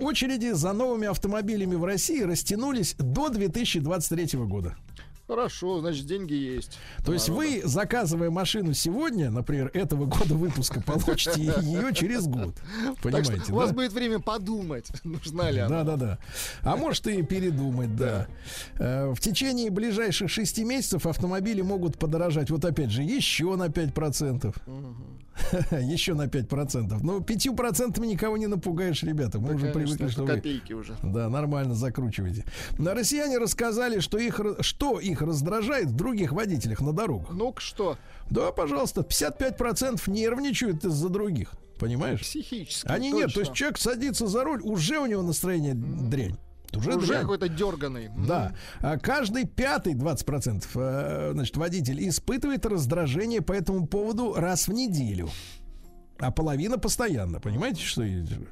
[0.00, 4.76] Очереди за новыми автомобилями в России растянулись до 2023 года.
[5.26, 6.78] Хорошо, значит, деньги есть.
[7.04, 12.54] То есть вы, заказывая машину сегодня, например, этого года выпуска, получите ее через год.
[12.84, 13.74] Так Понимаете, что у вас да?
[13.76, 15.82] будет время подумать, нужна ли она.
[15.82, 16.18] Да, да, да.
[16.62, 18.26] А может и передумать, да.
[18.78, 24.54] Э, В течение ближайших шести месяцев автомобили могут подорожать, вот опять же, еще на 5%.
[25.70, 26.98] Еще на 5%.
[27.02, 29.38] Ну, 5% никого не напугаешь, ребята.
[29.38, 30.94] Мы Да, уже конечно, привыкли, что вы копейки уже.
[31.02, 32.44] да, нормально закручиваете.
[32.78, 37.30] Но россияне рассказали, что их, что их раздражает в других водителях на дорогах.
[37.32, 37.96] Ну-ка что?
[38.30, 41.52] Да, пожалуйста, 55% нервничают из-за других.
[41.78, 42.20] Понимаешь?
[42.20, 42.86] Психически.
[42.86, 43.26] Они нет.
[43.28, 43.40] То точно.
[43.40, 46.36] есть человек садится за руль, уже у него настроение дрянь.
[46.76, 48.10] Уже, Уже какой-то дерганый.
[48.26, 48.54] Да.
[48.80, 55.28] А каждый пятый, 20%, э, значит, водитель испытывает раздражение по этому поводу раз в неделю.
[56.18, 57.40] а половина постоянно.
[57.40, 58.04] Понимаете, что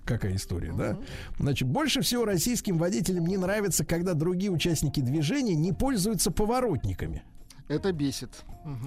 [0.05, 0.99] какая история, да?
[1.39, 7.23] Значит, больше всего российским водителям не нравится, когда другие участники движения не пользуются поворотниками.
[7.69, 8.45] Это бесит.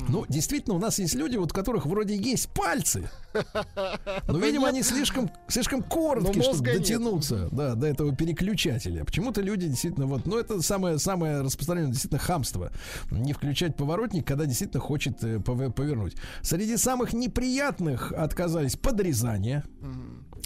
[0.08, 3.10] Ну, действительно, у нас есть люди, вот у которых вроде есть пальцы,
[4.28, 9.04] но, видимо, они слишком, слишком короткие, чтобы дотянуться да, до этого переключателя.
[9.04, 12.72] Почему-то люди действительно вот, ну, это самое, самое распространенное действительно хамство.
[13.12, 16.16] Не включать поворотник, когда действительно хочет э, пов- повернуть.
[16.42, 19.64] Среди самых неприятных отказались подрезание.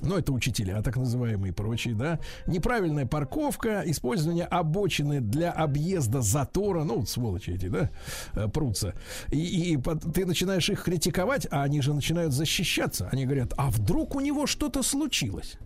[0.02, 2.20] Ну, это учителя, так называемые и прочие, да.
[2.48, 6.84] Неправильная парковка, использование обочины для объезда затора.
[6.84, 7.90] Ну, вот сволочи эти, да,
[8.34, 8.94] э, прутся.
[9.32, 9.78] И, и
[10.14, 13.10] ты начинаешь их критиковать, а они же начинают защищаться.
[13.12, 15.58] Они говорят, а вдруг у него что-то случилось?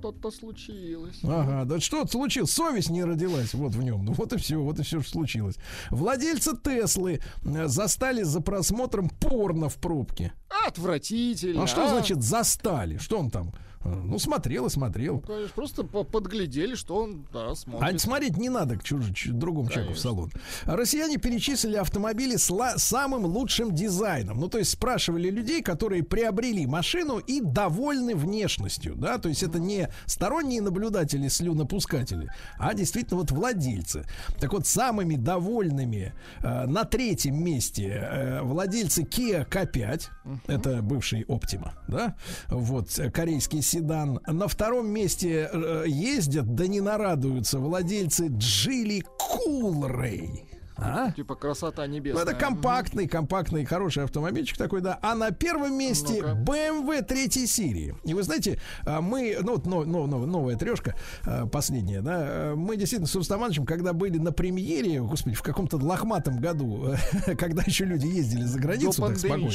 [0.00, 1.18] Что-то случилось.
[1.22, 2.50] Ага, да что случилось?
[2.50, 4.02] Совесть не родилась вот в нем.
[4.02, 5.56] Ну вот и все, вот и все, что случилось.
[5.90, 10.32] Владельца Теслы э, застали за просмотром порно в пробке.
[10.66, 11.64] Отвратительно.
[11.64, 12.96] А что значит застали?
[12.96, 13.52] Что он там?
[13.82, 15.14] Э, Ну, смотрел и смотрел.
[15.14, 18.00] Ну, конечно, просто по- подглядели, что он, да, А смотрит.
[18.00, 20.30] смотреть не надо к чуж- другому человеку в салон.
[20.64, 24.38] Россияне перечислили автомобили с ла- самым лучшим дизайном.
[24.38, 28.96] Ну, то есть спрашивали людей, которые приобрели машину и довольны внешностью.
[28.96, 34.04] Да, то есть это не сторонние наблюдатели, слюнопускатели, а действительно вот владельцы.
[34.38, 40.08] Так вот, самыми довольными э, на третьем месте э, владельцы Kia K5.
[40.48, 42.16] Это бывший Optima, да?
[42.48, 44.20] Вот, э, корейский седан.
[44.26, 50.49] На втором месте э, ездят, да не нарадуются владельцы Джили Coolray.
[50.82, 51.12] А?
[51.12, 52.22] Типа красота Ну, небесная.
[52.22, 54.98] это компактный, компактный, хороший автомобильчик такой, да.
[55.02, 57.94] А на первом месте BMW третьей серии.
[58.04, 60.94] И вы знаете, а, мы, ну, вот но- но- но- новая трешка,
[61.24, 65.42] а, последняя, да, а, мы действительно с Рустам Ивановичем, когда были на премьере, господи, в
[65.42, 66.94] каком-то лохматом году,
[67.38, 69.50] когда еще люди ездили за границу, так спокойно.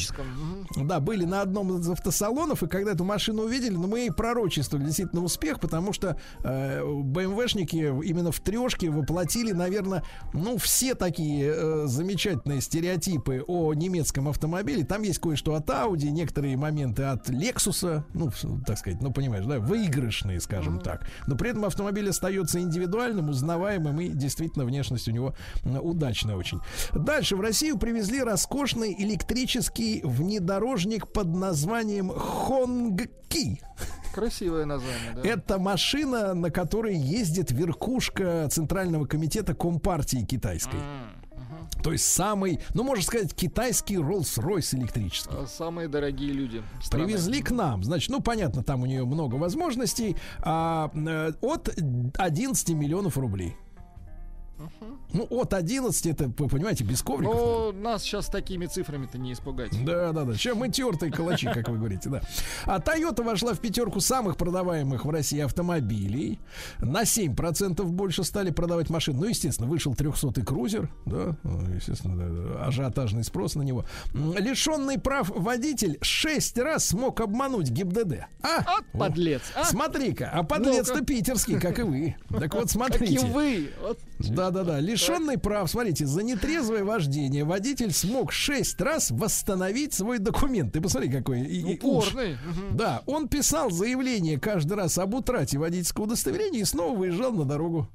[0.88, 4.86] Да, были на одном из автосалонов, и когда эту машину увидели, ну, мы и пророчествовали
[4.86, 11.84] действительно успех, потому что э, БМВшники именно в трешке воплотили, наверное, ну, все такие э,
[11.88, 14.84] замечательные стереотипы о немецком автомобиле.
[14.84, 18.32] Там есть кое-что от Audi, некоторые моменты от Lexus, ну,
[18.66, 21.08] так сказать, ну, понимаешь, да, выигрышные, скажем так.
[21.28, 26.60] Но при этом автомобиль остается индивидуальным, узнаваемым, и действительно внешность у него удачная очень.
[26.94, 33.62] Дальше в Россию привезли роскошный электрический внедорожник под названием Хонгки.
[34.16, 35.28] Красивое название, да.
[35.28, 40.80] Это машина, на которой ездит верхушка Центрального комитета Компартии китайской.
[41.84, 45.36] То есть самый, ну, можно сказать, китайский Rolls-Royce электрический.
[45.38, 46.64] А, Самые дорогие люди.
[46.82, 47.06] страны.
[47.06, 47.84] Привезли к нам.
[47.84, 50.16] Значит, ну, понятно, там у нее много возможностей.
[50.40, 51.70] А, э, от
[52.18, 53.58] 11 миллионов рублей.
[55.14, 57.36] Ну, от 11, это, вы понимаете, без ковриков.
[57.36, 59.72] Но нас сейчас такими цифрами-то не испугать.
[59.86, 60.34] Да, да, да.
[60.34, 62.22] Сейчас мы тертые калачи, как вы говорите, да.
[62.66, 66.40] А Toyota вошла в пятерку самых продаваемых в России автомобилей.
[66.80, 69.18] На 7% больше стали продавать машин.
[69.18, 73.86] Ну, естественно, вышел 300-й крузер, да, ну, естественно, да, да, ажиотажный спрос на него.
[74.14, 78.26] Лишенный прав водитель 6 раз смог обмануть ГИБДД.
[78.42, 78.60] А?
[78.60, 79.64] От подлец, а?
[79.64, 82.16] Смотри-ка, а подлец-то питерский, как и вы.
[82.30, 83.16] Так вот, смотрите.
[83.16, 83.70] Как и вы.
[83.82, 84.00] Вот.
[84.52, 84.80] Да-да-да.
[84.80, 90.74] Лишенный прав, смотрите, за нетрезвое вождение водитель смог шесть раз восстановить свой документ.
[90.74, 91.76] Ты посмотри, какой и-.
[91.76, 92.34] Упорный.
[92.34, 92.78] Мгм.
[92.78, 97.90] Да, он писал заявление каждый раз об утрате водительского удостоверения и снова выезжал на дорогу.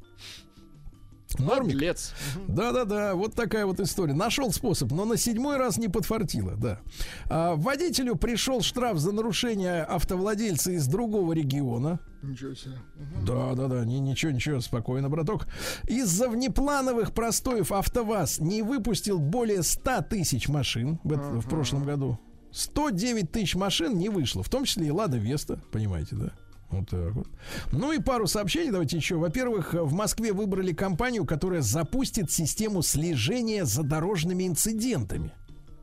[1.39, 1.73] Нормик.
[1.75, 2.13] Подлец.
[2.49, 4.15] Да-да-да, вот такая вот история.
[4.15, 6.81] Нашел способ, но на седьмой раз не подфартило, да.
[7.29, 12.01] А, водителю пришел штраф за нарушение автовладельца из другого региона.
[12.23, 12.75] Ничего себе.
[12.97, 13.25] Мгм.
[13.25, 15.47] Да, да, да, не, ничего, ничего, спокойно, браток.
[15.89, 22.19] Из-за внеплановых простоев АвтоВАЗ не выпустил более 100 тысяч машин в, эт- в прошлом году.
[22.53, 26.33] 109 тысяч машин не вышло, в том числе и Лада Веста, понимаете, да?
[26.71, 27.27] Вот так вот.
[27.73, 29.17] Ну и пару сообщений давайте еще.
[29.17, 35.33] Во-первых, в Москве выбрали компанию, которая запустит систему слежения за дорожными инцидентами.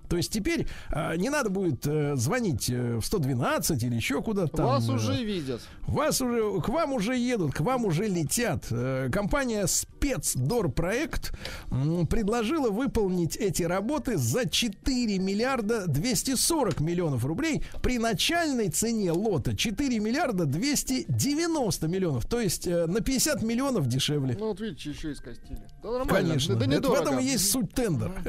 [0.10, 4.58] То есть теперь а, не надо будет э, звонить э, в 112 или еще куда-то.
[4.58, 5.62] там, Вас э, уже видят.
[5.88, 8.66] вас уже, к вам уже едут, к вам уже летят.
[8.72, 11.34] Э, Компания Спецдорпроект
[11.72, 19.56] м, предложила выполнить эти работы за 4 миллиарда 240 миллионов рублей при начальной цене лота
[19.56, 22.26] 4 миллиарда 290 миллионов.
[22.26, 24.36] То есть э, на 50 миллионов дешевле.
[24.40, 25.60] Ну вот видите, еще и скостили.
[25.84, 26.28] Да нормально.
[26.30, 26.56] Конечно.
[26.56, 27.02] Да, да Это в недорого.
[27.10, 28.14] этом и есть суть тендера.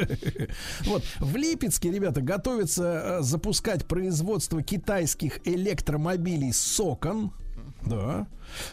[0.86, 1.02] Вот.
[1.18, 7.32] В Липецке, ребята, готовятся э, запускать производство китайских электромобилей Сокон.
[7.84, 8.26] Да.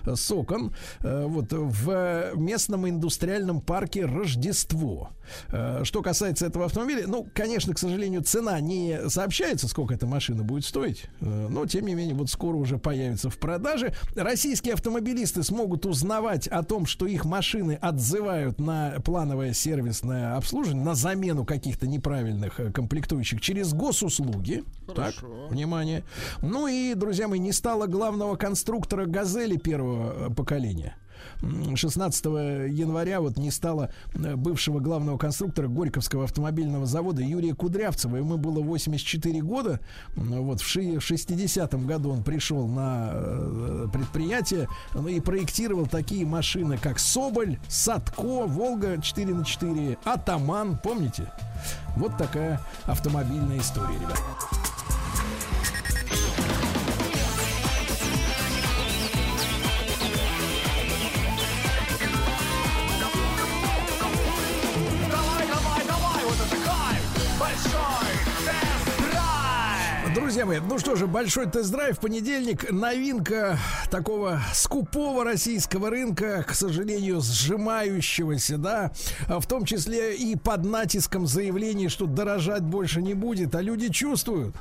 [0.05, 0.73] С окон.
[1.01, 5.09] Э, Вот в местном индустриальном парке Рождество.
[5.49, 10.43] Э, Что касается этого автомобиля, ну, конечно, к сожалению, цена не сообщается, сколько эта машина
[10.43, 11.05] будет стоить.
[11.19, 13.93] Э, Но, тем не менее, вот скоро уже появится в продаже.
[14.15, 20.95] Российские автомобилисты смогут узнавать о том, что их машины отзывают на плановое сервисное обслуживание, на
[20.95, 24.63] замену каких-то неправильных комплектующих через госуслуги.
[24.95, 25.15] Так,
[25.49, 26.03] внимание.
[26.41, 30.95] Ну и, друзья мои, не стало главного конструктора «Газели» первого э, поколения.
[31.41, 38.17] М, 16 января вот не стало э, бывшего главного конструктора Горьковского автомобильного завода Юрия Кудрявцева.
[38.17, 39.79] Ему было 84 года.
[40.15, 46.99] Вот в 60-м году он пришел на э, предприятие ну, и проектировал такие машины, как
[46.99, 51.31] Соболь, Садко, Волга 4 на 4, Атаман, помните?
[51.95, 54.21] Вот такая автомобильная история, ребят.
[70.13, 73.57] Друзья мои, ну что же, большой тест-драйв, понедельник, новинка
[73.89, 78.91] такого скупого российского рынка, к сожалению, сжимающегося, да,
[79.27, 83.89] а в том числе и под натиском заявлений, что дорожать больше не будет, а люди
[83.89, 84.55] чувствуют.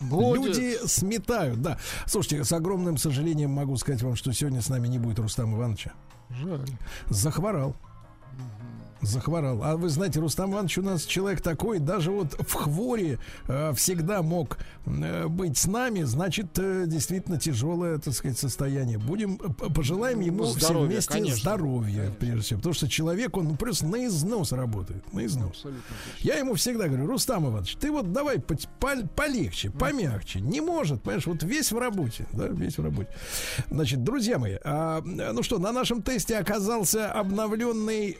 [0.00, 0.56] Будет.
[0.56, 1.78] Люди сметают, да.
[2.06, 5.92] Слушайте, с огромным сожалением могу сказать вам, что сегодня с нами не будет Рустама Ивановича.
[6.30, 6.68] Жаль.
[7.08, 7.74] Захворал.
[9.04, 9.62] Захворал.
[9.62, 13.18] А вы знаете, Рустам Иванович у нас человек такой, даже вот в хворе
[13.48, 18.98] э, всегда мог э, быть с нами, значит, э, действительно тяжелое, так сказать, состояние.
[18.98, 21.36] Будем, э, пожелаем ему все Здоровья, вместе конечно.
[21.40, 22.58] здоровья, прежде всего.
[22.58, 25.12] Потому что человек, он просто на износ работает.
[25.12, 25.64] На износ.
[26.20, 30.40] Я ему всегда говорю, Рустам Иванович, ты вот давай по- пол- полегче, помягче.
[30.40, 33.10] Не может, понимаешь, вот весь в работе, да, весь в работе.
[33.70, 38.16] Значит, друзья мои, а, ну что, на нашем тесте оказался обновленный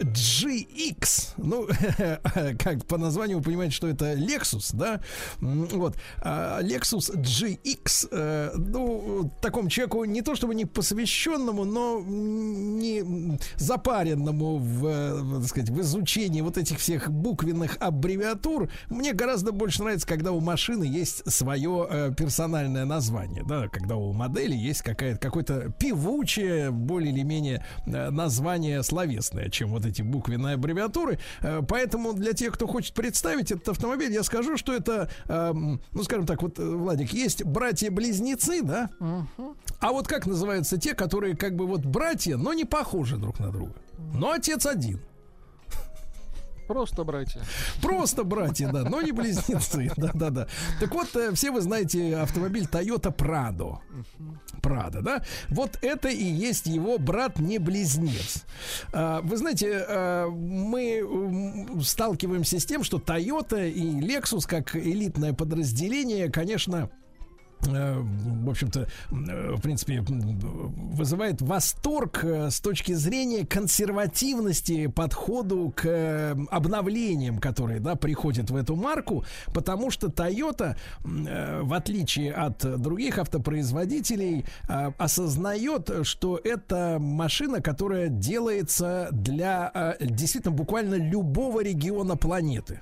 [0.75, 1.35] GX.
[1.37, 1.69] Ну,
[2.59, 5.01] как по названию вы понимаете, что это Lexus, да?
[5.41, 5.97] Вот.
[6.21, 14.59] А, Lexus GX, э, ну, такому человеку не то чтобы не посвященному, но не запаренному
[14.59, 20.33] в, так сказать, в изучении вот этих всех буквенных аббревиатур, мне гораздо больше нравится, когда
[20.33, 26.71] у машины есть свое э, персональное название, да, когда у модели есть какая-то какое-то певучее,
[26.71, 31.19] более или менее э, название словесное, чем вот эти буквенные аббревиатуры.
[31.41, 36.03] Э, поэтому для тех, кто хочет представить этот автомобиль, я скажу, что это, эм, ну,
[36.03, 38.91] скажем так, вот, э, Владик, есть братья-близнецы, да?
[39.81, 43.51] А вот как называются те, которые как бы вот братья, но не похожи друг на
[43.51, 43.75] друга?
[44.15, 45.01] Но отец один.
[46.67, 47.41] Просто братья.
[47.83, 49.93] Просто братья, да, но не близнецы.
[49.97, 50.47] Да-да-да.
[50.81, 53.79] Так вот, э, все вы знаете автомобиль Toyota Prado.
[54.63, 55.23] Prado, да?
[55.51, 58.45] Вот это и есть его брат не близнец.
[58.93, 66.31] А, Вы знаете, а, мы сталкиваемся с тем, что Toyota и Lexus как элитное подразделение,
[66.31, 66.91] конечно,
[67.61, 76.37] в общем-то, э, в принципе, вызывает восторг э, с точки зрения консервативности подходу к э,
[76.51, 83.19] обновлениям, которые, да, приходят в эту марку, потому что Toyota, э, в отличие от других
[83.19, 92.81] автопроизводителей, э, осознает, что это машина, которая делается для э, действительно буквально любого региона планеты.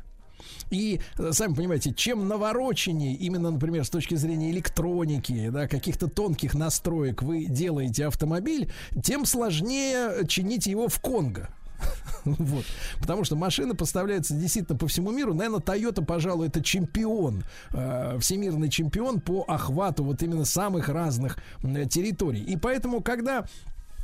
[0.73, 6.55] И, э, сами понимаете, чем навороченнее, именно, например, с точки зрения электроники, да, каких-то тонких
[6.55, 11.49] настроек вы делаете автомобиль, тем сложнее чинить его в Конго.
[12.25, 12.65] Вот.
[13.01, 15.35] Потому что машина поставляется действительно по всему миру.
[15.35, 21.89] Наверное, Toyota, пожалуй, это чемпион, э, всемирный чемпион по охвату вот именно самых разных м,
[21.89, 22.41] территорий.
[22.41, 23.45] И поэтому, когда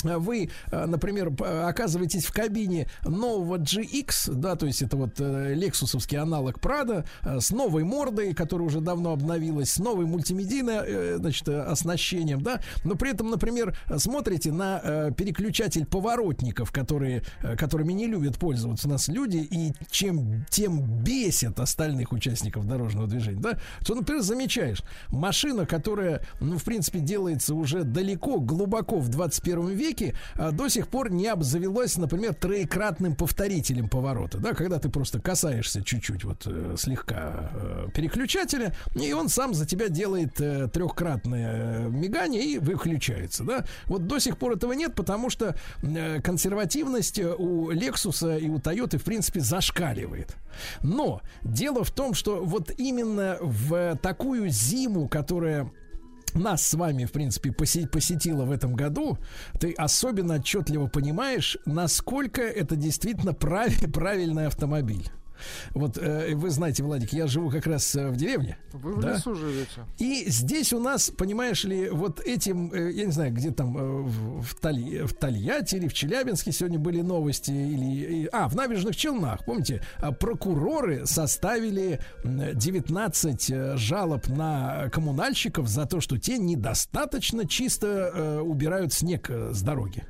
[0.02, 6.18] вы, э, например, оказываетесь в кабине нового GX, да, то есть это вот э, лексусовский
[6.18, 11.48] аналог Prado, э, с новой мордой, которая уже давно обновилась, с новым мультимедийным, э, значит,
[11.48, 17.22] оснащением, да, но при этом, например, смотрите на переключатель поворотников, которые,
[17.58, 23.40] которыми не любят пользоваться у нас люди, и чем тем бесит остальных участников дорожного движения,
[23.40, 29.68] да, что, например, замечаешь, машина, которая, ну, в принципе, делается уже далеко, глубоко в 21
[29.68, 29.87] веке,
[30.34, 35.82] а, до сих пор не обзавелась, например, троекратным повторителем поворота, да, когда ты просто касаешься
[35.82, 42.44] чуть-чуть вот э, слегка э, переключателя, и он сам за тебя делает э, трехкратное мигание
[42.44, 43.64] и выключается, да.
[43.86, 45.56] Вот до сих пор этого нет, потому что
[46.22, 50.36] консервативность у Lexus и у Toyota, в принципе, зашкаливает.
[50.82, 55.70] Но дело в том, что вот именно в такую зиму, которая
[56.34, 59.18] нас с вами, в принципе, посе- посетила в этом году,
[59.60, 65.08] ты особенно отчетливо понимаешь, насколько это действительно прав- правильный автомобиль.
[65.74, 68.56] Вот э, вы знаете, Владик, я живу как раз э, в деревне.
[68.72, 69.14] Вы в да?
[69.14, 69.84] лесу живете.
[69.98, 73.80] И здесь у нас, понимаешь ли, вот этим, э, я не знаю, где там, э,
[74.02, 78.54] в, в Толь- в Тольятти или в Челябинске сегодня были новости, или, и- а, в
[78.56, 86.18] Набережных Челнах, помните, а, прокуроры составили м, 19 э, жалоб на коммунальщиков за то, что
[86.18, 90.04] те недостаточно чисто э, убирают снег э, с дороги.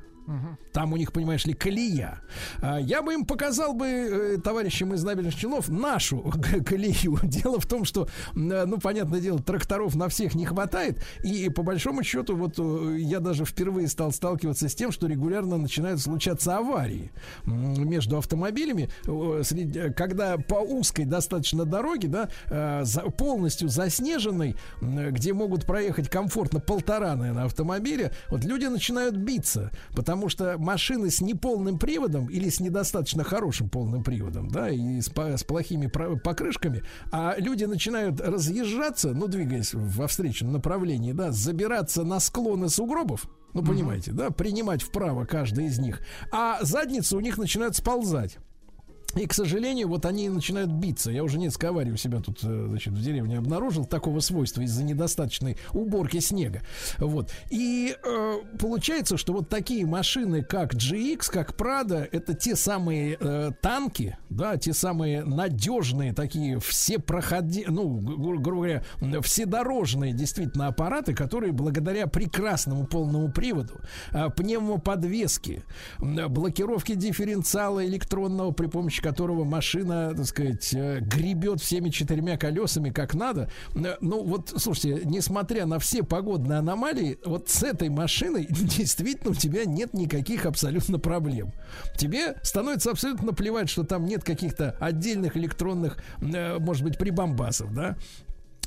[0.73, 2.20] Там у них, понимаешь ли, колея.
[2.60, 6.32] А, Я бы им показал бы, э, товарищам из набережных Челнов, нашу
[6.66, 7.18] колею.
[7.23, 11.02] Дело в том, что, э, ну, понятное дело, тракторов на всех не хватает.
[11.24, 15.57] И по большому счету, вот э, я даже впервые стал сталкиваться с тем, что регулярно
[15.57, 17.10] начинают случаться аварии
[17.44, 18.90] между автомобилями.
[19.97, 22.84] Когда по узкой достаточно дороге, да,
[23.16, 30.58] полностью заснеженной, где могут проехать комфортно полтора, наверное, автомобиля, вот люди начинают биться, потому что
[30.58, 35.86] машины с неполным приводом или с недостаточно хорошим полным приводом, да, и с, с плохими
[35.86, 36.82] покрышками,
[37.12, 43.64] а люди начинают разъезжаться, ну, двигаясь во встречном направлении, да, забираться на склоны сугробов, ну,
[43.64, 46.00] понимаете, да, принимать вправо каждый из них,
[46.32, 48.38] а задницы у них начинают сползать.
[49.18, 51.10] И, к сожалению, вот они начинают биться.
[51.10, 54.84] Я уже несколько аварий у себя тут, э, значит, в деревне обнаружил такого свойства из-за
[54.84, 56.62] недостаточной уборки снега.
[56.98, 57.30] Вот.
[57.50, 63.50] И э, получается, что вот такие машины, как GX, как Prado, это те самые э,
[63.60, 68.82] танки, да, те самые надежные такие, все проходи, ну, гру- грубо говоря,
[69.22, 73.80] вседорожные действительно аппараты, которые благодаря прекрасному полному приводу,
[74.12, 75.64] э, пневмоподвеске,
[76.00, 82.90] м, блокировке дифференциала электронного, при помощи которого машина, так сказать, э, гребет всеми четырьмя колесами
[82.90, 83.50] как надо.
[83.74, 89.34] Э, Ну вот, слушайте, несмотря на все погодные аномалии, вот с этой машиной действительно у
[89.34, 91.52] тебя нет никаких абсолютно проблем.
[91.96, 97.96] Тебе становится абсолютно плевать, что там нет каких-то отдельных электронных, э, может быть, прибамбасов, да?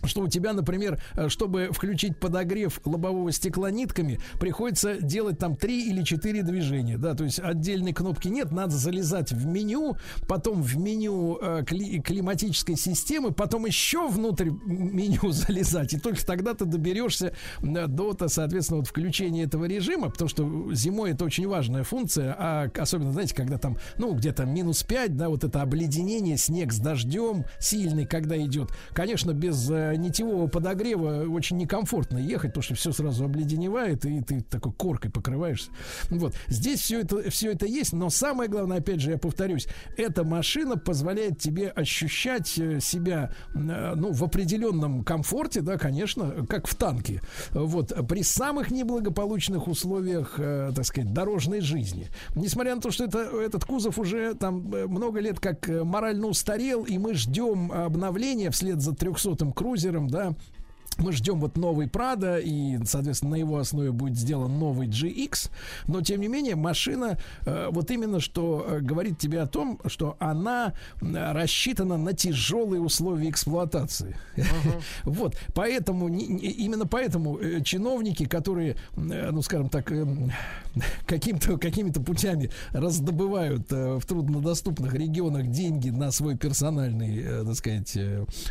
[0.08, 5.90] Что у тебя, например, э, чтобы включить подогрев лобового стекла нитками, приходится делать там три
[5.90, 9.96] или четыре движения, да, то есть отдельной кнопки нет, надо залезать в меню,
[10.28, 16.54] потом в меню э, кли- климатической системы, потом еще внутрь меню залезать, и только тогда
[16.54, 21.48] ты доберешься э, до, то, соответственно, вот включения этого режима, потому что зимой это очень
[21.48, 26.38] важная функция, а особенно, знаете, когда там, ну, где-то минус 5, да, вот это обледенение,
[26.38, 32.64] снег с дождем сильный, когда идет, конечно, без э, нитевого подогрева очень некомфортно ехать, потому
[32.64, 35.72] что все сразу обледеневает, и ты такой коркой покрываешься.
[36.10, 36.34] Вот.
[36.48, 40.78] Здесь все это, все это есть, но самое главное, опять же, я повторюсь, эта машина
[40.78, 47.22] позволяет тебе ощущать э, себя, э, ну, в определенном комфорте, да, конечно, как в танке.
[47.52, 47.94] Вот.
[48.08, 52.08] При самых неблагополучных условиях, э, так сказать, дорожной жизни.
[52.36, 56.98] Несмотря на то, что это, этот кузов уже там много лет как морально устарел, и
[56.98, 60.36] мы ждем обновления вслед за 300-м крузером, да,
[61.02, 65.50] мы ждем вот новый Прада, и, соответственно, на его основе будет сделан новый GX.
[65.88, 70.16] Но, тем не менее, машина э, вот именно что э, говорит тебе о том, что
[70.20, 74.16] она э, рассчитана на тяжелые условия эксплуатации.
[75.04, 80.06] Вот, поэтому, не- именно поэтому э, чиновники, которые, э, ну, скажем так, э,
[81.08, 87.98] каким-то, какими-то путями раздобывают э, в труднодоступных регионах деньги на свой персональный, так сказать,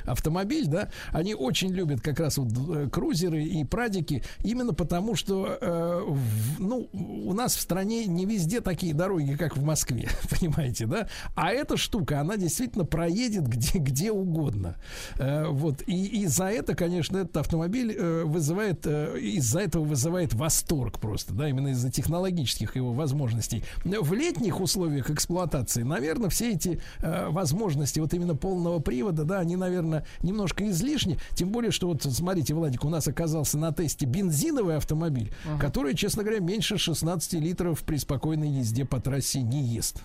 [0.04, 5.58] автомобиль, да, они очень любят как раз вот э, крузеры и прадики, именно потому что,
[5.60, 10.86] э, в- ну, у нас в стране не везде такие дороги, как в Москве, понимаете,
[10.86, 11.08] да?
[11.34, 14.76] А эта штука, она действительно проедет где, где угодно.
[15.18, 20.34] Э, вот, и, и за это, конечно, этот автомобиль э, вызывает, э, из-за этого вызывает
[20.34, 23.64] восторг просто, да, именно из-за технологических его возможностей.
[23.84, 29.56] В летних условиях эксплуатации, наверное, все эти э, возможности вот именно полного привода, да, они,
[29.56, 34.76] наверное, немножко излишни, тем более, что вот, смотрите, Владик, у нас оказался на тесте бензиновый
[34.76, 40.02] автомобиль, который, честно говоря, меньше 16 литров при спокойной езде по трассе не ест.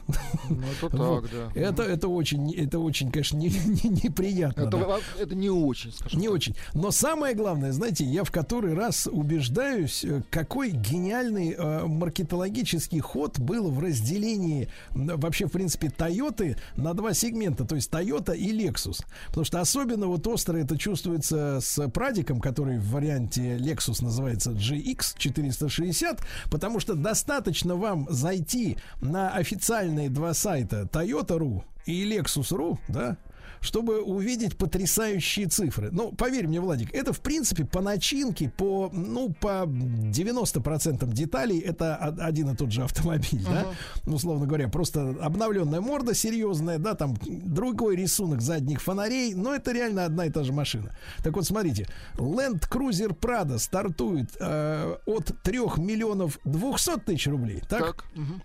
[0.49, 1.29] Ну, это Вот.
[1.29, 1.59] так, да.
[1.59, 3.49] Это, это очень, это очень, конечно, не-
[3.83, 4.61] не- неприятно.
[4.61, 4.97] Это, да.
[5.19, 6.55] это не очень, скажем Не очень.
[6.73, 13.39] Но самое главное, знаете, я в который раз убеждаюсь, э, какой гениальный э, маркетологический ход
[13.39, 19.03] был в разделении вообще, в принципе, Toyota на два сегмента, то есть Toyota и Lexus.
[19.27, 25.17] Потому что особенно вот остро это чувствуется с Прадиком, который в варианте Lexus называется GX
[25.17, 26.19] 460,
[26.51, 33.17] потому что достаточно вам зайти на официальные два сайта Toyota.ru и Lexus.ru, да,
[33.61, 35.89] чтобы увидеть потрясающие цифры.
[35.91, 41.95] Ну, поверь мне, Владик, это, в принципе, по начинке, по, ну, по 90% деталей, это
[41.95, 43.67] один и тот же автомобиль, да?
[44.05, 49.71] Ну, условно говоря, просто обновленная морда серьезная, да, там другой рисунок задних фонарей, но это
[49.71, 50.95] реально одна и та же машина.
[51.23, 57.85] Так вот, смотрите, Land Cruiser Prado стартует э, от 3 миллионов 200 тысяч рублей, так?
[57.85, 58.05] Так.
[58.15, 58.41] мгм.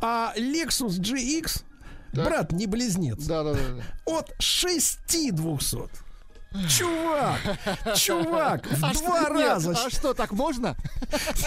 [0.00, 1.62] А Lexus GX,
[2.24, 3.60] брат, не близнец, Да, да, да.
[4.06, 5.76] от 6 200.
[6.70, 7.40] Чувак,
[7.96, 9.70] чувак, в А два что- нет, раза.
[9.72, 10.74] А что, так можно?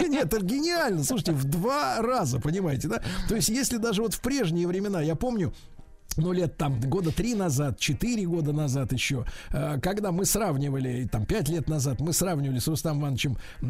[0.01, 1.03] Нет, это гениально.
[1.03, 3.01] Слушайте, в два раза, понимаете, да?
[3.27, 5.53] То есть, если даже вот в прежние времена, я помню,
[6.17, 11.25] ну, лет там года три назад, четыре года назад еще, э, когда мы сравнивали, там,
[11.25, 13.65] пять лет назад, мы сравнивали с Рустам Ивановичем э,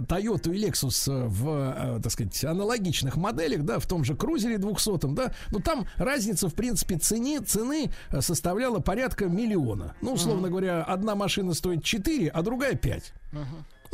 [0.00, 5.14] Toyota и Lexus э, в, так сказать, аналогичных моделях, да, в том же крузере 200
[5.14, 7.90] да, ну, там разница, в принципе, цене, цены
[8.20, 9.94] составляла порядка миллиона.
[10.00, 13.12] Ну, условно говоря, одна машина стоит 4, а другая 5.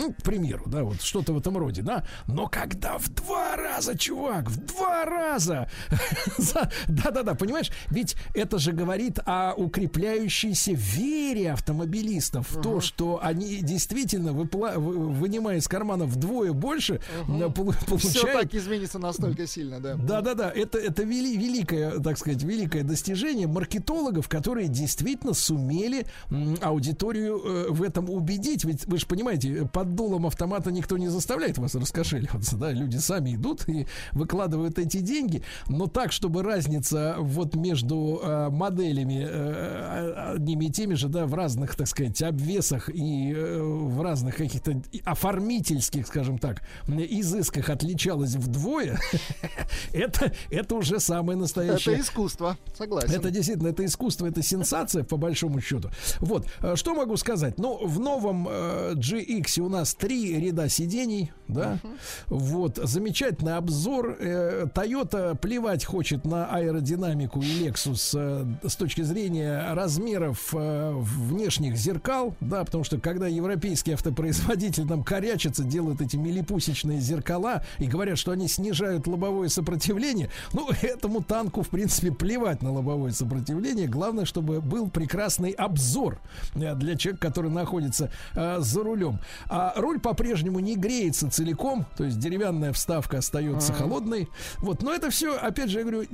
[0.03, 2.05] Ну, к примеру, да, вот что-то в этом роде, да.
[2.27, 5.69] Но когда в два раза, чувак, в два раза.
[6.39, 7.71] за- Да-да-да, понимаешь?
[7.89, 15.69] Ведь это же говорит о укрепляющейся вере автомобилистов в то, что они действительно, вынимая из
[15.69, 19.95] кармана вдвое больше, да, полу- Все получают так изменится настолько сильно, да.
[19.95, 20.51] да, да, да.
[20.51, 26.07] Это, это вели- великое, так сказать, великое достижение маркетологов, которые действительно сумели
[26.61, 28.65] аудиторию э, в этом убедить.
[28.65, 33.35] Ведь вы же понимаете, под дулом автомата никто не заставляет вас раскошеливаться, да, люди сами
[33.35, 40.67] идут и выкладывают эти деньги, но так, чтобы разница вот между э, моделями э, одними
[40.67, 46.07] и теми же, да, в разных, так сказать, обвесах и э, в разных каких-то оформительских,
[46.07, 48.99] скажем так, изысках отличалась вдвое,
[49.93, 51.95] это, это уже самое настоящее.
[51.95, 53.15] Это искусство, согласен.
[53.15, 55.91] Это действительно, это искусство, это сенсация, по большому счету.
[56.21, 57.59] Вот, э, что могу сказать?
[57.59, 61.79] Ну, в новом э, GX у нас три ряда сидений, да,
[62.29, 64.17] вот, замечательный обзор.
[64.19, 71.77] Э, Toyota плевать хочет на аэродинамику и Lexus э, с точки зрения размеров э, внешних
[71.77, 78.19] зеркал, да, потому что когда европейский автопроизводитель там корячится, делают эти милипусечные зеркала и говорят,
[78.19, 83.89] что они снижают лобовое сопротивление, ну, этому танку, в принципе, плевать на лобовое сопротивление.
[83.89, 86.19] Главное, чтобы был прекрасный обзор
[86.55, 89.19] для человека, который находится э, за рулем.
[89.49, 94.29] А руль по-прежнему не греется целиком, то есть деревянная вставка остается холодной.
[94.59, 96.05] Вот, но это все, опять же, я говорю,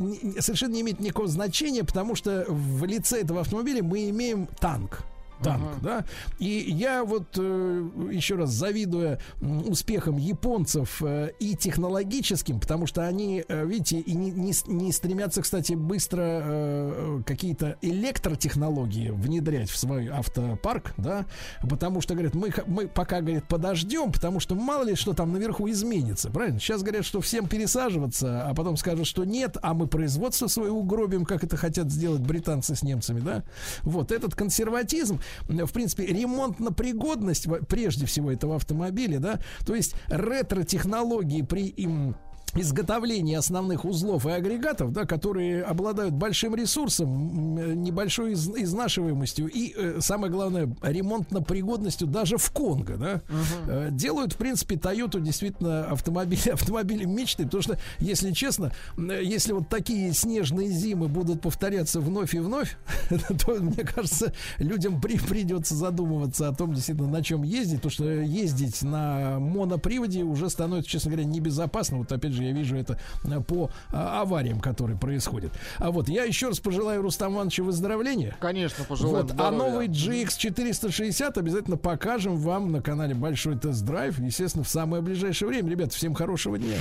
[0.40, 5.04] совершенно не имеет никакого значения, потому что в лице этого автомобиля мы имеем танк.
[5.42, 6.04] Танк, да.
[6.38, 13.06] И я вот э, еще раз завидуя м, успехам японцев э, и технологическим, потому что
[13.06, 19.76] они, э, видите, и не, не не стремятся, кстати, быстро э, какие-то электротехнологии внедрять в
[19.76, 21.26] свой автопарк, да,
[21.68, 25.68] потому что говорят, мы, мы пока, говорят, подождем, потому что мало ли что там наверху
[25.70, 26.58] изменится, правильно?
[26.58, 31.24] Сейчас говорят, что всем пересаживаться, а потом скажут, что нет, а мы производство свое угробим,
[31.24, 33.44] как это хотят сделать британцы с немцами, да?
[33.82, 41.66] Вот этот консерватизм, в принципе, ремонтно-пригодность прежде всего этого автомобиля, да, то есть ретро-технологии при
[41.68, 42.16] им
[42.54, 49.98] изготовлении основных узлов и агрегатов, да, которые обладают большим ресурсом, небольшой из- изнашиваемостью и, э,
[50.00, 53.22] самое главное, ремонтно-пригодностью даже в Конго, да,
[53.66, 59.52] э, делают, в принципе, Toyota действительно автомобиль, автомобилем мечты, потому что, если честно, э, если
[59.52, 62.76] вот такие снежные зимы будут повторяться вновь и вновь,
[63.44, 68.04] то, мне кажется, людям при- придется задумываться о том, действительно, на чем ездить, потому что
[68.04, 71.98] ездить на моноприводе уже становится, честно говоря, небезопасно.
[71.98, 75.52] Вот опять же, я вижу это э, по а, авариям, которые происходят.
[75.78, 78.36] А вот я еще раз пожелаю Рустам Ивановичу выздоровления.
[78.40, 84.64] Конечно, пожелаем Вот, а новый GX 460 обязательно покажем вам на канале Большой Тест-Драйв, естественно,
[84.64, 85.70] в самое ближайшее время.
[85.70, 86.76] Ребята, всем хорошего дня.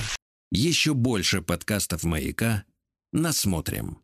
[0.52, 2.64] Еще больше подкастов «Маяка»
[3.12, 4.00] насмотрим.